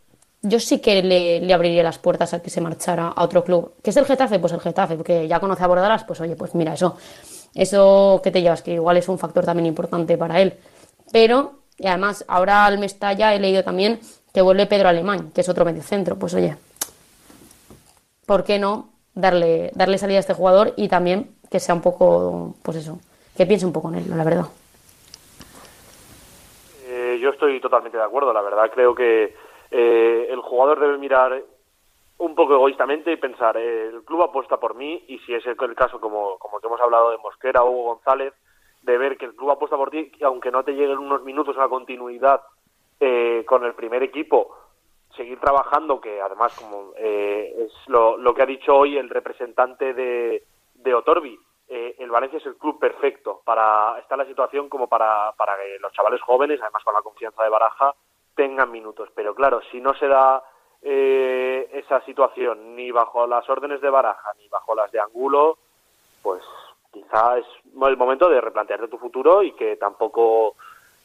yo 0.41 0.60
sí 0.60 0.80
que 0.80 1.04
le, 1.04 1.54
abriría 1.54 1.84
las 1.84 1.99
puertas 1.99 2.34
a 2.34 2.41
que 2.41 2.49
se 2.49 2.62
marchara 2.62 3.10
a 3.10 3.24
otro 3.24 3.43
club. 3.43 3.74
¿Qué 3.84 3.91
es 3.91 3.97
el 3.97 4.06
Getafe? 4.06 4.39
Pues 4.39 4.54
el 4.54 4.60
Getafe, 4.60 4.95
porque 4.95 5.28
ya 5.28 5.39
conoce 5.39 5.64
a 5.64 5.68
Bordalas, 5.68 6.04
pues 6.04 6.20
oye, 6.22 6.36
pues 6.36 6.56
mira, 6.56 6.74
eso, 6.74 6.97
eso 7.54 8.22
que 8.24 8.32
te 8.32 8.41
llevas, 8.41 8.62
que 8.64 8.74
igual 8.74 8.97
es 8.97 9.08
un 9.08 9.20
factor 9.20 9.45
también 9.45 9.68
importante 9.68 10.18
para 10.18 10.41
él. 10.41 10.58
Pero, 11.12 11.60
y 11.78 11.88
además, 11.88 12.26
ahora 12.28 12.66
al 12.66 12.80
Mestalla 12.80 13.36
he 13.36 13.39
leído 13.39 13.64
también 13.64 13.99
que 14.34 14.41
vuelve 14.41 14.66
Pedro 14.66 14.89
Alemán, 14.89 15.32
que 15.34 15.41
es 15.41 15.49
otro 15.49 15.64
mediocentro. 15.64 16.18
Pues 16.18 16.34
oye, 16.34 16.58
¿por 18.26 18.43
qué 18.43 18.59
no 18.59 18.89
darle, 19.13 19.72
darle 19.74 19.97
salida 19.97 20.17
a 20.17 20.22
este 20.22 20.34
jugador 20.34 20.74
y 20.78 20.88
también 20.88 21.36
que 21.49 21.59
sea 21.59 21.76
un 21.76 21.82
poco, 21.82 22.55
pues 22.63 22.78
eso, 22.78 22.99
que 23.36 23.45
piense 23.45 23.65
un 23.65 23.74
poco 23.74 23.89
en 23.89 23.95
él, 23.95 24.05
la 24.09 24.24
verdad? 24.24 24.45
Eh, 26.86 27.19
yo 27.22 27.30
estoy 27.30 27.59
totalmente 27.59 27.97
de 27.97 28.03
acuerdo, 28.03 28.32
la 28.34 28.41
verdad. 28.41 28.72
Creo 28.74 28.95
que 28.95 29.36
eh, 29.72 30.28
el 30.30 30.39
jugador 30.41 30.80
debe 30.80 30.97
mirar 30.97 31.43
un 32.22 32.36
poco 32.36 32.53
egoístamente 32.53 33.11
y 33.11 33.17
pensar, 33.17 33.57
eh, 33.57 33.88
el 33.88 34.03
club 34.03 34.22
apuesta 34.22 34.57
por 34.57 34.76
mí 34.76 35.03
y 35.07 35.17
si 35.19 35.34
es 35.34 35.43
el, 35.45 35.76
caso, 35.76 35.99
como, 35.99 36.38
como 36.38 36.59
que 36.59 36.67
hemos 36.67 36.80
hablado 36.80 37.09
de 37.09 37.17
Mosquera 37.17 37.63
Hugo 37.63 37.95
González, 37.95 38.34
de 38.84 38.97
ver 38.97 39.17
que 39.17 39.26
el 39.26 39.36
club 39.36 39.51
apuesta 39.51 39.76
por 39.76 39.89
ti, 39.89 40.11
aunque 40.24 40.51
no 40.51 40.63
te 40.63 40.74
lleguen 40.74 40.99
unos 40.99 41.24
minutos 41.24 41.57
a 41.57 41.67
continuidad 41.67 42.41
eh, 42.99 43.43
con 43.47 43.65
el 43.65 43.74
primer 43.74 44.03
equipo, 44.03 44.55
seguir 45.16 45.39
trabajando, 45.39 45.99
que 45.99 46.22
además 46.22 46.57
como 46.59 46.93
eh, 46.97 47.53
es 47.66 47.74
lo, 47.88 48.18
lo 48.18 48.34
que 48.34 48.43
ha 48.43 48.45
dicho 48.45 48.76
hoy 48.76 48.97
el 48.97 49.09
representante 49.09 49.93
de, 49.93 50.43
de 50.76 50.93
Otorbi, 50.93 51.39
eh, 51.74 51.95
el 51.99 52.12
Valencia 52.12 52.38
es 52.38 52.45
el 52.45 52.57
club 52.57 52.80
perfecto 52.80 53.41
para 53.45 53.97
está 53.99 54.18
la 54.18 54.26
situación 54.26 54.68
como 54.68 54.88
para, 54.88 55.32
para 55.38 55.55
que 55.55 55.80
los 55.80 55.93
chavales 55.93 56.22
jóvenes, 56.22 56.59
además 56.62 56.84
con 56.84 56.93
la 56.93 57.01
confianza 57.01 57.43
de 57.43 57.49
Baraja, 57.49 57.95
tengan 58.36 58.72
minutos. 58.72 59.09
Pero 59.16 59.34
claro, 59.34 59.62
si 59.72 59.80
no 59.80 59.93
se 59.93 60.07
da 60.07 60.43
eh, 60.82 61.70
esa 61.72 62.01
situación 62.01 62.76
ni 62.76 62.91
bajo 62.91 63.26
las 63.26 63.49
órdenes 63.49 63.80
de 63.80 63.89
Baraja 63.89 64.34
ni 64.38 64.49
bajo 64.49 64.76
las 64.76 64.91
de 64.91 64.99
Angulo, 64.99 65.57
pues 66.22 66.43
quizá 66.91 67.38
es 67.38 67.45
el 67.66 67.97
momento 67.97 68.30
de 68.30 68.41
replantearte 68.41 68.89
tu 68.89 68.97
futuro 68.97 69.41
y 69.41 69.53
que 69.53 69.78
tampoco 69.78 70.55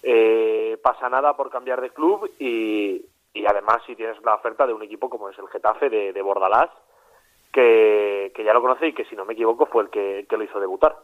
eh, 0.03 0.79
pasa 0.83 1.09
nada 1.09 1.37
por 1.37 1.49
cambiar 1.51 1.81
de 1.81 1.91
club 1.91 2.29
y, 2.39 3.05
y 3.37 3.45
además 3.47 3.79
si 3.87 3.95
tienes 3.95 4.17
la 4.25 4.35
oferta 4.35 4.67
de 4.67 4.73
un 4.73 4.83
equipo 4.83 5.11
como 5.11 5.29
es 5.29 5.39
el 5.39 5.49
Getafe 5.49 5.89
de, 5.91 6.13
de 6.13 6.23
Bordalás, 6.23 6.71
que, 7.53 8.33
que 8.35 8.45
ya 8.45 8.53
lo 8.53 8.61
conoce 8.63 8.89
y 8.89 8.95
que 8.95 9.05
si 9.05 9.17
no 9.17 9.25
me 9.25 9.35
equivoco 9.35 9.67
fue 9.67 9.85
el 9.85 9.91
que, 9.91 10.27
que 10.29 10.37
lo 10.37 10.45
hizo 10.45 10.61
debutar. 10.61 10.97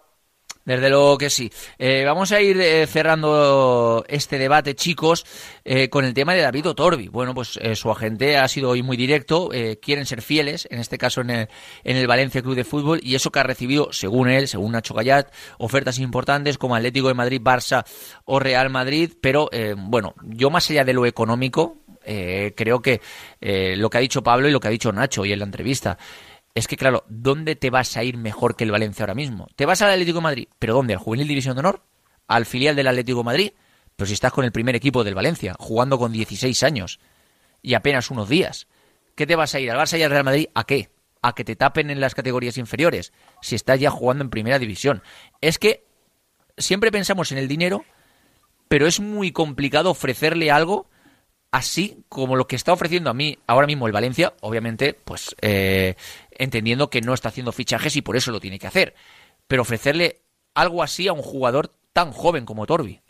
Desde 0.65 0.91
luego 0.91 1.19
que 1.19 1.29
sí. 1.29 1.51
Eh, 1.77 2.05
vamos 2.05 2.31
a 2.31 2.41
ir 2.41 2.61
eh, 2.61 2.87
cerrando 2.87 4.05
este 4.07 4.39
debate, 4.39 4.77
chicos, 4.77 5.25
eh, 5.65 5.89
con 5.89 6.05
el 6.05 6.15
tema 6.15 6.35
de 6.35 6.43
David 6.43 6.69
Otorbi. 6.69 7.09
Bueno, 7.09 7.35
pues 7.35 7.59
eh, 7.61 7.75
su 7.75 7.91
agente 7.91 8.37
ha 8.37 8.47
sido 8.47 8.71
hoy 8.71 8.81
muy 8.85 8.97
directo. 8.97 9.53
eh, 9.53 9.81
quieren 9.83 10.07
ser 10.07 10.23
fieles, 10.23 10.69
en 10.71 10.79
este 10.79 10.99
caso 10.99 11.21
en 11.23 11.31
el, 11.31 11.49
en 11.83 11.97
el 11.97 12.07
Valencia 12.07 12.43
Club 12.43 12.55
de 12.55 12.63
Fútbol, 12.63 13.01
y 13.03 13.17
eso 13.17 13.33
que 13.33 13.41
ha 13.41 13.43
recibido, 13.43 13.93
según 13.93 14.29
él, 14.29 14.47
según 14.47 14.71
Nacho 14.71 14.95
Gallat, 14.95 15.35
ofertas 15.59 15.99
importantes 15.99 16.59
como 16.59 16.77
Atlético 16.77 17.09
de 17.09 17.15
Madrid, 17.15 17.43
Barça 17.43 17.85
o 18.25 18.39
Real 18.39 18.71
Madrid. 18.71 19.15
Pero 19.21 19.49
bueno, 19.77 20.15
yo 20.23 20.51
más 20.51 20.71
allá 20.71 20.85
de 20.85 20.93
lo 20.93 21.07
económico, 21.07 21.79
eh, 22.05 22.55
creo 22.57 22.81
que 22.83 23.01
eh, 23.41 23.75
lo 23.77 23.91
que 23.91 23.99
ha 23.99 24.01
dicho 24.01 24.23
Pablo 24.23 24.49
y 24.49 24.53
lo 24.53 24.61
que 24.61 24.69
ha 24.69 24.71
dicho 24.71 24.93
Nacho 24.93 25.23
hoy 25.23 25.33
en 25.33 25.39
la 25.39 25.45
entrevista 25.45 25.99
es 26.55 26.67
que, 26.67 26.77
claro, 26.77 27.05
¿dónde 27.09 27.57
te 27.57 27.71
vas 27.71 27.97
a 27.97 28.05
ir 28.05 28.17
mejor 28.17 28.57
que 28.57 28.65
el 28.65 28.71
Valencia 28.71 29.05
ahora 29.05 29.15
mismo? 29.15 29.49
¿Te 29.57 29.65
vas 29.65 29.81
al 29.83 29.91
Atlético 29.91 30.21
Madrid? 30.21 30.49
¿Pero 30.59 30.75
dónde? 30.75 30.95
¿Al 30.95 31.01
Juvenil 31.01 31.29
División 31.29 31.55
de 31.55 31.61
Honor? 31.61 31.83
¿Al 32.29 32.45
filial 32.45 32.77
del 32.77 32.89
Atlético 32.89 33.25
Madrid? 33.25 33.53
Pero 33.97 34.07
si 34.07 34.15
estás 34.15 34.33
con 34.33 34.45
el 34.45 34.53
primer 34.53 34.77
equipo 34.77 35.03
del 35.05 35.15
Valencia, 35.15 35.55
jugando 35.59 35.99
con 35.99 36.13
16 36.13 36.63
años 36.63 37.01
y 37.63 37.75
apenas 37.75 38.11
unos 38.11 38.29
días. 38.29 38.67
¿Qué 39.15 39.27
te 39.27 39.37
vas 39.37 39.55
a 39.55 39.61
ir? 39.61 39.71
¿Al 39.71 39.79
Barça 39.79 39.99
y 39.99 40.03
al 40.03 40.11
Real 40.11 40.25
Madrid? 40.25 40.49
¿A 40.55 40.65
qué? 40.65 40.91
¿A 41.23 41.35
que 41.35 41.45
te 41.45 41.57
tapen 41.57 41.91
en 41.91 42.01
las 42.01 42.15
categorías 42.15 42.59
inferiores? 42.59 43.13
Si 43.41 43.55
estás 43.55 43.81
ya 43.81 43.91
jugando 43.91 44.25
en 44.25 44.31
primera 44.31 44.59
división. 44.59 45.03
Es 45.41 45.59
que 45.59 45.85
siempre 46.59 46.91
pensamos 46.91 47.33
en 47.33 47.39
el 47.39 47.49
dinero, 47.49 47.85
pero 48.69 48.87
es 48.87 49.01
muy 49.01 49.33
complicado 49.33 49.91
ofrecerle 49.91 50.51
algo 50.51 50.89
así 51.53 52.05
como 52.09 52.35
lo 52.35 52.47
que 52.47 52.57
está 52.57 52.73
ofreciendo 52.73 53.11
a 53.11 53.15
mí 53.15 53.39
ahora 53.47 53.67
mismo 53.67 53.87
el 53.87 53.93
Valencia, 53.93 54.33
obviamente, 54.41 54.95
pues 54.95 55.37
eh, 55.41 55.95
entendiendo 56.33 56.91
que 56.91 57.01
no 57.01 57.15
está 57.15 57.29
haciendo 57.29 57.53
fichajes 57.53 57.95
y 57.97 58.03
por 58.03 58.17
eso 58.17 58.33
lo 58.33 58.41
tiene 58.41 58.59
que 58.59 58.67
hacer. 58.67 58.95
Pero 59.47 59.63
ofrecerle 59.63 60.23
algo 60.55 60.83
así 60.83 61.07
a 61.07 61.13
un 61.13 61.23
jugador 61.23 61.71
tan 61.93 62.11
joven 62.13 62.45
como 62.45 62.67
Torbi. 62.67 63.01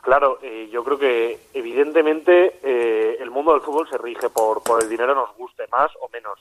Claro, 0.00 0.38
eh, 0.42 0.68
yo 0.70 0.84
creo 0.84 0.98
que 0.98 1.38
evidentemente 1.54 2.58
eh, 2.62 3.16
el 3.20 3.30
mundo 3.30 3.52
del 3.52 3.62
fútbol 3.62 3.88
se 3.88 3.96
rige 3.96 4.28
por, 4.28 4.62
por 4.62 4.82
el 4.82 4.88
dinero, 4.88 5.14
nos 5.14 5.34
guste 5.36 5.66
más 5.72 5.90
o 6.00 6.10
menos. 6.10 6.38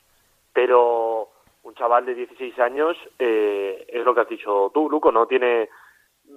Pero 0.52 1.30
un 1.64 1.74
chaval 1.76 2.06
de 2.06 2.14
16 2.14 2.60
años, 2.60 2.98
eh, 3.18 3.86
es 3.88 4.04
lo 4.04 4.14
que 4.14 4.22
has 4.22 4.28
dicho 4.28 4.70
tú, 4.74 4.90
Luco, 4.90 5.14
no 5.14 5.28
tiene, 5.28 5.70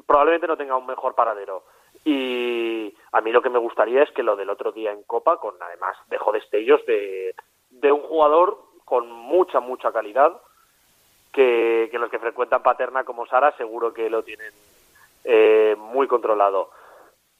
probablemente 0.07 0.47
no 0.47 0.57
tenga 0.57 0.77
un 0.77 0.87
mejor 0.87 1.17
paradero. 1.17 1.65
Y 2.05 2.96
a 3.17 3.23
mí 3.23 3.33
lo 3.33 3.41
que 3.41 3.49
me 3.49 3.59
gustaría 3.59 4.03
es 4.03 4.11
que 4.11 4.23
lo 4.23 4.37
del 4.37 4.51
otro 4.51 4.73
día 4.73 4.93
en 4.93 5.03
Copa, 5.05 5.39
con 5.39 5.55
además 5.63 5.97
dejó 6.09 6.33
destellos 6.33 6.85
de, 6.85 7.35
un 7.91 8.03
jugador 8.03 8.59
con 8.85 9.11
mucha, 9.11 9.59
mucha 9.59 9.91
calidad, 9.91 10.39
que, 11.33 11.89
que 11.91 11.99
los 11.99 12.11
que 12.11 12.19
frecuentan 12.19 12.63
Paterna 12.63 13.05
como 13.05 13.25
Sara 13.27 13.57
seguro 13.57 13.95
que 13.95 14.11
lo 14.11 14.23
tienen 14.23 14.53
eh, 15.25 15.75
muy 15.79 16.07
controlado. 16.07 16.69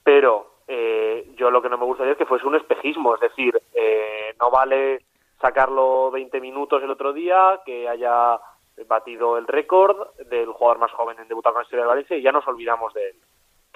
Pero 0.03 0.61
eh, 0.67 1.31
yo 1.37 1.51
lo 1.51 1.61
que 1.61 1.69
no 1.69 1.77
me 1.77 1.85
gustaría 1.85 2.13
es 2.13 2.19
que 2.19 2.25
fuese 2.25 2.47
un 2.47 2.57
espejismo, 2.57 3.15
es 3.15 3.21
decir, 3.21 3.61
eh, 3.75 4.35
no 4.41 4.51
vale 4.51 5.05
sacarlo 5.43 6.11
20 6.11 6.41
minutos 6.41 6.83
el 6.83 6.91
otro 6.91 7.13
día, 7.13 7.61
que 7.67 7.87
haya 7.87 8.41
batido 8.87 9.37
el 9.37 9.47
récord 9.47 10.17
del 10.31 10.53
jugador 10.53 10.79
más 10.79 10.93
joven 10.93 11.19
en 11.19 11.29
debutar 11.29 11.53
con 11.53 11.61
la 11.61 11.65
historia 11.65 11.85
de 11.85 11.89
Valencia 11.89 12.17
y 12.17 12.23
ya 12.23 12.33
nos 12.33 12.49
olvidamos 12.49 12.95
de 12.95 13.11
él, 13.11 13.17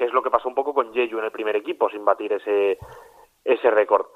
que 0.00 0.06
es 0.06 0.14
lo 0.14 0.22
que 0.22 0.30
pasó 0.30 0.48
un 0.48 0.54
poco 0.54 0.72
con 0.72 0.94
Yeyu 0.94 1.18
en 1.18 1.26
el 1.26 1.30
primer 1.30 1.54
equipo 1.56 1.90
sin 1.90 2.06
batir 2.06 2.32
ese, 2.32 2.78
ese 3.44 3.70
récord. 3.70 4.06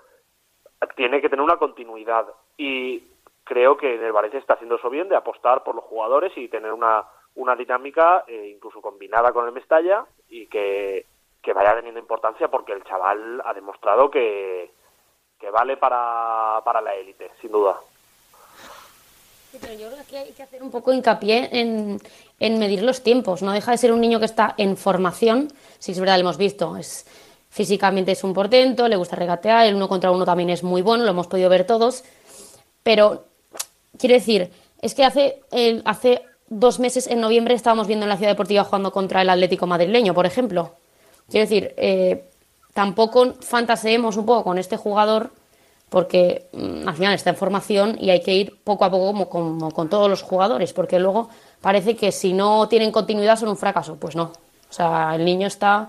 Tiene 0.97 1.21
que 1.21 1.29
tener 1.29 1.43
una 1.43 1.59
continuidad 1.59 2.27
y 2.57 3.03
creo 3.45 3.77
que 3.77 3.97
en 3.97 4.03
el 4.03 4.13
Valencia 4.13 4.41
está 4.41 4.55
haciendo 4.55 4.77
eso 4.77 4.89
bien 4.89 5.11
de 5.11 5.17
apostar 5.17 5.63
por 5.63 5.75
los 5.75 5.85
jugadores 5.85 6.33
y 6.37 6.49
tener 6.49 6.73
una, 6.73 7.05
una 7.35 7.55
dinámica 7.55 8.25
eh, 8.27 8.51
incluso 8.55 8.81
combinada 8.81 9.35
con 9.35 9.45
el 9.45 9.53
Mestalla 9.53 10.07
y 10.31 10.47
que, 10.47 11.05
que 11.43 11.53
vaya 11.53 11.75
teniendo 11.75 12.01
importancia 12.01 12.49
porque 12.49 12.73
el 12.73 12.83
chaval 12.85 13.43
ha 13.45 13.53
demostrado 13.53 14.11
que, 14.11 14.71
que 15.39 15.51
vale 15.51 15.77
para, 15.77 16.63
para 16.65 16.81
la 16.81 16.95
élite, 16.95 17.31
sin 17.43 17.53
duda. 17.53 17.79
Sí, 19.55 19.61
pero 19.61 19.75
yo 19.75 19.87
creo 19.87 19.95
que 19.99 20.01
aquí 20.01 20.17
hay 20.17 20.33
que 20.33 20.43
hacer 20.43 20.65
un 20.65 20.73
poco 20.73 20.93
hincapié 20.93 21.49
en, 21.53 22.01
en 22.41 22.59
medir 22.59 22.83
los 22.83 23.05
tiempos. 23.05 23.41
No 23.41 23.53
deja 23.53 23.71
de 23.71 23.79
ser 23.79 23.93
un 23.93 24.01
niño 24.01 24.19
que 24.19 24.25
está 24.25 24.53
en 24.59 24.77
formación. 24.77 25.53
Sí, 25.79 25.93
es 25.93 26.01
verdad, 26.01 26.17
lo 26.17 26.23
hemos 26.23 26.39
visto. 26.39 26.77
Es, 26.77 27.07
físicamente 27.51 28.11
es 28.11 28.25
un 28.25 28.35
portento, 28.35 28.89
le 28.89 28.97
gusta 28.97 29.15
regatear, 29.15 29.69
el 29.69 29.77
uno 29.77 29.89
contra 29.89 30.11
uno 30.11 30.25
también 30.25 30.51
es 30.51 30.65
muy 30.65 30.83
bueno, 30.83 31.05
lo 31.05 31.11
hemos 31.11 31.29
podido 31.29 31.49
ver 31.49 31.65
todos. 31.69 32.03
Pero, 32.83 33.27
quiero 33.97 34.17
decir, 34.17 34.51
es 34.83 34.93
que 34.93 35.05
hace, 35.05 35.41
el, 35.53 35.83
hace 35.85 36.23
dos 36.49 36.81
meses, 36.81 37.07
en 37.07 37.21
noviembre, 37.21 37.55
estábamos 37.55 37.87
viendo 37.87 38.07
en 38.07 38.11
la 38.11 38.17
Ciudad 38.17 38.33
Deportiva 38.33 38.65
jugando 38.65 38.91
contra 38.91 39.23
el 39.23 39.31
Atlético 39.31 39.69
Madrileño, 39.69 40.15
por 40.15 40.27
ejemplo. 40.27 40.73
Quiero 41.31 41.49
decir, 41.49 41.75
eh, 41.77 42.25
tampoco 42.73 43.35
fantaseemos 43.35 44.17
un 44.17 44.27
poco 44.27 44.43
con 44.43 44.59
este 44.59 44.77
jugador 44.77 45.31
porque 45.89 46.47
mm, 46.53 46.89
al 46.89 46.95
final 46.95 47.15
está 47.15 47.31
en 47.31 47.37
formación 47.37 47.97
y 48.01 48.11
hay 48.11 48.21
que 48.21 48.35
ir 48.35 48.61
poco 48.65 48.85
a 48.85 48.91
poco 48.91 49.07
como, 49.07 49.29
como 49.29 49.71
con 49.71 49.89
todos 49.89 50.09
los 50.09 50.23
jugadores, 50.23 50.73
porque 50.73 50.99
luego 50.99 51.29
parece 51.61 51.97
que 51.97 52.13
si 52.13 52.33
no 52.33 52.69
tienen 52.69 52.91
continuidad 52.91 53.39
son 53.39 53.49
un 53.49 53.57
fracaso. 53.57 53.97
Pues 53.97 54.17
no. 54.17 54.33
O 54.69 54.73
sea, 54.73 55.15
el 55.15 55.25
niño 55.25 55.47
está 55.47 55.89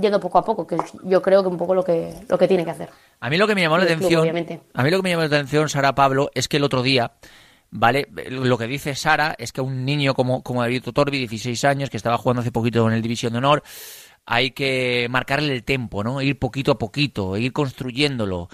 yendo 0.00 0.20
poco 0.20 0.38
a 0.38 0.44
poco, 0.44 0.66
que 0.66 0.76
yo 1.04 1.22
creo 1.22 1.42
que 1.42 1.48
un 1.48 1.56
poco 1.56 1.74
lo 1.74 1.82
que, 1.82 2.14
lo 2.28 2.38
que 2.38 2.48
tiene 2.48 2.64
que 2.64 2.70
hacer. 2.70 2.88
A 3.20 3.30
mí 3.30 3.36
lo 3.36 3.46
que 3.46 3.54
me 3.54 3.62
llamó 3.62 3.78
la 3.78 3.86
club, 3.86 3.96
atención, 3.96 4.20
obviamente. 4.20 4.60
a 4.74 4.82
mí 4.82 4.90
lo 4.90 4.98
que 4.98 5.02
me 5.02 5.10
llamó 5.10 5.22
la 5.22 5.26
atención, 5.26 5.68
Sara 5.68 5.94
Pablo, 5.94 6.30
es 6.34 6.48
que 6.48 6.58
el 6.58 6.64
otro 6.64 6.82
día, 6.82 7.12
¿vale? 7.70 8.08
Lo 8.28 8.58
que 8.58 8.66
dice 8.66 8.94
Sara 8.94 9.34
es 9.38 9.52
que 9.52 9.60
un 9.60 9.84
niño 9.84 10.14
como, 10.14 10.42
como 10.42 10.62
David 10.62 10.84
Torbi, 10.94 11.18
16 11.18 11.64
años, 11.64 11.90
que 11.90 11.96
estaba 11.96 12.18
jugando 12.18 12.42
hace 12.42 12.52
poquito 12.52 12.86
en 12.86 12.94
el 12.94 13.02
División 13.02 13.32
de 13.32 13.38
Honor, 13.38 13.62
hay 14.26 14.50
que 14.50 15.06
marcarle 15.10 15.52
el 15.52 15.64
tempo, 15.64 16.04
¿no? 16.04 16.20
Ir 16.20 16.38
poquito 16.38 16.72
a 16.72 16.78
poquito, 16.78 17.36
ir 17.36 17.52
construyéndolo. 17.52 18.48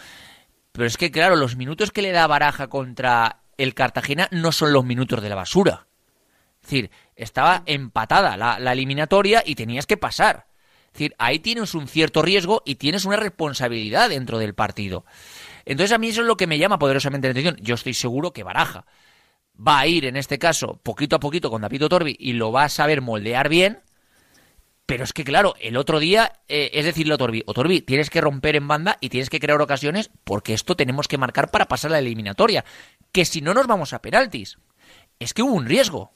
Pero 0.73 0.87
es 0.87 0.97
que, 0.97 1.11
claro, 1.11 1.37
los 1.37 1.57
minutos 1.57 1.91
que 1.91 2.03
le 2.03 2.12
da 2.12 2.27
Baraja 2.27 2.68
contra 2.68 3.43
el 3.59 3.75
Cartagena 3.75 4.29
no 4.31 4.53
son 4.53 4.73
los 4.73 4.85
minutos 4.85 5.23
de 5.23 5.29
la 5.29 5.35
basura. 5.35 5.87
Es 6.62 6.70
decir, 6.70 6.91
estaba 7.16 7.62
empatada 7.66 8.37
la, 8.37 8.73
eliminatoria 8.73 9.43
y 9.45 9.55
tenías 9.55 9.87
que 9.87 9.97
pasar. 9.97 10.47
Es 10.87 10.93
decir, 10.95 11.14
ahí 11.18 11.39
tienes 11.39 11.75
un 11.75 11.89
cierto 11.89 12.23
riesgo 12.23 12.62
y 12.64 12.77
tienes 12.77 13.05
una 13.05 13.16
responsabilidad 13.16 14.11
dentro 14.11 14.39
del 14.39 14.55
partido. 14.55 15.05
Entonces 15.64 15.93
a 15.93 15.99
mí 15.99 16.09
eso 16.09 16.23
es 16.23 16.27
lo 16.27 16.37
que 16.37 16.47
me 16.47 16.59
llama 16.59 16.79
poderosamente 16.79 17.29
la 17.29 17.33
atención. 17.33 17.57
Yo 17.61 17.75
estoy 17.75 17.95
seguro 17.95 18.33
que 18.33 18.43
Baraja 18.43 18.85
va 19.57 19.81
a 19.81 19.87
ir, 19.87 20.05
en 20.05 20.16
este 20.16 20.39
caso, 20.39 20.81
poquito 20.83 21.16
a 21.16 21.20
poquito 21.20 21.51
con 21.51 21.62
David 21.62 21.87
Torbi 21.87 22.16
y 22.18 22.35
lo 22.35 22.53
va 22.53 22.64
a 22.64 22.68
saber 22.68 23.01
moldear 23.01 23.49
bien, 23.49 23.81
Pero 24.93 25.05
es 25.05 25.14
que, 25.14 25.24
claro, 25.24 25.55
el 25.59 25.78
otro 25.78 26.01
día, 26.01 26.32
eh, 26.51 26.68
es 26.74 26.84
decirle 26.84 27.12
a 27.12 27.14
Otorbi, 27.14 27.43
Otorbi, 27.47 27.80
tienes 27.80 28.11
que 28.11 28.20
romper 28.20 28.57
en 28.57 28.68
banda 28.68 28.99
y 29.01 29.09
tienes 29.09 29.30
que 29.30 29.40
crear 29.40 29.59
ocasiones 29.59 30.11
porque 30.22 30.53
esto 30.53 30.76
tenemos 30.76 31.09
que 31.09 31.16
marcar 31.16 31.51
para 31.51 31.64
pasar 31.64 31.93
la 31.93 31.99
eliminatoria. 31.99 32.62
Que 33.11 33.24
si 33.24 33.40
no 33.40 33.55
nos 33.55 33.66
vamos 33.66 33.95
a 33.95 34.03
penaltis. 34.03 34.59
Es 35.18 35.32
que 35.32 35.40
hubo 35.40 35.55
un 35.55 35.64
riesgo. 35.64 36.11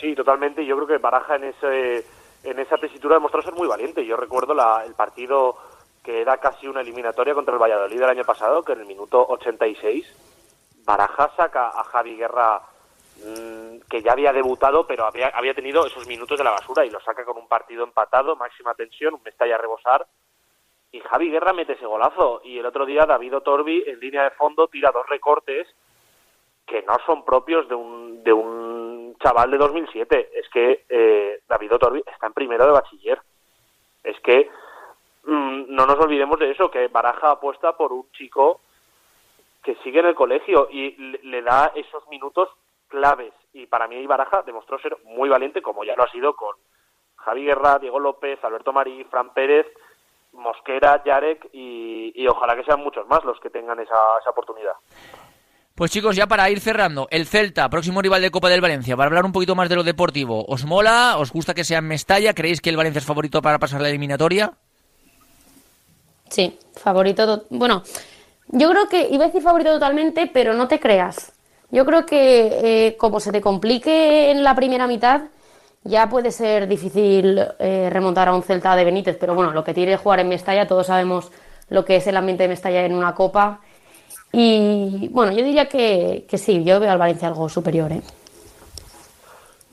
Sí, 0.00 0.16
totalmente. 0.16 0.66
Yo 0.66 0.74
creo 0.74 0.88
que 0.88 0.98
Baraja 0.98 1.36
en 1.36 1.44
ese 1.44 2.04
en 2.42 2.58
esa 2.58 2.76
tesitura 2.76 3.14
demostró 3.14 3.42
ser 3.42 3.54
muy 3.54 3.68
valiente. 3.68 4.04
Yo 4.04 4.16
recuerdo 4.16 4.52
la, 4.52 4.82
el 4.84 4.94
partido 4.94 5.58
que 6.02 6.22
era 6.22 6.38
casi 6.38 6.66
una 6.66 6.80
eliminatoria 6.80 7.34
contra 7.34 7.54
el 7.54 7.62
Valladolid 7.62 8.00
del 8.00 8.10
año 8.10 8.24
pasado, 8.24 8.64
que 8.64 8.72
en 8.72 8.80
el 8.80 8.86
minuto 8.86 9.24
86 9.28 10.04
Baraja 10.84 11.30
saca 11.36 11.68
a 11.68 11.84
Javi 11.84 12.16
Guerra, 12.16 12.62
que 13.88 14.02
ya 14.02 14.12
había 14.12 14.32
debutado, 14.32 14.86
pero 14.86 15.06
había, 15.06 15.28
había 15.28 15.54
tenido 15.54 15.86
esos 15.86 16.06
minutos 16.06 16.38
de 16.38 16.44
la 16.44 16.50
basura 16.50 16.84
y 16.84 16.90
lo 16.90 17.00
saca 17.00 17.24
con 17.24 17.36
un 17.36 17.48
partido 17.48 17.84
empatado, 17.84 18.36
máxima 18.36 18.74
tensión, 18.74 19.14
un 19.14 19.22
Mestalla 19.22 19.54
a 19.54 19.58
rebosar. 19.58 20.06
Y 20.92 21.00
Javi 21.00 21.30
Guerra 21.30 21.52
mete 21.52 21.72
ese 21.72 21.86
golazo. 21.86 22.40
Y 22.44 22.58
el 22.58 22.66
otro 22.66 22.86
día 22.86 23.06
David 23.06 23.36
Otorbi, 23.36 23.84
en 23.86 24.00
línea 24.00 24.24
de 24.24 24.30
fondo, 24.30 24.68
tira 24.68 24.90
dos 24.92 25.06
recortes 25.08 25.66
que 26.66 26.82
no 26.82 26.96
son 27.06 27.24
propios 27.24 27.68
de 27.68 27.74
un, 27.74 28.24
de 28.24 28.32
un 28.32 29.16
chaval 29.22 29.50
de 29.50 29.58
2007. 29.58 30.30
Es 30.34 30.48
que 30.48 30.84
eh, 30.88 31.40
David 31.48 31.74
Otorbi 31.74 32.02
está 32.06 32.26
en 32.26 32.32
primero 32.32 32.66
de 32.66 32.72
bachiller. 32.72 33.20
Es 34.02 34.18
que 34.20 34.50
mmm, 35.24 35.64
no 35.68 35.86
nos 35.86 35.98
olvidemos 35.98 36.38
de 36.38 36.50
eso, 36.50 36.70
que 36.70 36.88
Baraja 36.88 37.32
apuesta 37.32 37.76
por 37.76 37.92
un 37.92 38.10
chico 38.12 38.60
que 39.62 39.74
sigue 39.82 39.98
en 39.98 40.06
el 40.06 40.14
colegio 40.14 40.68
y 40.70 40.92
le 41.24 41.42
da 41.42 41.72
esos 41.74 42.06
minutos 42.08 42.48
claves. 42.88 43.32
Y 43.52 43.66
para 43.66 43.88
mí 43.88 44.06
Baraja 44.06 44.42
demostró 44.42 44.78
ser 44.78 44.96
muy 45.04 45.28
valiente, 45.28 45.62
como 45.62 45.84
ya 45.84 45.96
lo 45.96 46.04
ha 46.04 46.10
sido 46.10 46.34
con 46.34 46.56
Javi 47.16 47.44
Guerra, 47.44 47.78
Diego 47.78 47.98
López, 47.98 48.38
Alberto 48.42 48.72
Marí, 48.72 49.04
Fran 49.04 49.32
Pérez, 49.32 49.66
Mosquera, 50.32 51.02
Yarek 51.04 51.48
y, 51.52 52.12
y 52.14 52.26
ojalá 52.28 52.54
que 52.54 52.64
sean 52.64 52.82
muchos 52.82 53.06
más 53.08 53.24
los 53.24 53.40
que 53.40 53.50
tengan 53.50 53.80
esa, 53.80 53.94
esa 54.20 54.30
oportunidad. 54.30 54.74
Pues 55.74 55.90
chicos, 55.90 56.16
ya 56.16 56.26
para 56.26 56.48
ir 56.48 56.60
cerrando, 56.60 57.06
el 57.10 57.26
Celta, 57.26 57.68
próximo 57.68 58.00
rival 58.00 58.22
de 58.22 58.30
Copa 58.30 58.48
del 58.48 58.62
Valencia, 58.62 58.96
para 58.96 59.08
hablar 59.08 59.26
un 59.26 59.32
poquito 59.32 59.54
más 59.54 59.68
de 59.68 59.76
lo 59.76 59.82
deportivo, 59.82 60.44
¿os 60.48 60.64
mola? 60.64 61.16
¿Os 61.18 61.32
gusta 61.32 61.52
que 61.52 61.64
sea 61.64 61.80
en 61.80 61.88
Mestalla? 61.88 62.32
¿Creéis 62.32 62.62
que 62.62 62.70
el 62.70 62.78
Valencia 62.78 63.00
es 63.00 63.04
favorito 63.04 63.42
para 63.42 63.58
pasar 63.58 63.82
la 63.82 63.90
eliminatoria? 63.90 64.52
Sí, 66.30 66.58
favorito. 66.82 67.44
Bueno, 67.50 67.82
yo 68.48 68.70
creo 68.70 68.88
que 68.88 69.08
iba 69.10 69.24
a 69.24 69.26
decir 69.26 69.42
favorito 69.42 69.72
totalmente, 69.72 70.30
pero 70.32 70.54
no 70.54 70.66
te 70.66 70.80
creas. 70.80 71.35
Yo 71.70 71.84
creo 71.84 72.06
que 72.06 72.86
eh, 72.86 72.96
como 72.96 73.20
se 73.20 73.32
te 73.32 73.40
complique 73.40 74.30
en 74.30 74.44
la 74.44 74.54
primera 74.54 74.86
mitad, 74.86 75.22
ya 75.84 76.08
puede 76.08 76.32
ser 76.32 76.66
difícil 76.66 77.40
eh, 77.58 77.88
remontar 77.92 78.28
a 78.28 78.34
un 78.34 78.42
Celta 78.42 78.74
de 78.76 78.84
Benítez, 78.84 79.16
pero 79.18 79.34
bueno, 79.34 79.52
lo 79.52 79.64
que 79.64 79.74
tiene 79.74 79.96
jugar 79.96 80.20
en 80.20 80.28
Mestalla, 80.28 80.66
todos 80.66 80.86
sabemos 80.86 81.30
lo 81.68 81.84
que 81.84 81.96
es 81.96 82.06
el 82.06 82.16
ambiente 82.16 82.44
de 82.44 82.48
Mestalla 82.48 82.84
en 82.84 82.94
una 82.94 83.14
copa. 83.14 83.60
Y 84.32 85.08
bueno, 85.12 85.32
yo 85.32 85.44
diría 85.44 85.68
que, 85.68 86.26
que 86.28 86.38
sí, 86.38 86.62
yo 86.64 86.78
veo 86.80 86.90
al 86.90 86.98
Valencia 86.98 87.28
algo 87.28 87.48
superior. 87.48 87.92
¿eh? 87.92 88.02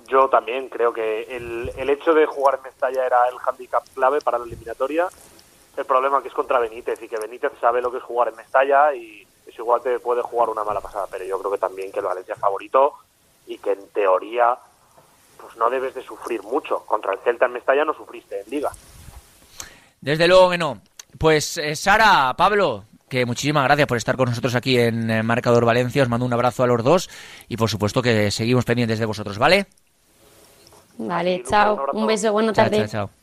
Yo 0.08 0.30
también 0.30 0.70
creo 0.70 0.94
que 0.94 1.24
el, 1.36 1.72
el 1.76 1.90
hecho 1.90 2.14
de 2.14 2.26
jugar 2.26 2.56
en 2.56 2.64
Mestalla 2.64 3.06
era 3.06 3.28
el 3.32 3.38
hándicap 3.38 3.84
clave 3.94 4.22
para 4.22 4.38
la 4.38 4.46
eliminatoria. 4.46 5.08
El 5.76 5.86
problema 5.86 6.22
que 6.22 6.28
es 6.28 6.34
contra 6.34 6.60
Benítez 6.60 7.02
y 7.02 7.08
que 7.08 7.18
Benítez 7.18 7.52
sabe 7.60 7.82
lo 7.82 7.92
que 7.92 7.98
es 7.98 8.04
jugar 8.04 8.30
en 8.30 8.36
Mestalla 8.36 8.94
y 8.94 9.23
igual 9.62 9.82
te 9.82 10.00
puede 10.00 10.22
jugar 10.22 10.50
una 10.50 10.64
mala 10.64 10.82
pasada, 10.82 11.06
pero 11.10 11.26
yo 11.26 11.38
creo 11.40 11.52
que 11.52 11.58
también 11.58 11.92
que 11.92 12.00
el 12.00 12.06
Valencia 12.06 12.34
es 12.34 12.40
favorito 12.40 12.94
y 13.48 13.58
que 13.58 13.72
en 13.74 13.88
teoría 13.90 14.58
pues 15.38 15.56
no 15.58 15.70
debes 15.70 15.94
de 15.94 16.02
sufrir 16.02 16.42
mucho. 16.44 16.80
Contra 16.86 17.14
el 17.14 17.20
Celta 17.20 17.46
en 17.46 17.54
Mestalla 17.54 17.84
no 17.84 17.94
sufriste 17.94 18.42
en 18.42 18.50
Liga. 18.50 18.72
Desde 20.00 20.28
luego 20.28 20.50
que 20.50 20.58
no. 20.58 20.82
Pues 21.18 21.58
eh, 21.58 21.76
Sara, 21.76 22.34
Pablo, 22.38 22.86
que 23.10 23.26
muchísimas 23.26 23.64
gracias 23.66 23.88
por 23.88 23.98
estar 23.98 24.16
con 24.18 24.30
nosotros 24.30 24.56
aquí 24.56 24.80
en 24.80 25.10
eh, 25.10 25.22
Marcador 25.24 25.66
Valencia. 25.66 26.04
Os 26.04 26.10
mando 26.10 26.26
un 26.26 26.34
abrazo 26.34 26.64
a 26.64 26.68
los 26.68 26.84
dos 26.84 27.10
y 27.48 27.58
por 27.58 27.70
supuesto 27.70 28.02
que 28.02 28.32
seguimos 28.32 28.66
pendientes 28.66 29.00
de 29.00 29.06
vosotros, 29.06 29.38
¿vale? 29.38 29.68
Vale, 30.98 31.44
chao. 31.48 31.88
Un 31.94 32.08
beso, 32.08 32.32
buena 32.32 32.54
Chao, 32.54 32.66
tarde. 32.66 32.78
chao, 32.88 33.08
chao. 33.08 33.23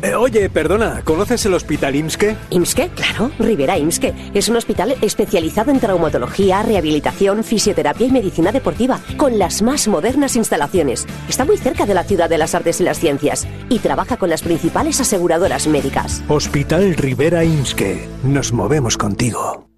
Eh, 0.00 0.14
oye, 0.14 0.48
perdona, 0.48 1.02
¿conoces 1.02 1.44
el 1.46 1.54
hospital 1.54 1.96
IMSKE? 1.96 2.36
IMSKE, 2.50 2.90
claro, 2.90 3.32
Rivera 3.40 3.76
IMSKE. 3.78 4.14
Es 4.32 4.48
un 4.48 4.56
hospital 4.56 4.94
especializado 5.00 5.72
en 5.72 5.80
traumatología, 5.80 6.62
rehabilitación, 6.62 7.42
fisioterapia 7.42 8.06
y 8.06 8.12
medicina 8.12 8.52
deportiva, 8.52 9.00
con 9.16 9.40
las 9.40 9.60
más 9.60 9.88
modernas 9.88 10.36
instalaciones. 10.36 11.04
Está 11.28 11.44
muy 11.44 11.56
cerca 11.56 11.84
de 11.84 11.94
la 11.94 12.04
ciudad 12.04 12.30
de 12.30 12.38
las 12.38 12.54
artes 12.54 12.80
y 12.80 12.84
las 12.84 13.00
ciencias 13.00 13.48
y 13.68 13.80
trabaja 13.80 14.16
con 14.16 14.30
las 14.30 14.42
principales 14.42 15.00
aseguradoras 15.00 15.66
médicas. 15.66 16.22
Hospital 16.28 16.94
Rivera 16.94 17.44
IMSKE. 17.44 18.08
Nos 18.22 18.52
movemos 18.52 18.96
contigo. 18.96 19.68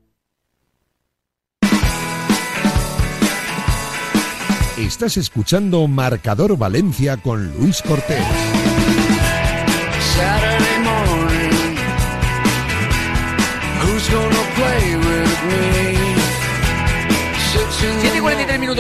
Estás 4.77 5.17
escuchando 5.17 5.87
Marcador 5.89 6.59
Valencia 6.59 7.17
con 7.17 7.53
Luis 7.55 7.83
Cortés. 7.83 8.25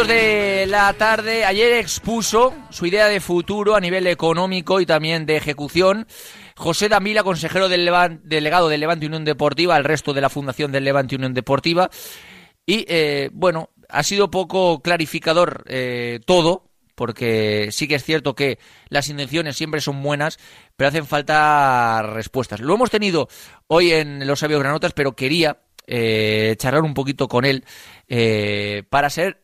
De 0.06 0.66
la 0.66 0.92
tarde. 0.94 1.44
Ayer 1.44 1.72
expuso 1.74 2.54
su 2.70 2.86
idea 2.86 3.06
de 3.06 3.20
futuro 3.20 3.74
a 3.74 3.80
nivel 3.80 4.06
económico 4.06 4.80
y 4.80 4.86
también 4.86 5.26
de 5.26 5.36
ejecución. 5.36 6.06
José 6.56 6.88
Damila, 6.88 7.22
consejero 7.22 7.68
del 7.68 7.86
Levan- 7.86 8.20
delegado 8.22 8.68
del 8.68 8.80
Levante 8.80 9.06
Unión 9.06 9.24
Deportiva, 9.24 9.76
al 9.76 9.84
resto 9.84 10.12
de 10.12 10.20
la 10.20 10.28
fundación 10.28 10.72
del 10.72 10.84
Levante 10.84 11.16
Unión 11.16 11.34
Deportiva. 11.34 11.90
Y 12.66 12.84
eh, 12.88 13.30
bueno, 13.32 13.70
ha 13.88 14.02
sido 14.02 14.30
poco 14.30 14.80
clarificador 14.82 15.64
eh, 15.66 16.20
todo, 16.24 16.70
porque 16.94 17.68
sí 17.72 17.88
que 17.88 17.94
es 17.96 18.04
cierto 18.04 18.34
que 18.34 18.58
las 18.88 19.08
intenciones 19.08 19.56
siempre 19.56 19.80
son 19.80 20.02
buenas, 20.02 20.38
pero 20.76 20.88
hacen 20.88 21.06
falta 21.06 22.02
respuestas. 22.02 22.60
Lo 22.60 22.74
hemos 22.74 22.90
tenido 22.90 23.28
hoy 23.66 23.92
en 23.92 24.26
Los 24.26 24.40
Sabios 24.40 24.60
Granotas, 24.60 24.92
pero 24.92 25.16
quería 25.16 25.62
eh, 25.86 26.54
charlar 26.58 26.82
un 26.82 26.94
poquito 26.94 27.26
con 27.28 27.44
él 27.44 27.64
para 28.90 29.08
ser 29.10 29.42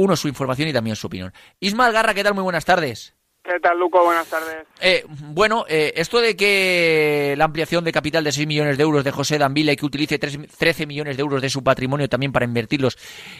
uno 0.00 0.16
su 0.16 0.28
información 0.28 0.68
y 0.68 0.72
también 0.72 0.96
su 0.96 1.06
opinión. 1.06 1.32
Ismael 1.60 1.92
Garra, 1.92 2.14
¿qué 2.14 2.22
tal? 2.24 2.34
Muy 2.34 2.42
buenas 2.42 2.64
tardes. 2.64 3.14
¿Qué 3.42 3.58
tal, 3.60 3.78
Luco? 3.78 4.04
Buenas 4.04 4.28
tardes. 4.28 4.66
Eh, 4.80 5.04
bueno, 5.08 5.64
eh, 5.68 5.92
esto 5.96 6.20
de 6.20 6.36
que 6.36 7.34
la 7.38 7.44
ampliación 7.44 7.84
de 7.84 7.92
capital 7.92 8.22
de 8.24 8.32
6 8.32 8.46
millones 8.46 8.76
de 8.76 8.82
euros 8.82 9.02
de 9.04 9.10
José 9.10 9.38
Danvila 9.38 9.72
y 9.72 9.76
que 9.76 9.86
utilice 9.86 10.18
tres- 10.18 10.38
13 10.58 10.86
millones 10.86 11.16
de 11.16 11.22
euros 11.22 11.40
de 11.42 11.48
su 11.50 11.64
patrimonio 11.64 12.08
también 12.08 12.32
para 12.32 12.44
invertirlos 12.44 12.98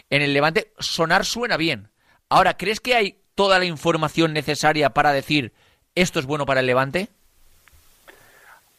en 0.09 0.23
el 0.23 0.33
Levante, 0.33 0.73
sonar 0.79 1.25
suena 1.25 1.57
bien. 1.57 1.89
Ahora, 2.31 2.57
¿crees 2.57 2.81
que 2.81 2.95
hay 2.95 3.19
toda 3.35 3.59
la 3.59 3.67
información 3.67 4.33
necesaria 4.33 4.91
para 4.91 5.13
decir 5.13 5.53
esto 5.95 6.19
es 6.19 6.27
bueno 6.27 6.47
para 6.47 6.61
el 6.61 6.67
Levante? 6.67 7.09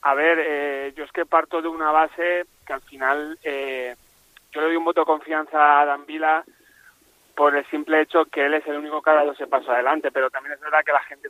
A 0.01 0.15
ver, 0.15 0.39
eh, 0.39 0.93
yo 0.97 1.03
es 1.03 1.11
que 1.11 1.25
parto 1.25 1.61
de 1.61 1.67
una 1.67 1.91
base 1.91 2.45
que 2.65 2.73
al 2.73 2.82
final 2.82 3.38
eh, 3.43 3.95
yo 4.51 4.61
le 4.61 4.67
doy 4.67 4.75
un 4.75 4.86
voto 4.86 5.01
de 5.01 5.05
confianza 5.05 5.82
a 5.82 5.86
Dan 5.86 6.05
Vila 6.07 6.43
por 7.36 7.55
el 7.55 7.65
simple 7.69 8.01
hecho 8.01 8.25
que 8.25 8.45
él 8.45 8.53
es 8.53 8.65
el 8.67 8.77
único 8.77 9.01
que 9.01 9.09
ha 9.09 9.15
dado 9.15 9.32
ese 9.32 9.47
paso 9.47 9.71
adelante, 9.71 10.11
pero 10.11 10.29
también 10.29 10.53
es 10.53 10.59
verdad 10.61 10.84
que 10.86 10.91
la 10.93 11.03
gente 11.03 11.27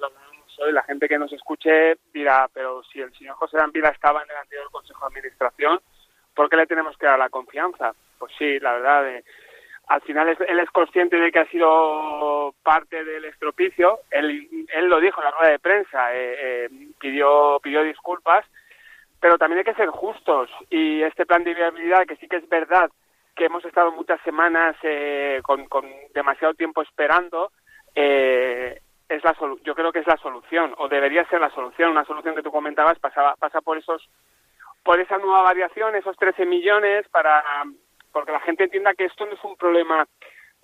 hoy, 0.59 0.71
la 0.73 0.83
gente 0.83 1.07
que 1.07 1.17
nos 1.17 1.31
escuche 1.33 1.97
dirá, 2.13 2.47
pero 2.53 2.83
si 2.83 3.01
el 3.01 3.11
señor 3.13 3.35
José 3.35 3.57
Dan 3.57 3.71
Vila 3.71 3.89
estaba 3.89 4.21
en 4.23 4.29
el 4.29 4.37
anterior 4.37 4.69
Consejo 4.71 4.99
de 5.09 5.13
Administración, 5.17 5.79
¿por 6.35 6.49
qué 6.49 6.57
le 6.57 6.67
tenemos 6.67 6.97
que 6.97 7.05
dar 7.07 7.17
la 7.19 7.29
confianza? 7.29 7.93
Pues 8.19 8.31
sí, 8.37 8.59
la 8.59 8.73
verdad, 8.73 9.09
eh, 9.09 9.23
al 9.87 10.01
final 10.01 10.29
es- 10.29 10.39
él 10.41 10.59
es 10.59 10.69
consciente 10.71 11.17
de 11.17 11.31
que 11.31 11.39
ha 11.39 11.45
sido 11.47 12.53
parte 12.63 13.03
del 13.03 13.25
estropicio, 13.25 13.99
él, 14.11 14.47
él 14.73 14.85
lo 14.87 14.99
dijo 14.99 15.19
en 15.21 15.25
la 15.25 15.31
rueda 15.31 15.51
de 15.51 15.59
prensa, 15.59 16.13
eh, 16.15 16.35
eh, 16.65 16.69
pidió, 16.99 17.59
pidió 17.63 17.81
disculpas, 17.83 18.45
pero 19.19 19.37
también 19.37 19.59
hay 19.59 19.65
que 19.65 19.73
ser 19.75 19.89
justos 19.89 20.49
y 20.69 21.01
este 21.03 21.25
plan 21.25 21.43
de 21.43 21.53
viabilidad, 21.53 22.05
que 22.05 22.15
sí 22.17 22.27
que 22.27 22.37
es 22.37 22.47
verdad 22.49 22.89
que 23.35 23.45
hemos 23.45 23.63
estado 23.65 23.91
muchas 23.91 24.19
semanas 24.21 24.75
eh, 24.83 25.41
con, 25.43 25.67
demasiado 26.13 26.53
tiempo 26.53 26.81
esperando, 26.81 27.51
eh, 27.95 28.81
es 29.09 29.23
la 29.23 29.33
solu- 29.35 29.59
yo 29.63 29.75
creo 29.75 29.91
que 29.91 29.99
es 29.99 30.07
la 30.07 30.17
solución, 30.17 30.73
o 30.77 30.87
debería 30.87 31.25
ser 31.27 31.41
la 31.41 31.49
solución. 31.51 31.91
Una 31.91 32.05
solución 32.05 32.35
que 32.35 32.43
tú 32.43 32.51
comentabas 32.51 32.97
pasaba, 32.99 33.35
pasa 33.37 33.61
por 33.61 33.77
esos 33.77 34.07
por 34.83 34.99
esa 34.99 35.17
nueva 35.19 35.43
variación, 35.43 35.95
esos 35.95 36.17
13 36.17 36.45
millones, 36.45 37.07
para 37.09 37.43
porque 38.11 38.31
la 38.31 38.39
gente 38.39 38.63
entienda 38.63 38.93
que 38.95 39.05
esto 39.05 39.25
no 39.25 39.33
es 39.33 39.43
un 39.43 39.55
problema, 39.55 40.05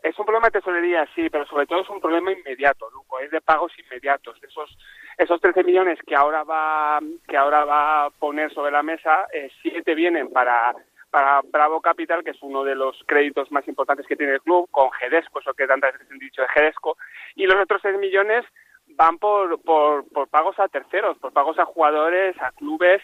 es 0.01 0.17
un 0.17 0.25
problema 0.25 0.47
de 0.47 0.59
tesorería, 0.59 1.07
sí, 1.13 1.29
pero 1.29 1.45
sobre 1.45 1.65
todo 1.67 1.81
es 1.81 1.89
un 1.89 2.01
problema 2.01 2.31
inmediato, 2.31 2.89
Luco, 2.89 3.19
es 3.19 3.29
de 3.31 3.41
pagos 3.41 3.71
inmediatos. 3.77 4.37
Esos, 4.43 4.75
esos 5.17 5.39
13 5.39 5.63
millones 5.63 5.99
que 6.05 6.15
ahora 6.15 6.43
va, 6.43 6.99
que 7.27 7.37
ahora 7.37 7.63
va 7.63 8.05
a 8.05 8.09
poner 8.09 8.51
sobre 8.53 8.71
la 8.71 8.81
mesa, 8.83 9.27
eh, 9.31 9.49
siete 9.61 9.93
vienen 9.95 10.31
para 10.31 10.73
para 11.09 11.41
Bravo 11.43 11.81
Capital, 11.81 12.23
que 12.23 12.31
es 12.31 12.41
uno 12.41 12.63
de 12.63 12.75
los 12.75 13.01
créditos 13.07 13.51
más 13.51 13.67
importantes 13.67 14.05
que 14.07 14.15
tiene 14.15 14.33
el 14.33 14.41
club, 14.41 14.67
con 14.71 14.91
Gedesco, 14.91 15.39
eso 15.39 15.53
que 15.53 15.67
tantas 15.67 15.93
veces 15.93 16.11
han 16.11 16.19
dicho 16.19 16.41
de 16.41 16.47
Gedesco, 16.49 16.97
y 17.35 17.45
los 17.45 17.55
otros 17.55 17.81
6 17.81 17.97
millones 17.97 18.45
van 18.89 19.17
por, 19.17 19.61
por, 19.61 20.05
pagos 20.29 20.57
a 20.59 20.67
terceros, 20.67 21.17
por 21.19 21.33
pagos 21.33 21.57
a 21.59 21.65
jugadores, 21.65 22.35
a 22.41 22.51
clubes, 22.51 23.01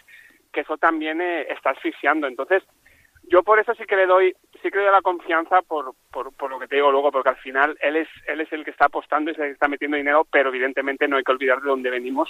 que 0.51 0.61
eso 0.61 0.77
también 0.77 1.19
eh, 1.21 1.47
está 1.49 1.71
asfixiando. 1.71 2.27
Entonces, 2.27 2.63
yo 3.29 3.41
por 3.41 3.57
eso 3.59 3.73
sí 3.75 3.85
que 3.85 3.95
le 3.95 4.05
doy 4.05 4.33
sí 4.61 4.69
que 4.69 4.77
le 4.77 4.83
doy 4.83 4.91
la 4.91 5.01
confianza 5.01 5.61
por, 5.61 5.93
por, 6.11 6.35
por 6.35 6.49
lo 6.51 6.59
que 6.59 6.67
te 6.67 6.75
digo 6.75 6.91
luego 6.91 7.09
porque 7.09 7.29
al 7.29 7.37
final 7.37 7.77
él 7.81 7.95
es 7.95 8.09
él 8.27 8.41
es 8.41 8.51
el 8.51 8.65
que 8.65 8.71
está 8.71 8.85
apostando 8.87 9.31
y 9.31 9.35
que 9.35 9.49
está 9.49 9.69
metiendo 9.69 9.95
dinero 9.95 10.27
pero 10.29 10.49
evidentemente 10.49 11.07
no 11.07 11.15
hay 11.15 11.23
que 11.23 11.31
olvidar 11.31 11.61
de 11.61 11.69
dónde 11.69 11.89
venimos 11.89 12.29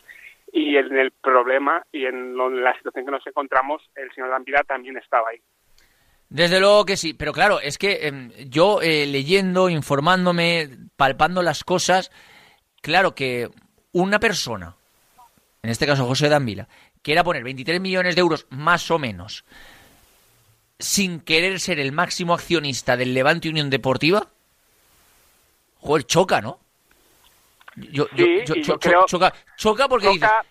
y 0.52 0.78
en 0.78 0.96
el 0.96 1.12
problema 1.12 1.84
y 1.92 2.06
en, 2.06 2.36
lo- 2.38 2.48
en 2.48 2.64
la 2.64 2.76
situación 2.78 3.06
que 3.06 3.12
nos 3.12 3.26
encontramos 3.26 3.82
el 3.96 4.12
señor 4.14 4.30
Dampira 4.30 4.64
también 4.64 4.96
estaba 4.98 5.30
ahí 5.30 5.42
Desde 6.34 6.60
luego 6.60 6.84
que 6.86 6.98
sí, 6.98 7.14
pero 7.14 7.32
claro, 7.32 7.60
es 7.60 7.78
que 7.78 8.08
em, 8.08 8.32
yo 8.50 8.82
eh, 8.82 9.06
leyendo, 9.06 9.70
informándome, 9.70 10.68
palpando 10.96 11.44
las 11.44 11.64
cosas, 11.64 12.10
claro 12.82 13.14
que 13.14 13.50
una 13.92 14.20
persona, 14.20 14.76
en 15.62 15.70
este 15.70 15.86
caso 15.86 16.08
José 16.08 16.30
Dambila, 16.30 16.68
quiera 17.04 17.24
poner 17.24 17.44
23 17.44 17.80
millones 17.80 18.16
de 18.16 18.22
euros 18.22 18.48
más 18.50 18.90
o 18.90 18.98
menos, 18.98 19.46
sin 20.80 21.20
querer 21.22 21.60
ser 21.60 21.80
el 21.80 21.92
máximo 21.92 22.34
accionista 22.34 22.98
del 22.98 23.14
Levante 23.14 23.48
Unión 23.50 23.70
Deportiva, 23.70 24.26
joder, 25.82 26.04
choca, 26.08 26.42
¿no? 26.42 26.60
Yo, 27.76 28.08
yo- 28.16 28.26
Sí, 28.26 28.42
yo- 28.48 28.56
cho- 28.64 28.80
creo- 28.80 29.06
choca, 29.06 29.34
choca 29.56 29.88
porque 29.88 30.08
dices, 30.08 30.22
choca, 30.28 30.46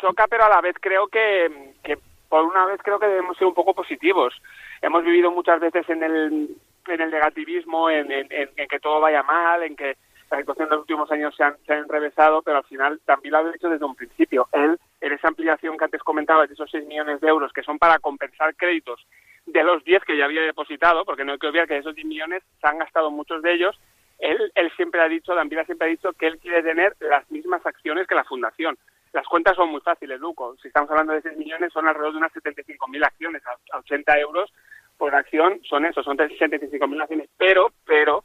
choca, 0.00 0.26
pero 0.28 0.44
a 0.44 0.48
la 0.50 0.60
vez 0.60 0.76
creo 0.82 1.06
que, 1.08 1.74
que 1.82 1.98
por 2.28 2.44
una 2.44 2.66
vez 2.66 2.78
creo 2.84 2.98
que 2.98 3.06
debemos 3.06 3.38
ser 3.38 3.46
un 3.46 3.54
poco 3.54 3.72
positivos. 3.74 4.34
Hemos 4.82 5.04
vivido 5.04 5.30
muchas 5.30 5.60
veces 5.60 5.88
en 5.88 6.02
el, 6.02 6.56
en 6.86 7.00
el 7.00 7.10
negativismo, 7.10 7.90
en, 7.90 8.08
que 8.08 8.80
todo 8.80 9.00
vaya 9.00 9.22
mal, 9.22 9.62
en 9.62 9.76
que 9.76 9.96
la 10.30 10.38
situación 10.38 10.68
de 10.68 10.74
los 10.74 10.82
últimos 10.82 11.10
años 11.10 11.34
se 11.36 11.42
han, 11.42 11.56
se 11.66 11.72
han 11.72 11.80
enrevesado, 11.80 12.42
pero 12.42 12.58
al 12.58 12.64
final 12.64 13.00
también 13.04 13.32
lo 13.32 13.38
ha 13.38 13.52
dicho 13.52 13.68
desde 13.68 13.84
un 13.84 13.94
principio. 13.94 14.48
Él, 14.52 14.78
en 15.00 15.12
esa 15.12 15.28
ampliación 15.28 15.76
que 15.76 15.84
antes 15.84 16.02
comentaba, 16.02 16.46
de 16.46 16.54
esos 16.54 16.70
6 16.70 16.86
millones 16.86 17.20
de 17.20 17.28
euros, 17.28 17.52
que 17.52 17.62
son 17.62 17.78
para 17.78 17.98
compensar 17.98 18.54
créditos 18.54 19.06
de 19.46 19.64
los 19.64 19.82
10 19.84 20.04
que 20.04 20.16
ya 20.16 20.26
había 20.26 20.42
depositado, 20.42 21.04
porque 21.04 21.24
no 21.24 21.32
hay 21.32 21.38
que 21.38 21.46
olvidar 21.46 21.66
que 21.66 21.74
de 21.74 21.80
esos 21.80 21.94
10 21.94 22.06
millones 22.06 22.42
se 22.60 22.66
han 22.66 22.78
gastado 22.78 23.10
muchos 23.10 23.42
de 23.42 23.54
ellos, 23.54 23.80
él, 24.18 24.52
él 24.54 24.70
siempre 24.76 25.00
ha 25.00 25.08
dicho, 25.08 25.34
Dambila 25.34 25.64
siempre 25.64 25.86
ha 25.86 25.90
dicho 25.90 26.12
que 26.12 26.26
él 26.26 26.38
quiere 26.38 26.62
tener 26.62 26.94
las 27.00 27.30
mismas 27.30 27.64
acciones 27.64 28.06
que 28.06 28.16
la 28.16 28.24
fundación. 28.24 28.76
Las 29.12 29.26
cuentas 29.26 29.56
son 29.56 29.70
muy 29.70 29.80
fáciles, 29.80 30.20
Luco. 30.20 30.56
Si 30.60 30.68
estamos 30.68 30.90
hablando 30.90 31.14
de 31.14 31.22
6 31.22 31.38
millones, 31.38 31.72
son 31.72 31.86
alrededor 31.88 32.12
de 32.12 32.18
unas 32.18 32.32
75.000 32.32 33.06
acciones 33.06 33.42
a 33.46 33.78
80 33.78 34.18
euros 34.18 34.52
por 34.98 35.14
acción. 35.14 35.60
Son 35.64 35.86
eso, 35.86 36.02
son 36.02 36.18
65.000 36.18 37.02
acciones. 37.02 37.30
Pero, 37.38 37.72
pero, 37.86 38.24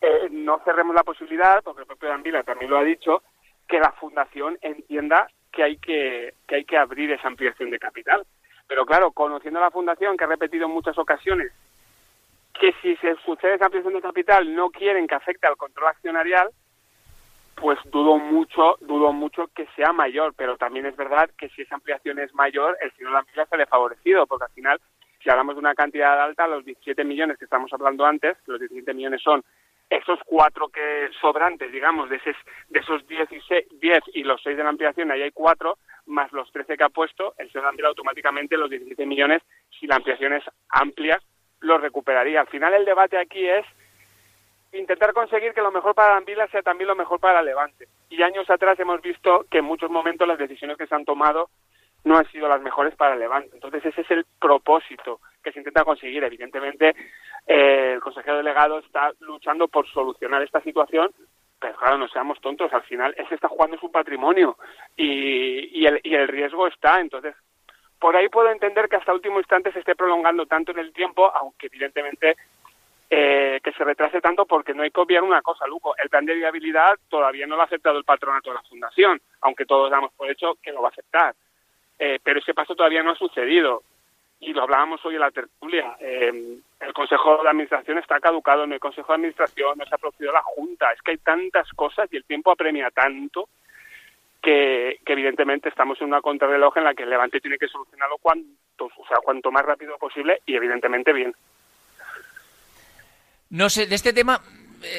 eh, 0.00 0.28
no 0.30 0.60
cerremos 0.64 0.94
la 0.94 1.02
posibilidad, 1.02 1.62
porque 1.62 1.80
el 1.80 1.86
propio 1.86 2.10
Dambila 2.10 2.42
también 2.42 2.70
lo 2.70 2.78
ha 2.78 2.84
dicho, 2.84 3.22
que 3.66 3.80
la 3.80 3.92
fundación 3.92 4.58
entienda 4.60 5.28
que 5.50 5.62
hay 5.62 5.76
que, 5.78 6.34
que 6.46 6.56
hay 6.56 6.64
que 6.64 6.76
abrir 6.76 7.10
esa 7.10 7.26
ampliación 7.26 7.70
de 7.70 7.78
capital. 7.78 8.24
Pero 8.68 8.86
claro, 8.86 9.10
conociendo 9.10 9.58
a 9.58 9.62
la 9.62 9.70
fundación, 9.70 10.16
que 10.16 10.24
ha 10.24 10.28
repetido 10.28 10.66
en 10.66 10.72
muchas 10.72 10.96
ocasiones 10.96 11.52
que 12.60 12.74
si 12.82 12.94
se 12.96 13.16
sucede 13.24 13.54
esa 13.54 13.66
ampliación 13.66 13.94
de 13.94 14.02
capital 14.02 14.54
no 14.54 14.70
quieren 14.70 15.06
que 15.06 15.14
afecte 15.14 15.46
al 15.46 15.56
control 15.56 15.88
accionarial, 15.88 16.50
pues 17.54 17.78
dudo 17.86 18.18
mucho, 18.18 18.76
dudo 18.80 19.12
mucho 19.12 19.48
que 19.54 19.66
sea 19.76 19.92
mayor, 19.92 20.34
pero 20.36 20.56
también 20.56 20.86
es 20.86 20.96
verdad 20.96 21.30
que 21.38 21.48
si 21.50 21.62
esa 21.62 21.76
ampliación 21.76 22.18
es 22.18 22.34
mayor, 22.34 22.76
el 22.80 22.92
señor 22.92 23.12
Lampilla 23.12 23.46
se 23.46 23.56
le 23.56 23.64
ha 23.64 23.66
favorecido, 23.66 24.26
porque 24.26 24.44
al 24.44 24.52
final, 24.52 24.80
si 25.22 25.30
hablamos 25.30 25.54
de 25.54 25.60
una 25.60 25.74
cantidad 25.74 26.20
alta, 26.20 26.46
los 26.46 26.64
17 26.64 27.04
millones 27.04 27.38
que 27.38 27.44
estamos 27.44 27.72
hablando 27.72 28.04
antes, 28.04 28.36
los 28.46 28.58
17 28.58 28.94
millones 28.94 29.22
son 29.22 29.44
esos 29.88 30.20
cuatro 30.24 30.68
que 30.68 31.10
sobrantes, 31.20 31.72
digamos, 31.72 32.08
de, 32.08 32.16
esos, 32.16 32.36
de 32.68 32.78
esos 32.78 33.06
16, 33.08 33.66
10 33.80 34.00
y 34.14 34.22
los 34.22 34.40
6 34.42 34.56
de 34.56 34.62
la 34.62 34.70
ampliación, 34.70 35.10
ahí 35.10 35.22
hay 35.22 35.32
cuatro, 35.32 35.78
más 36.06 36.32
los 36.32 36.50
13 36.52 36.76
que 36.76 36.84
ha 36.84 36.88
puesto, 36.88 37.34
el 37.38 37.50
señor 37.50 37.66
Lampilla 37.66 37.88
automáticamente 37.88 38.56
los 38.56 38.70
17 38.70 39.04
millones, 39.04 39.42
si 39.78 39.86
la 39.86 39.96
ampliación 39.96 40.32
es 40.34 40.44
amplia, 40.68 41.20
los 41.60 41.80
recuperaría. 41.80 42.40
Al 42.40 42.46
final 42.46 42.72
el 42.72 42.84
debate 42.84 43.18
aquí 43.18 43.46
es 43.46 43.66
intentar 44.72 45.12
conseguir 45.12 45.52
que 45.52 45.60
lo 45.60 45.72
mejor 45.72 45.94
para 45.94 46.16
Anvila 46.16 46.46
sea 46.48 46.62
también 46.62 46.88
lo 46.88 46.96
mejor 46.96 47.18
para 47.18 47.42
Levante. 47.42 47.88
Y 48.08 48.22
años 48.22 48.48
atrás 48.48 48.78
hemos 48.78 49.02
visto 49.02 49.44
que 49.50 49.58
en 49.58 49.64
muchos 49.64 49.90
momentos 49.90 50.26
las 50.26 50.38
decisiones 50.38 50.76
que 50.76 50.86
se 50.86 50.94
han 50.94 51.04
tomado 51.04 51.50
no 52.04 52.16
han 52.16 52.30
sido 52.30 52.48
las 52.48 52.60
mejores 52.60 52.94
para 52.94 53.16
Levante. 53.16 53.50
Entonces 53.54 53.84
ese 53.84 54.00
es 54.00 54.10
el 54.10 54.24
propósito 54.40 55.20
que 55.42 55.52
se 55.52 55.58
intenta 55.58 55.84
conseguir. 55.84 56.24
Evidentemente 56.24 56.94
eh, 57.46 57.92
el 57.94 58.00
consejero 58.00 58.38
delegado 58.38 58.78
está 58.78 59.12
luchando 59.20 59.68
por 59.68 59.86
solucionar 59.88 60.42
esta 60.42 60.60
situación, 60.60 61.10
pero 61.58 61.76
claro, 61.76 61.98
no 61.98 62.08
seamos 62.08 62.40
tontos. 62.40 62.72
Al 62.72 62.82
final 62.82 63.14
él 63.16 63.28
se 63.28 63.34
está 63.34 63.48
jugando 63.48 63.78
su 63.78 63.90
patrimonio 63.90 64.56
y, 64.96 65.80
y, 65.80 65.86
el, 65.86 66.00
y 66.02 66.14
el 66.14 66.28
riesgo 66.28 66.66
está. 66.66 67.00
Entonces 67.00 67.34
por 68.00 68.16
ahí 68.16 68.28
puedo 68.30 68.50
entender 68.50 68.88
que 68.88 68.96
hasta 68.96 69.12
último 69.12 69.38
instante 69.38 69.72
se 69.72 69.80
esté 69.80 69.94
prolongando 69.94 70.46
tanto 70.46 70.72
en 70.72 70.78
el 70.78 70.92
tiempo, 70.92 71.30
aunque 71.36 71.66
evidentemente 71.66 72.34
eh, 73.10 73.60
que 73.62 73.72
se 73.72 73.84
retrase 73.84 74.22
tanto 74.22 74.46
porque 74.46 74.72
no 74.72 74.82
hay 74.82 74.90
que 74.90 75.00
obviar 75.00 75.22
una 75.22 75.42
cosa, 75.42 75.66
Luco. 75.66 75.94
El 75.98 76.08
plan 76.08 76.24
de 76.24 76.34
viabilidad 76.34 76.96
todavía 77.08 77.46
no 77.46 77.56
lo 77.56 77.62
ha 77.62 77.66
aceptado 77.66 77.98
el 77.98 78.04
patronato 78.04 78.50
de 78.50 78.54
la 78.54 78.62
Fundación, 78.62 79.20
aunque 79.42 79.66
todos 79.66 79.90
damos 79.90 80.12
por 80.14 80.30
hecho 80.30 80.54
que 80.62 80.72
lo 80.72 80.80
va 80.80 80.88
a 80.88 80.92
aceptar. 80.92 81.34
Eh, 82.02 82.18
pero 82.24 82.40
ese 82.40 82.54
paso 82.54 82.74
todavía 82.74 83.02
no 83.02 83.10
ha 83.10 83.16
sucedido. 83.16 83.82
Y 84.40 84.54
lo 84.54 84.62
hablábamos 84.62 85.04
hoy 85.04 85.16
en 85.16 85.20
la 85.20 85.30
tertulia. 85.30 85.96
Eh, 86.00 86.58
el 86.80 86.92
Consejo 86.94 87.42
de 87.42 87.50
Administración 87.50 87.98
está 87.98 88.18
caducado, 88.18 88.64
en 88.64 88.72
el 88.72 88.80
Consejo 88.80 89.12
de 89.12 89.16
Administración 89.16 89.76
no 89.76 89.84
se 89.84 89.94
ha 89.94 89.98
producido 89.98 90.32
la 90.32 90.42
Junta. 90.42 90.90
Es 90.92 91.02
que 91.02 91.10
hay 91.10 91.18
tantas 91.18 91.68
cosas 91.74 92.08
y 92.10 92.16
el 92.16 92.24
tiempo 92.24 92.50
apremia 92.50 92.90
tanto 92.90 93.50
que, 94.40 94.98
evidentemente 95.04 95.68
estamos 95.68 96.00
en 96.00 96.06
una 96.06 96.22
contrarreloj 96.22 96.78
en 96.78 96.84
la 96.84 96.94
que 96.94 97.02
el 97.02 97.10
Levante 97.10 97.38
tiene 97.38 97.58
que 97.58 97.68
solucionarlo 97.68 98.16
cuanto, 98.16 98.86
o 98.86 99.06
sea, 99.06 99.18
cuanto 99.22 99.52
más 99.52 99.66
rápido 99.66 99.98
posible 99.98 100.40
y 100.46 100.56
evidentemente 100.56 101.12
bien. 101.12 101.34
No 103.50 103.68
sé, 103.68 103.86
de 103.86 103.96
este 103.96 104.14
tema 104.14 104.40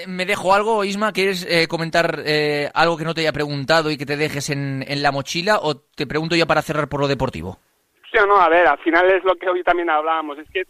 me 0.08 0.26
dejo 0.26 0.54
algo, 0.54 0.84
Isma. 0.84 1.12
¿Quieres 1.12 1.46
eh, 1.50 1.68
comentar 1.68 2.22
eh, 2.26 2.70
algo 2.74 2.98
que 2.98 3.06
no 3.06 3.14
te 3.14 3.22
haya 3.22 3.34
preguntado 3.34 3.92
y 3.92 3.98
que 3.98 4.06
te 4.06 4.18
dejes 4.18 4.50
en, 4.50 4.84
en 4.88 5.02
la 5.02 5.12
mochila? 5.12 5.60
¿O 5.62 5.76
te 5.78 6.08
pregunto 6.08 6.36
ya 6.36 6.46
para 6.46 6.62
cerrar 6.62 6.88
por 6.88 7.00
lo 7.00 7.08
deportivo? 7.08 7.58
Sí 8.12 8.18
o 8.18 8.26
no, 8.26 8.38
a 8.38 8.50
ver, 8.50 8.68
al 8.68 8.80
final 8.80 9.10
es 9.10 9.24
lo 9.24 9.36
que 9.36 9.50
hoy 9.50 9.64
también 9.64 9.90
hablábamos. 9.90 10.38
Es 10.38 10.50
que 10.52 10.64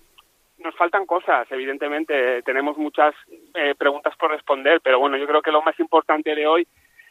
nos 0.60 0.76
faltan 0.76 1.06
cosas, 1.06 1.48
evidentemente. 1.52 2.42
Tenemos 2.44 2.78
muchas 2.78 3.14
eh, 3.56 3.74
preguntas 3.78 4.16
por 4.18 4.32
responder, 4.32 4.80
pero 4.84 5.00
bueno, 5.00 5.18
yo 5.18 5.28
creo 5.28 5.42
que 5.42 5.52
lo 5.52 5.62
más 5.62 5.80
importante 5.80 6.36
de 6.36 6.48
hoy 6.48 6.68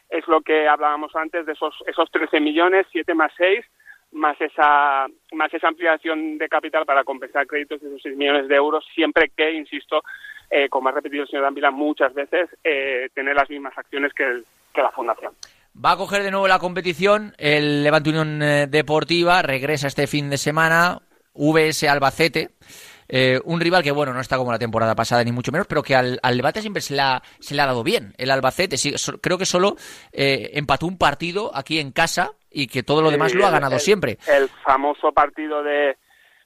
es 0.09 0.27
lo 0.29 0.41
que 0.41 0.69
hablábamos 0.69 1.15
antes 1.15 1.47
de 1.47 1.53
esos, 1.53 1.75
esos 1.87 2.11
13 2.11 2.41
millones, 2.41 2.87
7 2.91 3.15
más 3.15 3.33
6, 3.37 3.65
más 4.13 4.41
esa, 4.41 5.07
más 5.33 5.55
esa 5.55 5.69
ampliación 5.69 6.39
de 6.39 6.49
capital 6.49 6.85
para 6.85 7.05
compensar 7.05 7.47
créditos 7.47 7.81
de 7.81 7.89
esos 7.89 8.03
6 8.03 8.17
millones 8.17 8.49
de 8.49 8.57
euros, 8.57 8.85
siempre 8.95 9.31
que, 9.37 9.53
insisto, 9.53 10.03
eh, 10.51 10.69
como 10.69 10.89
ha 10.89 10.93
repetido 10.93 11.23
el 11.23 11.29
señor 11.29 11.45
Dambila 11.45 11.71
muchas 11.71 12.13
veces, 12.15 12.49
eh, 12.65 13.09
tener 13.15 13.35
las 13.35 13.49
mismas 13.49 13.77
acciones 13.77 14.13
que, 14.15 14.25
el, 14.25 14.45
que 14.75 14.83
la 14.83 14.91
Fundación. 14.91 15.33
Va 15.85 15.93
a 15.93 15.97
coger 15.97 16.23
de 16.23 16.31
nuevo 16.31 16.49
la 16.49 16.59
competición 16.59 17.33
el 17.39 17.85
Levante 17.85 18.11
Unión 18.11 18.43
eh, 18.43 18.67
Deportiva, 18.69 19.43
regresa 19.43 19.87
este 19.87 20.07
fin 20.07 20.29
de 20.29 20.37
semana, 20.39 20.99
VS 21.35 21.85
Albacete, 21.89 22.51
eh, 23.09 23.41
un 23.45 23.61
rival 23.61 23.83
que, 23.83 23.91
bueno, 23.93 24.13
no 24.13 24.21
está 24.21 24.37
como 24.37 24.53
la 24.53 24.59
temporada 24.59 24.95
pasada, 24.95 25.23
ni 25.25 25.33
mucho 25.33 25.53
menos, 25.53 25.67
pero 25.67 25.83
que 25.83 25.95
al, 25.97 26.19
al 26.23 26.37
Levante 26.37 26.61
siempre 26.61 26.81
se 26.83 26.95
le, 26.95 27.03
ha, 27.03 27.23
se 27.39 27.55
le 27.55 27.63
ha 27.63 27.67
dado 27.67 27.83
bien. 27.85 28.15
El 28.19 28.31
Albacete, 28.31 28.77
sí, 28.77 28.93
so, 28.99 29.19
creo 29.21 29.39
que 29.39 29.47
solo 29.47 29.77
eh, 30.13 30.51
empató 30.55 30.87
un 30.87 30.99
partido 30.99 31.51
aquí 31.55 31.79
en 31.81 31.93
casa 31.93 32.33
y 32.51 32.67
que 32.67 32.83
todo 32.83 33.01
lo 33.03 33.11
demás 33.11 33.33
Sí, 33.33 33.39
lo 33.39 33.47
ha 33.47 33.51
ganado 33.51 33.75
el- 33.77 33.81
siempre. 33.81 34.19
El 34.29 34.49
famoso 34.65 35.13
partido 35.13 35.63
de, 35.63 35.97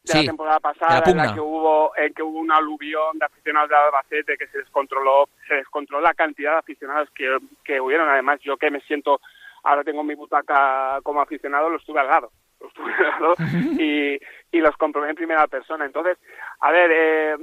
de 0.04 0.12
Sí, 0.12 0.18
la 0.18 0.24
temporada 0.24 0.56
la 0.56 0.60
pasada, 0.60 1.02
en 1.06 1.16
la 1.16 1.34
que 1.34 1.40
hubo, 1.40 1.96
en 1.96 2.12
que 2.12 2.22
hubo 2.22 2.38
un 2.38 2.52
aluvión 2.52 3.18
de 3.18 3.24
aficionados 3.24 3.70
de 3.70 3.76
Albacete 3.76 4.36
que 4.36 4.46
se 4.48 4.58
descontroló, 4.58 5.28
se 5.48 5.54
descontroló 5.54 6.02
la 6.02 6.12
cantidad 6.12 6.52
de 6.52 6.58
aficionados 6.58 7.08
que, 7.10 7.38
que 7.64 7.80
hubieron. 7.80 8.08
Además, 8.08 8.38
yo 8.42 8.58
que 8.58 8.70
me 8.70 8.80
siento, 8.82 9.20
ahora 9.62 9.82
tengo 9.82 10.04
mi 10.04 10.14
butaca 10.14 11.00
como 11.02 11.22
aficionado, 11.22 11.70
lo 11.70 11.78
estuve 11.78 12.00
al 12.00 12.08
lado. 12.08 12.30
Lo 12.60 12.68
estuve 12.68 12.92
al 12.92 13.22
lado 13.22 13.34
y, 13.80 14.20
y 14.52 14.60
los 14.60 14.76
comprobé 14.76 15.08
en 15.08 15.16
primera 15.16 15.46
persona. 15.46 15.86
Entonces, 15.86 16.18
a 16.60 16.70
ver, 16.70 16.90
eh, 16.92 17.36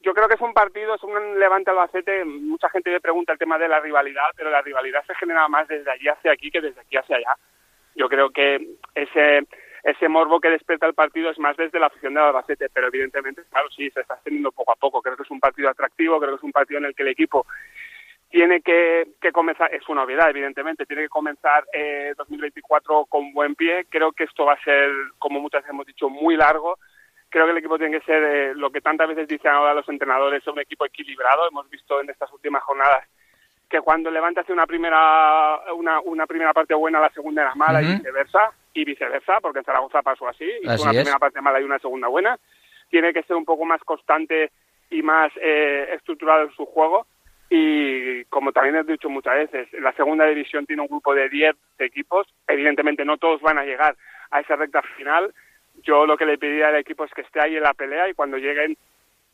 yo 0.00 0.14
creo 0.14 0.26
que 0.26 0.36
es 0.36 0.40
un 0.40 0.54
partido, 0.54 0.94
es 0.94 1.02
un 1.02 1.38
Levante 1.38 1.70
Albacete. 1.70 2.24
Mucha 2.24 2.70
gente 2.70 2.90
me 2.90 3.00
pregunta 3.00 3.34
el 3.34 3.38
tema 3.38 3.58
de 3.58 3.68
la 3.68 3.80
rivalidad, 3.80 4.30
pero 4.34 4.48
la 4.48 4.62
rivalidad 4.62 5.04
se 5.06 5.14
genera 5.16 5.48
más 5.48 5.68
desde 5.68 5.90
allí 5.90 6.08
hacia 6.08 6.32
aquí 6.32 6.50
que 6.50 6.62
desde 6.62 6.80
aquí 6.80 6.96
hacia 6.96 7.16
allá. 7.16 7.36
Yo 7.94 8.08
creo 8.08 8.30
que 8.30 8.76
ese, 8.94 9.46
ese 9.86 10.08
morbo 10.08 10.40
que 10.40 10.50
despierta 10.50 10.84
el 10.86 10.94
partido 10.94 11.30
es 11.30 11.38
más 11.38 11.56
desde 11.56 11.78
la 11.78 11.86
afición 11.86 12.12
de 12.12 12.20
Albacete, 12.20 12.68
pero 12.70 12.88
evidentemente, 12.88 13.42
claro, 13.48 13.70
sí, 13.70 13.88
se 13.90 14.00
está 14.00 14.14
extendiendo 14.14 14.50
poco 14.50 14.72
a 14.72 14.74
poco. 14.74 15.00
Creo 15.00 15.16
que 15.16 15.22
es 15.22 15.30
un 15.30 15.38
partido 15.38 15.70
atractivo, 15.70 16.18
creo 16.18 16.32
que 16.32 16.38
es 16.38 16.42
un 16.42 16.50
partido 16.50 16.78
en 16.78 16.86
el 16.86 16.94
que 16.96 17.04
el 17.04 17.10
equipo 17.10 17.46
tiene 18.28 18.62
que, 18.62 19.06
que 19.20 19.30
comenzar, 19.30 19.72
es 19.72 19.88
una 19.88 20.02
obviedad, 20.02 20.28
evidentemente, 20.28 20.86
tiene 20.86 21.02
que 21.02 21.08
comenzar 21.08 21.64
eh, 21.72 22.14
2024 22.18 23.04
con 23.04 23.32
buen 23.32 23.54
pie. 23.54 23.86
Creo 23.88 24.10
que 24.10 24.24
esto 24.24 24.44
va 24.44 24.54
a 24.54 24.64
ser, 24.64 24.90
como 25.20 25.38
muchas 25.38 25.60
veces 25.60 25.70
hemos 25.70 25.86
dicho, 25.86 26.10
muy 26.10 26.36
largo. 26.36 26.80
Creo 27.28 27.44
que 27.44 27.52
el 27.52 27.58
equipo 27.58 27.78
tiene 27.78 28.00
que 28.00 28.04
ser 28.04 28.24
eh, 28.24 28.54
lo 28.56 28.72
que 28.72 28.80
tantas 28.80 29.06
veces 29.06 29.28
dicen 29.28 29.52
ahora 29.52 29.72
los 29.72 29.88
entrenadores, 29.88 30.44
un 30.48 30.58
equipo 30.58 30.84
equilibrado. 30.84 31.46
Hemos 31.48 31.70
visto 31.70 32.00
en 32.00 32.10
estas 32.10 32.32
últimas 32.32 32.64
jornadas 32.64 33.06
que 33.68 33.80
cuando 33.80 34.10
levanta 34.10 34.42
hace 34.42 34.52
una 34.52 34.66
primera 34.66 35.60
una, 35.74 36.00
una 36.00 36.26
primera 36.26 36.52
parte 36.52 36.74
buena, 36.74 37.00
la 37.00 37.10
segunda 37.10 37.42
era 37.42 37.54
mala 37.54 37.82
y 37.82 37.86
Ujú. 37.86 37.94
viceversa, 37.96 38.52
y 38.74 38.84
viceversa, 38.84 39.40
porque 39.40 39.58
en 39.60 39.64
Zaragoza 39.64 40.02
pasó 40.02 40.28
así, 40.28 40.44
hizo 40.62 40.70
Así 40.70 40.82
una 40.82 40.92
es. 40.92 40.96
primera 40.98 41.18
parte 41.18 41.40
mala 41.40 41.60
y 41.60 41.64
una 41.64 41.78
segunda 41.78 42.08
buena. 42.08 42.38
Tiene 42.90 43.12
que 43.12 43.22
ser 43.24 43.36
un 43.36 43.44
poco 43.44 43.64
más 43.64 43.82
constante 43.82 44.50
y 44.90 45.02
más 45.02 45.32
eh, 45.40 45.88
estructurado 45.94 46.42
en 46.44 46.52
su 46.52 46.64
juego. 46.66 47.06
Y 47.48 48.24
como 48.26 48.52
también 48.52 48.76
he 48.76 48.84
dicho 48.84 49.08
muchas 49.08 49.34
veces, 49.34 49.68
la 49.80 49.92
segunda 49.92 50.26
división 50.26 50.66
tiene 50.66 50.82
un 50.82 50.88
grupo 50.88 51.14
de 51.14 51.28
10 51.28 51.54
equipos. 51.78 52.26
Evidentemente 52.46 53.04
no 53.04 53.18
todos 53.18 53.40
van 53.40 53.58
a 53.58 53.64
llegar 53.64 53.96
a 54.30 54.40
esa 54.40 54.56
recta 54.56 54.82
final. 54.96 55.32
Yo 55.82 56.06
lo 56.06 56.16
que 56.16 56.26
le 56.26 56.38
pediría 56.38 56.68
al 56.68 56.76
equipo 56.76 57.04
es 57.04 57.12
que 57.12 57.22
esté 57.22 57.40
ahí 57.40 57.56
en 57.56 57.62
la 57.62 57.74
pelea 57.74 58.08
y 58.08 58.14
cuando 58.14 58.36
lleguen 58.36 58.76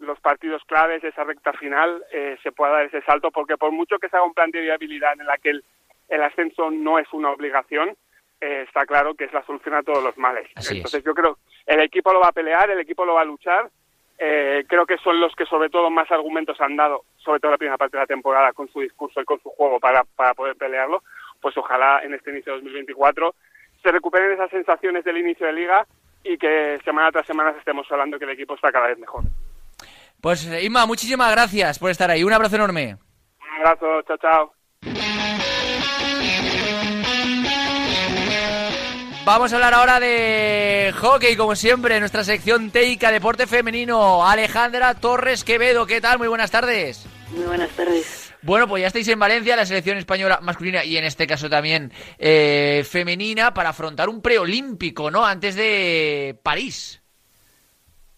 los 0.03 0.21
partidos 0.21 0.63
claves, 0.67 1.03
esa 1.05 1.25
recta 1.25 1.53
final, 1.53 2.05
eh, 2.13 2.37
se 2.43 2.53
pueda 2.53 2.73
dar 2.73 2.85
ese 2.85 3.03
salto, 3.03 3.31
porque 3.31 3.57
por 3.57 3.73
mucho 3.73 3.99
que 3.99 4.09
se 4.09 4.17
haga 4.17 4.27
un 4.27 4.35
plan 4.35 4.51
de 4.51 4.61
viabilidad 4.61 5.13
en 5.19 5.27
la 5.27 5.39
que 5.39 5.51
el, 5.51 5.65
el 6.09 6.23
ascenso 6.23 6.71
no 6.71 6.99
es 6.99 7.07
una 7.13 7.31
obligación, 7.31 7.97
eh, 8.41 8.65
está 8.67 8.85
claro 8.85 9.15
que 9.15 9.25
es 9.25 9.33
la 9.33 9.45
solución 9.45 9.75
a 9.75 9.83
todos 9.83 10.03
los 10.03 10.19
males. 10.19 10.49
Así 10.57 10.75
es. 10.75 10.77
Entonces 10.79 11.05
yo 11.05 11.15
creo 11.15 11.39
el 11.67 11.81
equipo 11.81 12.13
lo 12.13 12.21
va 12.21 12.29
a 12.29 12.33
pelear, 12.33 12.71
el 12.71 12.81
equipo 12.81 13.05
lo 13.05 13.15
va 13.15 13.23
a 13.23 13.25
luchar. 13.25 13.71
Eh, 14.19 14.65
creo 14.69 14.87
que 14.87 14.99
son 14.99 15.21
los 15.21 15.35
que 15.35 15.47
sobre 15.47 15.69
todo 15.69 15.91
más 15.91 16.11
argumentos 16.11 16.61
han 16.61 16.77
dado, 16.77 17.05
sobre 17.17 17.41
todo 17.41 17.53
la 17.53 17.59
primera 17.59 17.79
parte 17.79 17.97
de 17.97 18.03
la 18.03 18.07
temporada, 18.07 18.53
con 18.53 18.69
su 18.69 18.81
discurso 18.81 19.21
y 19.21 19.25
con 19.25 19.41
su 19.41 19.49
juego 19.51 19.81
para, 19.81 20.05
para 20.05 20.35
poder 20.35 20.57
pelearlo. 20.57 21.03
Pues 21.41 21.57
ojalá 21.57 22.01
en 22.05 22.15
este 22.15 22.31
inicio 22.31 22.53
de 22.53 22.59
2024 22.61 23.35
se 23.83 23.91
recuperen 23.91 24.33
esas 24.33 24.51
sensaciones 24.51 25.05
del 25.05 25.19
inicio 25.19 25.47
de 25.47 25.53
liga 25.53 25.87
y 26.23 26.39
que 26.39 26.79
semana 26.85 27.11
tras 27.11 27.27
semana 27.27 27.51
estemos 27.51 27.91
hablando 27.91 28.19
que 28.19 28.25
el 28.25 28.31
equipo 28.31 28.55
está 28.55 28.71
cada 28.71 28.89
vez 28.89 28.99
mejor. 28.99 29.25
Pues 30.23 30.47
eh, 30.47 30.65
Inma, 30.65 30.87
muchísimas 30.87 31.33
gracias 31.33 31.81
por 31.81 31.91
estar 31.91 32.09
ahí. 32.09 32.23
Un 32.23 32.33
abrazo 32.33 32.55
enorme. 32.55 32.97
Un 33.41 33.67
abrazo, 33.67 34.03
chao, 34.07 34.17
chao. 34.19 34.53
Vamos 39.25 39.53
a 39.53 39.57
hablar 39.57 39.75
ahora 39.75 39.99
de 39.99 40.95
hockey, 40.97 41.35
como 41.35 41.57
siempre, 41.57 41.99
nuestra 41.99 42.23
sección 42.23 42.71
teica, 42.71 43.11
deporte 43.11 43.49
femenino. 43.49 44.25
Alejandra 44.25 44.95
Torres 44.95 45.43
Quevedo, 45.43 45.87
¿qué 45.87 46.01
tal? 46.01 46.19
Muy 46.19 46.29
buenas 46.29 46.53
tardes. 46.53 47.05
Muy 47.31 47.45
buenas 47.45 47.71
tardes. 47.71 48.33
Bueno, 48.43 48.69
pues 48.69 48.81
ya 48.81 48.89
estáis 48.89 49.09
en 49.09 49.19
Valencia, 49.19 49.57
la 49.57 49.67
selección 49.67 49.99
española 49.99 50.39
masculina 50.41 50.85
y 50.85 50.97
en 50.97 51.05
este 51.05 51.27
caso 51.27 51.51
también 51.51 51.91
eh, 52.19 52.85
femenina, 52.89 53.55
para 53.55 53.71
afrontar 53.71 54.09
un 54.09 54.23
preolímpico, 54.23 55.11
¿no? 55.11 55.25
Antes 55.25 55.57
de 55.57 56.39
París. 56.45 57.03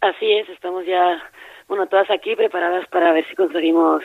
Así 0.02 0.30
es, 0.32 0.48
estamos 0.50 0.84
ya, 0.86 1.22
bueno, 1.69 1.87
todas 1.87 2.11
aquí 2.11 2.37
preparadas 2.37 2.87
para 2.89 3.12
ver 3.12 3.27
si 3.29 3.35
conseguimos 3.35 4.03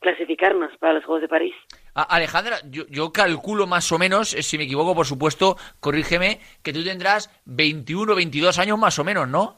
clasificarnos 0.00 0.76
para 0.78 0.94
los 0.94 1.04
Juegos 1.04 1.22
de 1.22 1.28
París. 1.28 1.54
Alejandra, 1.94 2.58
yo, 2.70 2.86
yo 2.88 3.12
calculo 3.12 3.66
más 3.66 3.90
o 3.90 3.98
menos, 3.98 4.32
eh, 4.34 4.42
si 4.42 4.56
me 4.56 4.64
equivoco, 4.64 4.94
por 4.94 5.06
supuesto, 5.06 5.56
corrígeme, 5.80 6.40
que 6.62 6.72
tú 6.72 6.84
tendrás 6.84 7.30
21 7.46 8.14
22 8.14 8.58
años 8.58 8.78
más 8.78 8.98
o 8.98 9.04
menos, 9.04 9.28
¿no? 9.28 9.56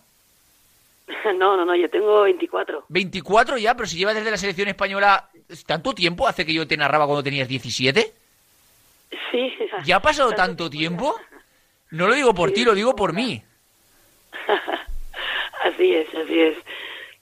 No, 1.37 1.57
no, 1.57 1.65
no, 1.65 1.75
yo 1.75 1.89
tengo 1.91 2.23
24. 2.23 2.85
24 2.89 3.59
ya, 3.59 3.75
pero 3.75 3.87
si 3.87 3.99
llevas 3.99 4.15
desde 4.15 4.31
la 4.31 4.37
selección 4.37 4.69
española 4.69 5.29
tanto 5.67 5.93
tiempo, 5.95 6.27
hace 6.27 6.47
que 6.47 6.55
yo 6.55 6.67
te 6.67 6.77
narraba 6.77 7.07
cuando 7.07 7.23
tenías 7.23 7.49
17. 7.49 8.13
Sí. 9.31 9.53
¿Ya 9.85 9.97
ha 9.97 10.03
pasado 10.03 10.33
tanto 10.33 10.71
tiempo? 10.71 11.17
No 11.91 12.07
lo 12.07 12.15
digo 12.15 12.35
por 12.35 12.53
ti, 12.53 12.65
lo 12.65 12.75
digo 12.75 12.95
por 12.95 13.13
mí. 13.13 13.43
Así 15.65 15.95
es, 15.95 16.09
así 16.15 16.41
es. 16.41 16.57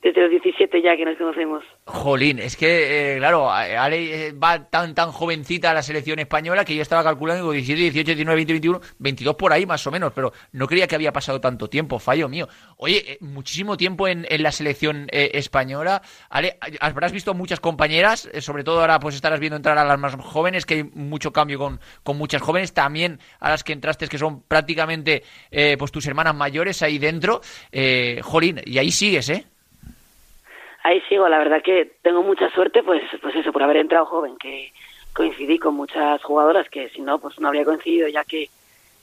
Desde 0.02 0.22
los 0.22 0.30
17 0.30 0.80
ya 0.80 0.96
que 0.96 1.04
nos 1.04 1.18
conocemos. 1.18 1.64
Jolín, 1.84 2.38
es 2.38 2.56
que, 2.56 3.14
eh, 3.14 3.18
claro, 3.18 3.50
Ale 3.50 4.28
eh, 4.28 4.32
va 4.32 4.70
tan 4.70 4.94
tan 4.94 5.10
jovencita 5.10 5.70
a 5.70 5.74
la 5.74 5.82
selección 5.82 6.20
española 6.20 6.64
que 6.64 6.74
yo 6.74 6.82
estaba 6.82 7.02
calculando 7.02 7.42
digo, 7.42 7.52
17, 7.52 7.82
18, 7.90 8.06
19, 8.14 8.36
20, 8.36 8.52
21, 8.52 8.80
22 8.98 9.34
por 9.34 9.52
ahí 9.52 9.66
más 9.66 9.84
o 9.86 9.90
menos, 9.90 10.12
pero 10.14 10.32
no 10.52 10.66
creía 10.68 10.86
que 10.86 10.94
había 10.94 11.12
pasado 11.12 11.40
tanto 11.40 11.68
tiempo, 11.68 11.98
fallo 11.98 12.28
mío. 12.28 12.48
Oye, 12.76 13.12
eh, 13.12 13.18
muchísimo 13.20 13.76
tiempo 13.76 14.06
en, 14.06 14.26
en 14.28 14.42
la 14.42 14.52
selección 14.52 15.08
eh, 15.10 15.30
española. 15.34 16.02
Ale, 16.30 16.58
habrás 16.80 17.12
visto 17.12 17.34
muchas 17.34 17.60
compañeras, 17.60 18.28
eh, 18.32 18.40
sobre 18.40 18.64
todo 18.64 18.80
ahora 18.80 19.00
pues 19.00 19.14
estarás 19.14 19.40
viendo 19.40 19.56
entrar 19.56 19.78
a 19.78 19.84
las 19.84 19.98
más 19.98 20.14
jóvenes, 20.14 20.64
que 20.64 20.74
hay 20.74 20.84
mucho 20.84 21.32
cambio 21.32 21.58
con, 21.58 21.80
con 22.02 22.16
muchas 22.16 22.42
jóvenes, 22.42 22.72
también 22.72 23.18
a 23.40 23.50
las 23.50 23.64
que 23.64 23.72
entraste 23.72 24.08
que 24.08 24.18
son 24.18 24.42
prácticamente 24.42 25.22
eh, 25.50 25.76
pues 25.78 25.90
tus 25.90 26.06
hermanas 26.06 26.34
mayores 26.34 26.82
ahí 26.82 26.98
dentro. 26.98 27.40
Eh, 27.72 28.20
jolín, 28.22 28.60
y 28.64 28.78
ahí 28.78 28.90
sigues, 28.90 29.28
¿eh? 29.30 29.46
Ahí 30.84 31.00
sigo, 31.08 31.28
la 31.28 31.38
verdad 31.38 31.62
que 31.62 31.96
tengo 32.02 32.22
mucha 32.22 32.50
suerte, 32.50 32.82
pues, 32.82 33.02
pues 33.20 33.34
eso, 33.34 33.52
por 33.52 33.62
haber 33.62 33.78
entrado 33.78 34.06
joven, 34.06 34.36
que 34.36 34.72
coincidí 35.12 35.58
con 35.58 35.74
muchas 35.74 36.22
jugadoras 36.22 36.68
que 36.68 36.88
si 36.90 37.00
no, 37.00 37.18
pues 37.18 37.38
no 37.40 37.48
habría 37.48 37.64
coincidido 37.64 38.08
ya 38.08 38.24
que 38.24 38.48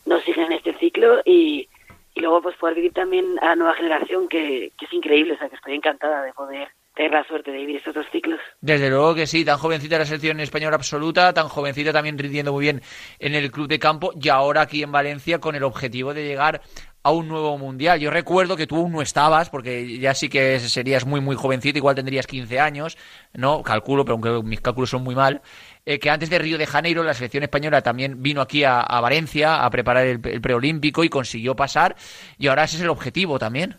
no 0.05 0.19
siguen 0.21 0.51
este 0.51 0.73
ciclo 0.75 1.21
y, 1.25 1.67
y 2.13 2.21
luego 2.21 2.41
pues 2.41 2.55
poder 2.55 2.75
vivir 2.75 2.93
también 2.93 3.37
a 3.41 3.47
la 3.47 3.55
nueva 3.55 3.73
generación 3.73 4.27
que, 4.27 4.71
que 4.77 4.85
es 4.85 4.93
increíble, 4.93 5.33
o 5.33 5.37
sea 5.37 5.49
que 5.49 5.55
estoy 5.55 5.75
encantada 5.75 6.23
de 6.23 6.31
poder 6.33 6.69
tener 6.95 7.11
la 7.11 7.25
suerte 7.25 7.51
de 7.51 7.57
vivir 7.57 7.75
estos 7.75 7.93
dos 7.93 8.05
ciclos. 8.11 8.39
Desde 8.61 8.89
luego 8.89 9.13
que 9.13 9.27
sí, 9.27 9.43
tan 9.43 9.57
jovencita 9.57 9.99
la 9.99 10.05
selección 10.05 10.39
española 10.39 10.77
absoluta, 10.77 11.33
tan 11.33 11.49
jovencita 11.49 11.91
también 11.91 12.17
rindiendo 12.17 12.53
muy 12.53 12.63
bien 12.63 12.81
en 13.19 13.35
el 13.35 13.51
club 13.51 13.67
de 13.67 13.79
campo 13.79 14.11
y 14.19 14.29
ahora 14.29 14.61
aquí 14.61 14.81
en 14.81 14.93
Valencia 14.93 15.39
con 15.39 15.55
el 15.55 15.63
objetivo 15.63 16.13
de 16.13 16.23
llegar 16.23 16.61
a 17.05 17.11
un 17.11 17.27
nuevo 17.27 17.55
mundial. 17.59 17.99
Yo 17.99 18.09
recuerdo 18.09 18.57
que 18.57 18.65
tú 18.65 18.77
aún 18.77 18.91
no 18.91 19.01
estabas, 19.03 19.51
porque 19.51 19.99
ya 19.99 20.15
sí 20.15 20.27
que 20.27 20.59
serías 20.59 21.05
muy, 21.05 21.21
muy 21.21 21.35
jovencita, 21.35 21.77
igual 21.77 21.95
tendrías 21.95 22.25
15 22.25 22.59
años, 22.59 22.97
¿no? 23.33 23.61
Calculo, 23.61 24.03
pero 24.03 24.13
aunque 24.15 24.47
mis 24.47 24.59
cálculos 24.59 24.89
son 24.89 25.03
muy 25.03 25.13
mal. 25.13 25.41
eh, 25.85 25.99
que 25.99 26.09
antes 26.09 26.31
de 26.31 26.39
Río 26.39 26.57
de 26.57 26.65
Janeiro 26.65 27.03
la 27.03 27.13
selección 27.13 27.43
española 27.43 27.81
también 27.83 28.23
vino 28.23 28.41
aquí 28.41 28.63
a, 28.63 28.79
a 28.81 29.01
Valencia 29.01 29.63
a 29.63 29.69
preparar 29.69 30.07
el, 30.07 30.19
el 30.23 30.41
preolímpico 30.41 31.03
y 31.03 31.09
consiguió 31.09 31.55
pasar, 31.55 31.95
y 32.39 32.47
ahora 32.47 32.63
ese 32.63 32.77
es 32.77 32.81
el 32.81 32.89
objetivo 32.89 33.37
también. 33.37 33.75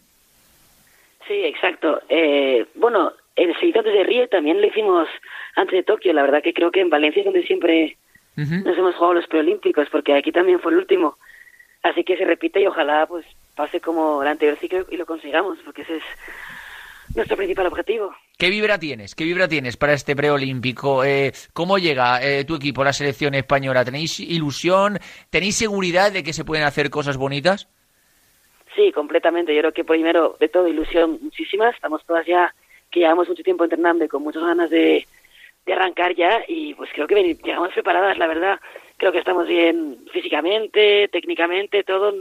Sí, 1.26 1.34
exacto. 1.44 2.00
Eh, 2.08 2.64
bueno, 2.76 3.12
el 3.34 3.52
seguido 3.58 3.80
antes 3.80 3.92
de 3.94 4.04
Río 4.04 4.28
también 4.28 4.60
lo 4.60 4.68
hicimos 4.68 5.08
antes 5.56 5.74
de 5.74 5.82
Tokio. 5.82 6.12
La 6.12 6.22
verdad 6.22 6.42
que 6.44 6.54
creo 6.54 6.70
que 6.70 6.80
en 6.80 6.90
Valencia 6.90 7.20
es 7.20 7.24
donde 7.24 7.42
siempre 7.42 7.96
nos 8.36 8.78
hemos 8.78 8.94
jugado 8.94 9.14
los 9.14 9.26
preolímpicos, 9.26 9.88
porque 9.90 10.14
aquí 10.14 10.30
también 10.30 10.60
fue 10.60 10.70
el 10.70 10.78
último. 10.78 11.18
Así 11.86 12.02
que 12.02 12.16
se 12.16 12.24
repite 12.24 12.60
y 12.60 12.66
ojalá 12.66 13.06
pues 13.06 13.24
pase 13.54 13.80
como 13.80 14.22
el 14.22 14.28
anterior 14.28 14.58
ciclo 14.58 14.86
y 14.90 14.96
lo 14.96 15.06
consigamos, 15.06 15.58
porque 15.64 15.82
ese 15.82 15.98
es 15.98 16.04
nuestro 17.14 17.36
principal 17.36 17.66
objetivo. 17.66 18.14
¿Qué 18.36 18.50
vibra 18.50 18.78
tienes? 18.78 19.14
¿Qué 19.14 19.24
vibra 19.24 19.48
tienes 19.48 19.76
para 19.76 19.92
este 19.92 20.16
preolímpico? 20.16 21.04
Eh, 21.04 21.32
¿Cómo 21.52 21.78
llega 21.78 22.22
eh, 22.22 22.44
tu 22.44 22.56
equipo, 22.56 22.84
la 22.84 22.92
selección 22.92 23.34
española? 23.34 23.84
¿Tenéis 23.84 24.18
ilusión? 24.20 24.98
¿Tenéis 25.30 25.56
seguridad 25.56 26.12
de 26.12 26.22
que 26.22 26.32
se 26.32 26.44
pueden 26.44 26.64
hacer 26.64 26.90
cosas 26.90 27.16
bonitas? 27.16 27.68
Sí, 28.74 28.92
completamente. 28.92 29.54
Yo 29.54 29.60
creo 29.60 29.72
que 29.72 29.84
primero 29.84 30.36
de 30.40 30.48
todo 30.48 30.68
ilusión 30.68 31.18
muchísima. 31.22 31.70
Estamos 31.70 32.04
todas 32.04 32.26
ya 32.26 32.52
que 32.90 33.00
llevamos 33.00 33.28
mucho 33.28 33.42
tiempo 33.42 33.64
entrenando 33.64 34.04
y 34.04 34.08
con 34.08 34.22
muchas 34.22 34.42
ganas 34.42 34.68
de, 34.70 35.06
de 35.64 35.72
arrancar 35.72 36.14
ya 36.14 36.42
y 36.46 36.74
pues 36.74 36.90
creo 36.92 37.06
que 37.06 37.34
llegamos 37.42 37.72
preparadas, 37.72 38.18
la 38.18 38.26
verdad. 38.26 38.60
Creo 38.96 39.12
que 39.12 39.18
estamos 39.18 39.46
bien 39.46 39.98
físicamente, 40.12 41.08
técnicamente, 41.08 41.84
todo. 41.84 42.12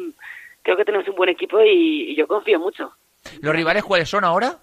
Creo 0.61 0.77
que 0.77 0.85
tenemos 0.85 1.07
un 1.07 1.15
buen 1.15 1.29
equipo 1.29 1.61
y, 1.61 2.11
y 2.11 2.15
yo 2.15 2.27
confío 2.27 2.59
mucho. 2.59 2.93
¿Los 3.41 3.55
rivales 3.55 3.83
cuáles 3.83 4.09
son 4.09 4.23
ahora? 4.23 4.57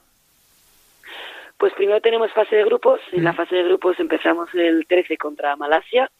Pues 1.62 1.72
primero 1.74 2.00
tenemos 2.00 2.32
fase 2.32 2.56
de 2.56 2.64
grupos. 2.64 3.00
En 3.12 3.24
la 3.24 3.32
fase 3.32 3.54
de 3.54 3.62
grupos 3.62 3.98
empezamos 4.00 4.48
el 4.54 4.84
13 4.86 5.16
contra 5.16 5.54
Malasia, 5.54 6.10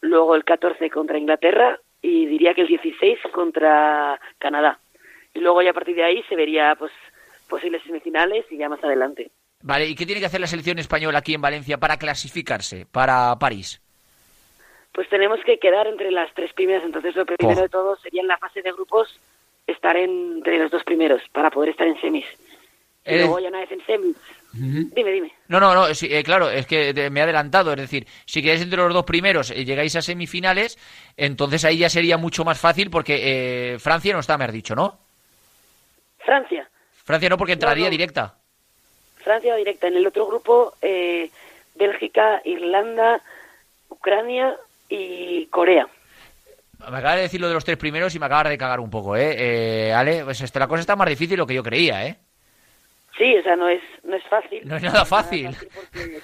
luego 0.00 0.34
el 0.34 0.44
14 0.44 0.88
contra 0.88 1.18
Inglaterra 1.18 1.78
y 2.00 2.26
diría 2.26 2.54
que 2.54 2.62
el 2.62 2.68
16 2.68 3.18
contra 3.32 4.18
Canadá. 4.38 4.78
Y 5.34 5.40
luego 5.40 5.60
ya 5.62 5.70
a 5.70 5.74
partir 5.74 5.96
de 5.96 6.04
ahí 6.04 6.22
se 6.28 6.34
vería 6.34 6.74
pues 6.78 6.92
posibles 7.48 7.82
semifinales 7.82 8.46
y 8.50 8.56
ya 8.56 8.68
más 8.68 8.82
adelante. 8.82 9.30
Vale, 9.62 9.86
¿y 9.86 9.94
qué 9.94 10.06
tiene 10.06 10.20
que 10.20 10.26
hacer 10.26 10.40
la 10.40 10.46
selección 10.46 10.78
española 10.78 11.18
aquí 11.18 11.34
en 11.34 11.42
Valencia 11.42 11.76
para 11.76 11.98
clasificarse 11.98 12.86
para 12.90 13.36
París? 13.38 13.82
Pues 14.92 15.08
tenemos 15.08 15.38
que 15.44 15.58
quedar 15.58 15.86
entre 15.86 16.10
las 16.10 16.32
tres 16.34 16.52
primeras. 16.52 16.84
Entonces 16.84 17.14
lo 17.16 17.24
primero 17.26 17.58
Oh. 17.58 17.62
de 17.62 17.68
todo 17.68 17.96
sería 17.96 18.22
en 18.22 18.28
la 18.28 18.38
fase 18.38 18.62
de 18.62 18.72
grupos 18.72 19.18
estar 19.66 19.96
entre 19.96 20.58
los 20.58 20.70
dos 20.70 20.82
primeros 20.84 21.22
para 21.32 21.50
poder 21.50 21.70
estar 21.70 21.86
en 21.86 22.00
semis. 22.00 22.26
Y 23.06 23.16
luego 23.16 23.38
ya 23.40 23.48
una 23.48 23.60
vez 23.60 23.72
en 23.72 23.84
semis. 23.86 24.16
Dime, 24.52 25.10
dime. 25.12 25.32
No, 25.48 25.58
no, 25.60 25.72
no, 25.74 25.94
sí, 25.94 26.08
eh, 26.10 26.22
claro, 26.24 26.50
es 26.50 26.66
que 26.66 26.92
te- 26.92 27.08
me 27.08 27.20
he 27.20 27.22
adelantado. 27.22 27.70
Es 27.72 27.78
decir, 27.78 28.06
si 28.26 28.42
quedáis 28.42 28.60
entre 28.62 28.78
los 28.78 28.92
dos 28.92 29.04
primeros 29.04 29.50
y 29.50 29.64
llegáis 29.64 29.94
a 29.96 30.02
semifinales, 30.02 30.76
entonces 31.16 31.64
ahí 31.64 31.78
ya 31.78 31.88
sería 31.88 32.16
mucho 32.18 32.44
más 32.44 32.58
fácil 32.60 32.90
porque 32.90 33.74
eh, 33.74 33.78
Francia 33.78 34.12
no 34.12 34.18
está, 34.20 34.36
me 34.36 34.44
has 34.44 34.52
dicho, 34.52 34.74
¿no? 34.74 34.98
Francia. 36.18 36.68
Francia 37.04 37.28
no, 37.28 37.38
porque 37.38 37.54
entraría 37.54 37.84
No, 37.84 37.90
no. 37.90 37.96
directa. 37.96 38.34
Francia 39.18 39.52
va 39.52 39.56
directa. 39.58 39.86
En 39.88 39.96
el 39.96 40.06
otro 40.06 40.26
grupo, 40.26 40.74
eh, 40.82 41.30
Bélgica, 41.76 42.42
Irlanda, 42.44 43.22
Ucrania 43.88 44.56
y 44.90 45.46
Corea. 45.46 45.88
Me 46.78 46.98
acabas 46.98 47.16
de 47.16 47.22
decir 47.22 47.40
lo 47.40 47.48
de 47.48 47.54
los 47.54 47.64
tres 47.64 47.76
primeros 47.76 48.14
y 48.14 48.18
me 48.18 48.26
acabas 48.26 48.48
de 48.48 48.58
cagar 48.58 48.80
un 48.80 48.90
poco, 48.90 49.16
¿eh? 49.16 49.88
eh 49.88 49.92
Ale, 49.92 50.24
pues 50.24 50.40
esto, 50.40 50.58
la 50.58 50.66
cosa 50.66 50.80
está 50.80 50.96
más 50.96 51.08
difícil 51.08 51.30
de 51.30 51.36
lo 51.36 51.46
que 51.46 51.54
yo 51.54 51.62
creía, 51.62 52.06
¿eh? 52.06 52.16
Sí, 53.16 53.36
o 53.36 53.42
sea, 53.42 53.54
no 53.54 53.68
es, 53.68 53.82
no 54.02 54.16
es 54.16 54.24
fácil. 54.24 54.66
No 54.66 54.76
es 54.76 54.82
nada 54.82 55.04
fácil. 55.04 55.54
porque 55.74 56.20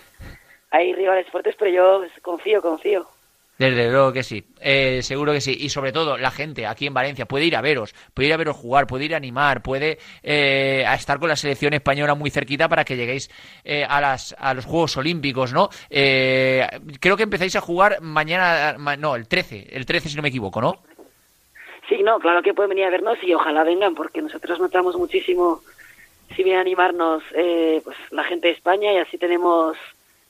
hay 0.70 0.94
rivales 0.94 1.26
fuertes, 1.28 1.54
pero 1.58 1.70
yo 1.70 2.06
confío, 2.22 2.62
confío. 2.62 3.06
Desde 3.58 3.90
luego 3.90 4.12
que 4.12 4.22
sí, 4.22 4.44
eh, 4.60 5.00
seguro 5.02 5.32
que 5.32 5.40
sí. 5.40 5.56
Y 5.58 5.70
sobre 5.70 5.90
todo, 5.90 6.18
la 6.18 6.30
gente 6.30 6.66
aquí 6.66 6.86
en 6.86 6.92
Valencia 6.92 7.24
puede 7.24 7.46
ir 7.46 7.56
a 7.56 7.62
veros, 7.62 7.94
puede 8.12 8.28
ir 8.28 8.34
a 8.34 8.36
veros 8.36 8.54
jugar, 8.54 8.86
puede 8.86 9.06
ir 9.06 9.14
a 9.14 9.16
animar, 9.16 9.62
puede 9.62 9.98
eh, 10.22 10.84
a 10.86 10.94
estar 10.94 11.18
con 11.18 11.30
la 11.30 11.36
selección 11.36 11.72
española 11.72 12.14
muy 12.14 12.28
cerquita 12.30 12.68
para 12.68 12.84
que 12.84 12.96
lleguéis 12.96 13.30
eh, 13.64 13.82
a, 13.88 13.98
las, 14.02 14.36
a 14.38 14.52
los 14.52 14.66
Juegos 14.66 14.98
Olímpicos, 14.98 15.54
¿no? 15.54 15.70
Eh, 15.88 16.66
creo 17.00 17.16
que 17.16 17.22
empezáis 17.22 17.56
a 17.56 17.62
jugar 17.62 18.02
mañana, 18.02 18.76
ma- 18.78 18.96
no, 18.96 19.16
el 19.16 19.26
13, 19.26 19.68
el 19.72 19.86
13 19.86 20.10
si 20.10 20.16
no 20.16 20.22
me 20.22 20.28
equivoco, 20.28 20.60
¿no? 20.60 20.82
Sí, 21.88 22.02
no, 22.02 22.18
claro 22.18 22.42
que 22.42 22.52
pueden 22.52 22.68
venir 22.70 22.84
a 22.84 22.90
vernos 22.90 23.16
y 23.22 23.32
ojalá 23.32 23.64
vengan, 23.64 23.94
porque 23.94 24.20
nosotros 24.20 24.58
notamos 24.60 24.96
muchísimo 24.96 25.62
si 26.34 26.42
viene 26.42 26.58
a 26.58 26.60
animarnos 26.62 27.22
eh, 27.34 27.80
pues 27.84 27.96
la 28.10 28.24
gente 28.24 28.48
de 28.48 28.54
España 28.54 28.92
y 28.92 28.98
así 28.98 29.16
tenemos 29.16 29.78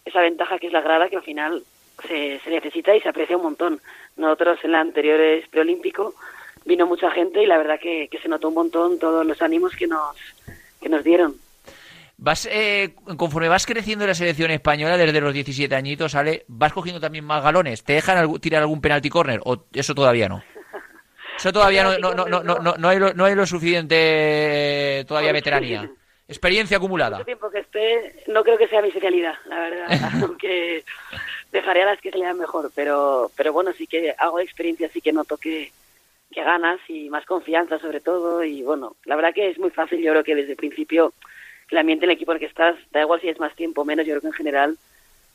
esa 0.05 0.21
ventaja 0.21 0.59
que 0.61 0.69
es 0.69 0.73
la 0.73 0.83
grada 0.83 1.09
que 1.09 1.17
al 1.17 1.23
final 1.23 1.63
se, 2.07 2.41
se 2.41 2.51
necesita 2.51 2.95
y 2.95 3.01
se 3.01 3.09
aprecia 3.09 3.37
un 3.37 3.45
montón. 3.45 3.81
Nosotros 4.17 4.59
en 4.63 4.73
la 4.73 4.81
anteriores 4.81 5.49
preolímpico 5.49 6.15
vino 6.65 6.87
mucha 6.87 7.11
gente 7.11 7.43
y 7.43 7.47
la 7.47 7.59
verdad 7.59 7.79
que, 7.81 8.09
que 8.09 8.19
se 8.19 8.29
notó 8.29 8.49
un 8.49 8.55
montón 8.55 8.99
todos 8.99 9.25
los 9.25 9.41
ánimos 9.41 9.75
que 9.77 9.87
nos, 9.87 10.17
que 10.81 10.89
nos 10.89 11.05
dieron. 11.05 11.37
Vas, 12.19 12.49
eh, 12.51 12.95
conforme 13.17 13.49
vas 13.49 13.67
creciendo 13.67 14.05
en 14.05 14.09
la 14.09 14.15
selección 14.15 14.51
española 14.51 14.97
desde 14.97 15.21
los 15.21 15.35
17 15.35 15.75
añitos, 15.75 16.15
Ale, 16.15 16.45
¿vas 16.49 16.73
cogiendo 16.73 17.01
también 17.01 17.25
más 17.25 17.43
galones? 17.43 17.85
¿Te 17.85 17.93
dejan 17.93 18.41
tirar 18.41 18.63
algún 18.63 18.81
penalti 18.81 19.11
corner 19.11 19.41
o 19.45 19.65
eso 19.73 19.95
todavía 19.95 20.29
no? 20.29 20.43
Eso 21.37 21.53
todavía 21.53 21.85
no, 21.85 21.99
no, 21.99 22.15
no, 22.15 22.27
no, 22.27 22.59
no, 22.59 22.75
no, 22.79 22.89
hay, 22.89 22.99
lo, 22.99 23.13
no 23.13 23.27
hay 23.27 23.35
lo 23.35 23.45
suficiente 23.45 25.05
todavía 25.07 25.33
veteranía. 25.33 25.91
Experiencia 26.27 26.79
acumulada. 26.79 27.19
Mucho 27.19 27.27
tiempo 27.27 27.51
que 27.51 27.59
esté, 27.59 28.25
no 28.29 28.43
creo 28.43 28.57
que 28.57 28.67
sea 28.67 28.81
mi 28.81 28.89
especialidad, 28.89 29.35
la 29.45 29.61
verdad, 29.61 29.87
aunque 30.23 30.83
dejaré 31.53 31.83
a 31.83 31.87
las 31.87 32.01
que 32.01 32.11
se 32.11 32.19
le 32.19 32.25
dan 32.25 32.39
mejor, 32.39 32.71
pero, 32.75 33.31
pero 33.37 33.53
bueno, 33.53 33.73
sí 33.73 33.87
que 33.87 34.15
hago 34.19 34.41
experiencia, 34.41 34.89
sí 34.89 35.01
que 35.01 35.13
noto 35.13 35.37
que, 35.37 35.73
que 36.31 36.43
ganas 36.43 36.81
y 36.89 37.09
más 37.09 37.25
confianza 37.25 37.79
sobre 37.79 38.01
todo, 38.01 38.45
y 38.45 38.63
bueno, 38.63 38.97
la 39.05 39.17
verdad 39.17 39.35
que 39.35 39.49
es 39.49 39.59
muy 39.59 39.71
fácil, 39.71 40.01
yo 40.01 40.13
creo 40.13 40.25
que 40.25 40.35
desde 40.35 40.53
el 40.53 40.57
principio 40.57 41.13
el 41.71 41.79
ambiente 41.79 42.05
en 42.05 42.11
el 42.11 42.17
equipo 42.17 42.33
en 42.33 42.37
el 42.37 42.41
que 42.41 42.47
estás, 42.47 42.77
da 42.93 43.01
igual 43.01 43.21
si 43.21 43.29
es 43.29 43.41
más 43.41 43.55
tiempo 43.57 43.83
o 43.83 43.85
menos, 43.85 44.07
yo 44.07 44.13
creo 44.13 44.21
que 44.21 44.27
en 44.29 44.33
general 44.33 44.79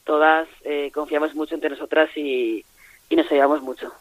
todas 0.06 0.48
eh, 0.64 0.92
confiamos 0.94 1.36
mucho 1.36 1.56
entre 1.56 1.70
nosotras 1.70 2.10
y, 2.16 2.64
y 3.10 3.16
nos 3.16 3.30
ayudamos 3.32 3.62
mucho. 3.62 3.92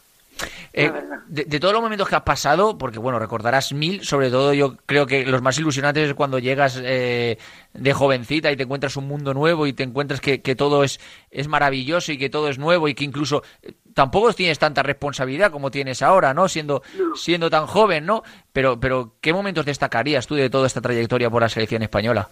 Eh, 0.73 0.89
de, 1.27 1.43
de 1.43 1.59
todos 1.59 1.73
los 1.73 1.83
momentos 1.83 2.07
que 2.07 2.15
has 2.15 2.21
pasado, 2.21 2.77
porque 2.77 2.97
bueno, 2.97 3.19
recordarás 3.19 3.73
mil, 3.73 4.03
sobre 4.05 4.29
todo 4.29 4.53
yo 4.53 4.77
creo 4.85 5.05
que 5.05 5.25
los 5.25 5.41
más 5.41 5.57
ilusionantes 5.57 6.09
es 6.09 6.13
cuando 6.13 6.39
llegas 6.39 6.81
eh, 6.81 7.37
de 7.73 7.93
jovencita 7.93 8.51
y 8.51 8.55
te 8.55 8.63
encuentras 8.63 8.95
un 8.95 9.07
mundo 9.07 9.33
nuevo 9.33 9.67
y 9.67 9.73
te 9.73 9.83
encuentras 9.83 10.21
que, 10.21 10.41
que 10.41 10.55
todo 10.55 10.85
es, 10.85 10.99
es 11.29 11.49
maravilloso 11.49 12.13
y 12.13 12.17
que 12.17 12.29
todo 12.29 12.47
es 12.47 12.57
nuevo 12.57 12.87
y 12.87 12.93
que 12.93 13.03
incluso 13.03 13.43
eh, 13.61 13.73
tampoco 13.93 14.31
tienes 14.33 14.59
tanta 14.59 14.81
responsabilidad 14.81 15.51
como 15.51 15.71
tienes 15.71 16.01
ahora, 16.01 16.33
¿no? 16.33 16.47
Siendo, 16.47 16.83
siendo 17.15 17.49
tan 17.49 17.67
joven, 17.67 18.05
¿no? 18.05 18.23
Pero, 18.53 18.79
pero 18.79 19.15
¿qué 19.19 19.33
momentos 19.33 19.65
destacarías 19.65 20.25
tú 20.25 20.35
de 20.35 20.49
toda 20.49 20.67
esta 20.67 20.79
trayectoria 20.79 21.29
por 21.29 21.41
la 21.41 21.49
selección 21.49 21.83
española? 21.83 22.29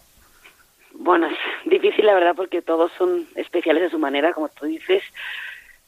Bueno, 0.93 1.27
es 1.27 1.69
difícil 1.69 2.05
la 2.05 2.13
verdad 2.13 2.33
porque 2.35 2.61
todos 2.61 2.91
son 2.97 3.25
especiales 3.35 3.83
de 3.83 3.89
su 3.89 3.99
manera, 3.99 4.33
como 4.33 4.47
tú 4.49 4.65
dices. 4.65 5.03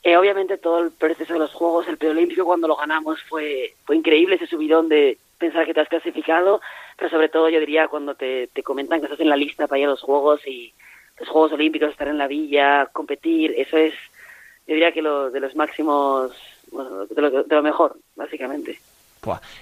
Eh, 0.04 0.18
obviamente 0.18 0.58
todo 0.58 0.80
el 0.80 0.92
proceso 0.92 1.34
de 1.34 1.40
los 1.40 1.54
Juegos, 1.54 1.88
el 1.88 1.98
preolímpico 1.98 2.44
cuando 2.44 2.68
lo 2.68 2.76
ganamos 2.76 3.22
fue, 3.24 3.76
fue 3.86 3.96
increíble, 3.96 4.36
ese 4.36 4.48
subidón 4.48 4.90
de 4.90 5.18
pensar 5.38 5.66
que 5.66 5.74
te 5.74 5.82
has 5.82 5.90
clasificado, 5.90 6.60
pero 6.98 7.10
sobre 7.10 7.30
todo 7.30 7.50
yo 7.50 7.60
diría 7.60 7.88
cuando 7.88 8.16
te, 8.16 8.48
te 8.48 8.64
comentan 8.64 9.00
que 9.00 9.06
estás 9.06 9.20
en 9.20 9.30
la 9.30 9.36
lista 9.36 9.68
para 9.68 9.80
ir 9.80 9.86
a 9.86 9.92
los 9.92 10.02
Juegos 10.02 10.46
y 10.48 10.74
los 11.20 11.30
Juegos 11.30 11.52
Olímpicos, 11.52 11.92
estar 11.92 12.08
en 12.08 12.18
la 12.18 12.28
villa, 12.28 12.88
competir, 12.92 13.54
eso 13.58 13.78
es, 13.78 13.94
yo 14.68 14.74
diría 14.74 14.92
que 14.92 15.04
lo, 15.04 15.30
de 15.30 15.40
los 15.40 15.56
máximos, 15.56 16.32
bueno, 16.72 17.06
de 17.06 17.22
lo, 17.22 17.44
de 17.44 17.56
lo 17.56 17.62
mejor, 17.62 17.96
básicamente. 18.16 18.80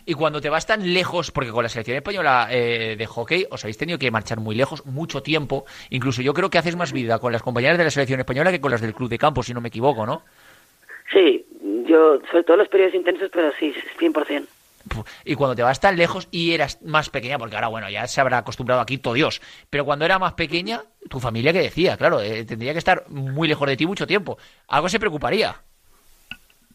Y 0.05 0.13
cuando 0.13 0.41
te 0.41 0.49
vas 0.49 0.65
tan 0.65 0.93
lejos, 0.93 1.31
porque 1.31 1.51
con 1.51 1.63
la 1.63 1.69
selección 1.69 1.97
española 1.97 2.47
eh, 2.49 2.95
de 2.97 3.05
hockey 3.05 3.45
os 3.51 3.63
habéis 3.63 3.77
tenido 3.77 3.99
que 3.99 4.11
marchar 4.11 4.39
muy 4.39 4.55
lejos, 4.55 4.85
mucho 4.85 5.21
tiempo, 5.21 5.65
incluso 5.89 6.21
yo 6.21 6.33
creo 6.33 6.49
que 6.49 6.57
haces 6.57 6.75
más 6.75 6.93
vida 6.93 7.19
con 7.19 7.31
las 7.33 7.43
compañeras 7.43 7.77
de 7.77 7.83
la 7.83 7.91
selección 7.91 8.19
española 8.19 8.51
que 8.51 8.61
con 8.61 8.71
las 8.71 8.81
del 8.81 8.93
club 8.93 9.09
de 9.09 9.17
campo, 9.17 9.43
si 9.43 9.53
no 9.53 9.61
me 9.61 9.67
equivoco, 9.67 10.05
¿no? 10.05 10.23
Sí, 11.11 11.45
yo, 11.87 12.19
sobre 12.29 12.43
todo 12.43 12.57
los 12.57 12.67
periodos 12.67 12.93
intensos, 12.93 13.29
pero 13.33 13.51
sí, 13.59 13.73
100%. 13.99 14.45
Y 15.25 15.35
cuando 15.35 15.55
te 15.55 15.61
vas 15.61 15.79
tan 15.79 15.97
lejos 15.97 16.27
y 16.31 16.53
eras 16.53 16.81
más 16.81 17.09
pequeña, 17.09 17.37
porque 17.37 17.55
ahora, 17.55 17.67
bueno, 17.67 17.89
ya 17.89 18.07
se 18.07 18.21
habrá 18.21 18.39
acostumbrado 18.39 18.81
aquí 18.81 18.97
todo 18.97 19.13
Dios, 19.13 19.41
pero 19.69 19.85
cuando 19.85 20.05
era 20.05 20.19
más 20.19 20.33
pequeña, 20.33 20.83
tu 21.09 21.19
familia, 21.19 21.53
¿qué 21.53 21.61
decía? 21.61 21.97
Claro, 21.97 22.21
eh, 22.21 22.45
tendría 22.45 22.71
que 22.71 22.79
estar 22.79 23.09
muy 23.09 23.47
lejos 23.47 23.67
de 23.67 23.77
ti 23.77 23.85
mucho 23.85 24.07
tiempo. 24.07 24.37
Algo 24.67 24.89
se 24.89 24.99
preocuparía. 24.99 25.61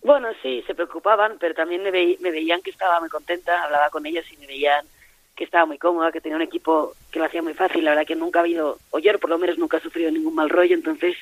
Bueno, 0.04 0.28
sí, 0.42 0.62
se 0.66 0.74
preocupaban, 0.74 1.38
pero 1.40 1.54
también 1.54 1.82
me, 1.82 1.90
veí- 1.90 2.18
me 2.20 2.30
veían 2.30 2.60
que 2.60 2.70
estaba 2.70 3.00
muy 3.00 3.08
contenta, 3.08 3.62
hablaba 3.64 3.88
con 3.88 4.04
ellas 4.04 4.24
y 4.30 4.36
me 4.36 4.46
veían 4.46 4.86
que 5.34 5.44
estaba 5.44 5.64
muy 5.64 5.78
cómoda, 5.78 6.12
que 6.12 6.20
tenía 6.20 6.36
un 6.36 6.42
equipo 6.42 6.92
que 7.10 7.18
lo 7.18 7.24
hacía 7.24 7.42
muy 7.42 7.54
fácil. 7.54 7.82
La 7.84 7.92
verdad 7.92 8.06
que 8.06 8.14
nunca 8.14 8.38
ha 8.38 8.42
habido, 8.42 8.78
o 8.90 8.98
yo 8.98 9.18
por 9.18 9.30
lo 9.30 9.38
menos 9.38 9.56
nunca 9.58 9.78
he 9.78 9.80
sufrido 9.80 10.10
ningún 10.10 10.34
mal 10.34 10.50
rollo, 10.50 10.74
entonces, 10.74 11.16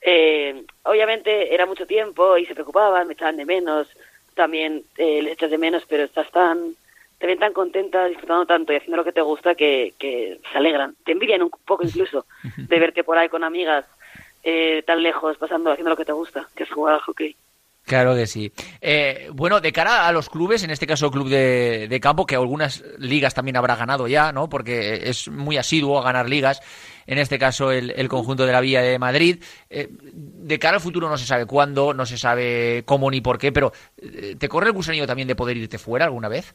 eh, 0.00 0.64
obviamente 0.84 1.54
era 1.54 1.66
mucho 1.66 1.86
tiempo 1.86 2.38
y 2.38 2.46
se 2.46 2.54
preocupaban, 2.54 3.06
me 3.06 3.12
echaban 3.12 3.36
de 3.36 3.44
menos, 3.44 3.88
también 4.34 4.82
eh, 4.96 5.22
les 5.22 5.34
echas 5.34 5.50
de 5.50 5.58
menos, 5.58 5.84
pero 5.86 6.02
estás 6.04 6.30
tan, 6.30 6.74
te 7.18 7.26
ven 7.26 7.38
tan 7.38 7.52
contenta, 7.52 8.06
disfrutando 8.06 8.46
tanto 8.46 8.72
y 8.72 8.76
haciendo 8.76 8.96
lo 8.96 9.04
que 9.04 9.12
te 9.12 9.20
gusta 9.20 9.54
que, 9.54 9.92
que 9.98 10.40
se 10.50 10.58
alegran. 10.58 10.96
Te 11.04 11.12
envidian 11.12 11.42
un 11.42 11.50
poco 11.50 11.84
incluso 11.84 12.24
de 12.56 12.78
verte 12.80 13.04
por 13.04 13.18
ahí 13.18 13.28
con 13.28 13.44
amigas 13.44 13.84
eh, 14.42 14.82
tan 14.86 15.02
lejos, 15.02 15.36
pasando, 15.36 15.70
haciendo 15.70 15.90
lo 15.90 15.96
que 15.96 16.04
te 16.06 16.12
gusta, 16.12 16.48
que 16.56 16.64
es 16.64 16.70
jugar 16.70 16.94
al 16.94 17.00
hockey. 17.02 17.36
Claro 17.86 18.14
que 18.14 18.26
sí. 18.26 18.50
Eh, 18.80 19.28
bueno, 19.32 19.60
de 19.60 19.70
cara 19.70 20.08
a 20.08 20.12
los 20.12 20.30
clubes, 20.30 20.64
en 20.64 20.70
este 20.70 20.86
caso 20.86 21.10
club 21.10 21.28
de, 21.28 21.98
campo, 22.00 22.24
que 22.24 22.34
algunas 22.34 22.82
ligas 22.98 23.34
también 23.34 23.58
habrá 23.58 23.76
ganado 23.76 24.08
ya, 24.08 24.32
¿no? 24.32 24.48
Porque 24.48 25.08
es 25.08 25.28
muy 25.28 25.58
asiduo 25.58 25.98
a 25.98 26.04
ganar 26.04 26.28
ligas. 26.28 26.62
En 27.06 27.18
este 27.18 27.38
caso, 27.38 27.70
el, 27.70 27.90
el 27.90 28.08
conjunto 28.08 28.46
de 28.46 28.52
la 28.52 28.62
Villa 28.62 28.80
de 28.80 28.98
Madrid. 28.98 29.42
Eh, 29.68 29.88
de 29.90 30.58
cara 30.58 30.76
al 30.76 30.80
futuro 30.80 31.10
no 31.10 31.18
se 31.18 31.26
sabe 31.26 31.44
cuándo, 31.44 31.92
no 31.92 32.06
se 32.06 32.16
sabe 32.16 32.84
cómo 32.86 33.10
ni 33.10 33.20
por 33.20 33.38
qué, 33.38 33.52
pero 33.52 33.72
eh, 33.98 34.36
¿te 34.38 34.48
corre 34.48 34.68
el 34.68 34.72
gusanillo 34.72 35.06
también 35.06 35.28
de 35.28 35.36
poder 35.36 35.58
irte 35.58 35.76
fuera 35.76 36.06
alguna 36.06 36.30
vez? 36.30 36.54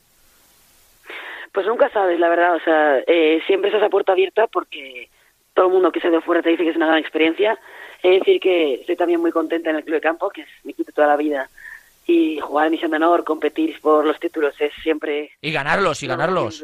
Pues 1.51 1.67
nunca 1.67 1.89
sabes, 1.89 2.19
la 2.19 2.29
verdad. 2.29 2.55
O 2.55 2.59
sea, 2.59 2.99
eh, 3.05 3.41
siempre 3.45 3.69
es 3.69 3.75
esa 3.75 3.89
puerta 3.89 4.13
abierta 4.13 4.47
porque 4.47 5.09
todo 5.53 5.67
el 5.67 5.73
mundo 5.73 5.91
que 5.91 5.99
se 5.99 6.09
de 6.09 6.21
fuera 6.21 6.41
te 6.41 6.49
dice 6.49 6.63
que 6.63 6.69
es 6.69 6.75
una 6.75 6.87
gran 6.87 6.99
experiencia. 6.99 7.59
Es 8.01 8.19
decir, 8.19 8.39
que 8.39 8.75
estoy 8.75 8.95
también 8.95 9.19
muy 9.19 9.31
contenta 9.31 9.69
en 9.69 9.77
el 9.77 9.83
club 9.83 9.95
de 9.95 10.01
campo, 10.01 10.29
que 10.29 10.41
es 10.41 10.47
mi 10.63 10.71
equipo 10.71 10.91
toda 10.91 11.07
la 11.07 11.17
vida. 11.17 11.49
Y 12.05 12.39
jugar 12.39 12.67
en 12.67 12.71
misión 12.71 12.91
de 12.91 12.97
honor, 12.97 13.23
competir 13.23 13.79
por 13.81 14.05
los 14.05 14.19
títulos 14.19 14.55
es 14.59 14.71
siempre... 14.81 15.31
Y 15.41 15.51
ganarlos, 15.51 16.01
y 16.01 16.07
ganarlos. 16.07 16.63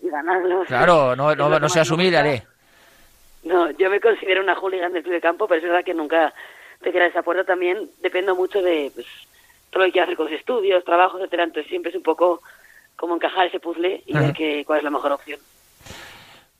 Y 0.00 0.08
ganarlos. 0.08 0.66
Claro, 0.68 1.16
no, 1.16 1.34
no, 1.34 1.50
que 1.50 1.60
no 1.60 1.68
me 1.68 1.90
humilde. 1.92 2.42
No, 3.42 3.70
yo 3.72 3.90
me 3.90 4.00
considero 4.00 4.42
una 4.42 4.54
hooligan 4.54 4.92
del 4.92 5.02
club 5.02 5.14
de 5.14 5.20
campo, 5.20 5.48
pero 5.48 5.58
es 5.58 5.64
verdad 5.64 5.84
que 5.84 5.94
nunca 5.94 6.32
te 6.82 6.92
queda 6.92 7.06
esa 7.06 7.22
puerta. 7.22 7.44
También 7.44 7.90
dependo 8.00 8.36
mucho 8.36 8.60
de 8.60 8.92
pues, 8.94 9.06
todo 9.70 9.80
lo 9.80 9.86
que 9.86 9.92
quiero 9.92 10.04
hacer 10.04 10.16
con 10.16 10.26
los 10.26 10.38
estudios, 10.38 10.84
trabajos, 10.84 11.20
etcétera. 11.20 11.44
Entonces 11.44 11.70
siempre 11.70 11.90
es 11.90 11.96
un 11.96 12.02
poco 12.02 12.42
como 12.96 13.14
encajar 13.14 13.46
ese 13.46 13.60
puzzle 13.60 14.02
y 14.06 14.12
ver 14.12 14.32
que, 14.32 14.64
cuál 14.64 14.78
es 14.78 14.84
la 14.84 14.90
mejor 14.90 15.12
opción. 15.12 15.40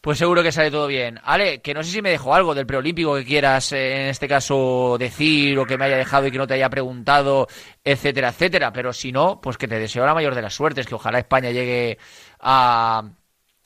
Pues 0.07 0.19
seguro 0.19 0.41
que 0.45 0.53
sale 0.53 0.71
todo 0.71 0.87
bien. 0.87 1.19
Ale, 1.25 1.61
que 1.61 1.75
no 1.75 1.83
sé 1.83 1.91
si 1.91 2.01
me 2.01 2.11
dejó 2.11 2.33
algo 2.33 2.55
del 2.55 2.65
preolímpico 2.65 3.17
que 3.17 3.25
quieras 3.25 3.73
eh, 3.73 4.03
en 4.03 4.07
este 4.07 4.29
caso 4.29 4.95
decir 5.01 5.59
o 5.59 5.67
que 5.67 5.77
me 5.77 5.87
haya 5.87 5.97
dejado 5.97 6.29
y 6.29 6.31
que 6.31 6.39
no 6.39 6.47
te 6.47 6.55
haya 6.55 6.71
preguntado, 6.71 7.49
etcétera, 7.83 8.29
etcétera. 8.29 8.73
Pero 8.73 8.93
si 8.93 9.11
no, 9.11 9.41
pues 9.41 9.59
que 9.59 9.67
te 9.67 9.81
deseo 9.81 10.07
la 10.07 10.15
mayor 10.15 10.37
de 10.37 10.43
las 10.43 10.55
suertes, 10.55 10.87
que 10.87 10.95
ojalá 10.95 11.19
España 11.19 11.51
llegue 11.51 11.99
a... 12.39 13.03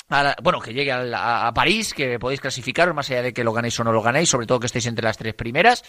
la- 0.08 0.34
bueno, 0.42 0.60
que 0.62 0.72
llegue 0.72 0.90
a, 0.92 1.46
a 1.46 1.52
París, 1.52 1.92
que 1.92 2.18
podéis 2.18 2.40
clasificaros 2.40 2.94
más 2.94 3.10
allá 3.10 3.20
de 3.20 3.34
que 3.34 3.44
lo 3.44 3.52
ganéis 3.52 3.78
o 3.78 3.84
no 3.84 3.92
lo 3.92 4.00
ganéis, 4.00 4.30
sobre 4.30 4.46
todo 4.46 4.60
que 4.60 4.66
estéis 4.66 4.86
entre 4.86 5.04
las 5.04 5.18
tres 5.18 5.34
primeras 5.34 5.84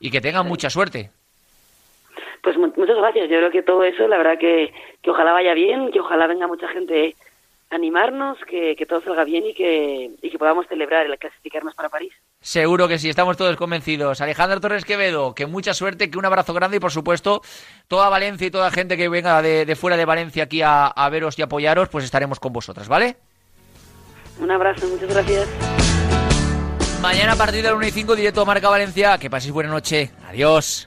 y 0.00 0.10
que 0.10 0.20
tengan 0.20 0.48
mucha 0.48 0.68
suerte. 0.68 1.12
Pues 2.42 2.56
mu- 2.58 2.72
muchas 2.76 2.96
gracias. 2.96 3.30
Yo 3.30 3.36
creo 3.36 3.50
que 3.52 3.62
todo 3.62 3.84
eso, 3.84 4.08
la 4.08 4.18
verdad 4.18 4.36
que, 4.40 4.72
que 5.00 5.10
ojalá 5.10 5.30
vaya 5.30 5.54
bien, 5.54 5.92
que 5.92 6.00
ojalá 6.00 6.26
venga 6.26 6.48
mucha 6.48 6.66
gente 6.70 7.14
animarnos, 7.72 8.38
que, 8.48 8.76
que 8.76 8.86
todo 8.86 9.02
salga 9.02 9.24
bien 9.24 9.46
y 9.46 9.54
que, 9.54 10.10
y 10.20 10.30
que 10.30 10.38
podamos 10.38 10.66
celebrar 10.68 11.06
el 11.06 11.18
clasificarnos 11.18 11.74
para 11.74 11.88
París. 11.88 12.12
Seguro 12.40 12.86
que 12.88 12.98
sí, 12.98 13.08
estamos 13.08 13.36
todos 13.36 13.56
convencidos. 13.56 14.20
Alejandro 14.20 14.60
Torres 14.60 14.84
Quevedo, 14.84 15.34
que 15.34 15.46
mucha 15.46 15.74
suerte, 15.74 16.10
que 16.10 16.18
un 16.18 16.24
abrazo 16.26 16.54
grande 16.54 16.76
y 16.76 16.80
por 16.80 16.92
supuesto 16.92 17.40
toda 17.88 18.08
Valencia 18.08 18.46
y 18.46 18.50
toda 18.50 18.70
gente 18.70 18.96
que 18.96 19.08
venga 19.08 19.40
de, 19.42 19.64
de 19.64 19.76
fuera 19.76 19.96
de 19.96 20.04
Valencia 20.04 20.44
aquí 20.44 20.62
a, 20.62 20.86
a 20.86 21.08
veros 21.08 21.38
y 21.38 21.42
apoyaros, 21.42 21.88
pues 21.88 22.04
estaremos 22.04 22.38
con 22.38 22.52
vosotras, 22.52 22.88
¿vale? 22.88 23.16
Un 24.38 24.50
abrazo, 24.50 24.86
muchas 24.88 25.08
gracias. 25.08 25.48
Mañana 27.00 27.32
a 27.32 27.36
partir 27.36 27.62
de 27.62 27.68
las 27.68 27.74
1 27.74 27.86
y 27.86 27.90
5 27.90 28.14
directo 28.14 28.42
a 28.42 28.44
Marca 28.44 28.68
Valencia. 28.68 29.18
Que 29.18 29.28
paséis 29.28 29.52
buena 29.52 29.70
noche. 29.70 30.12
Adiós. 30.28 30.86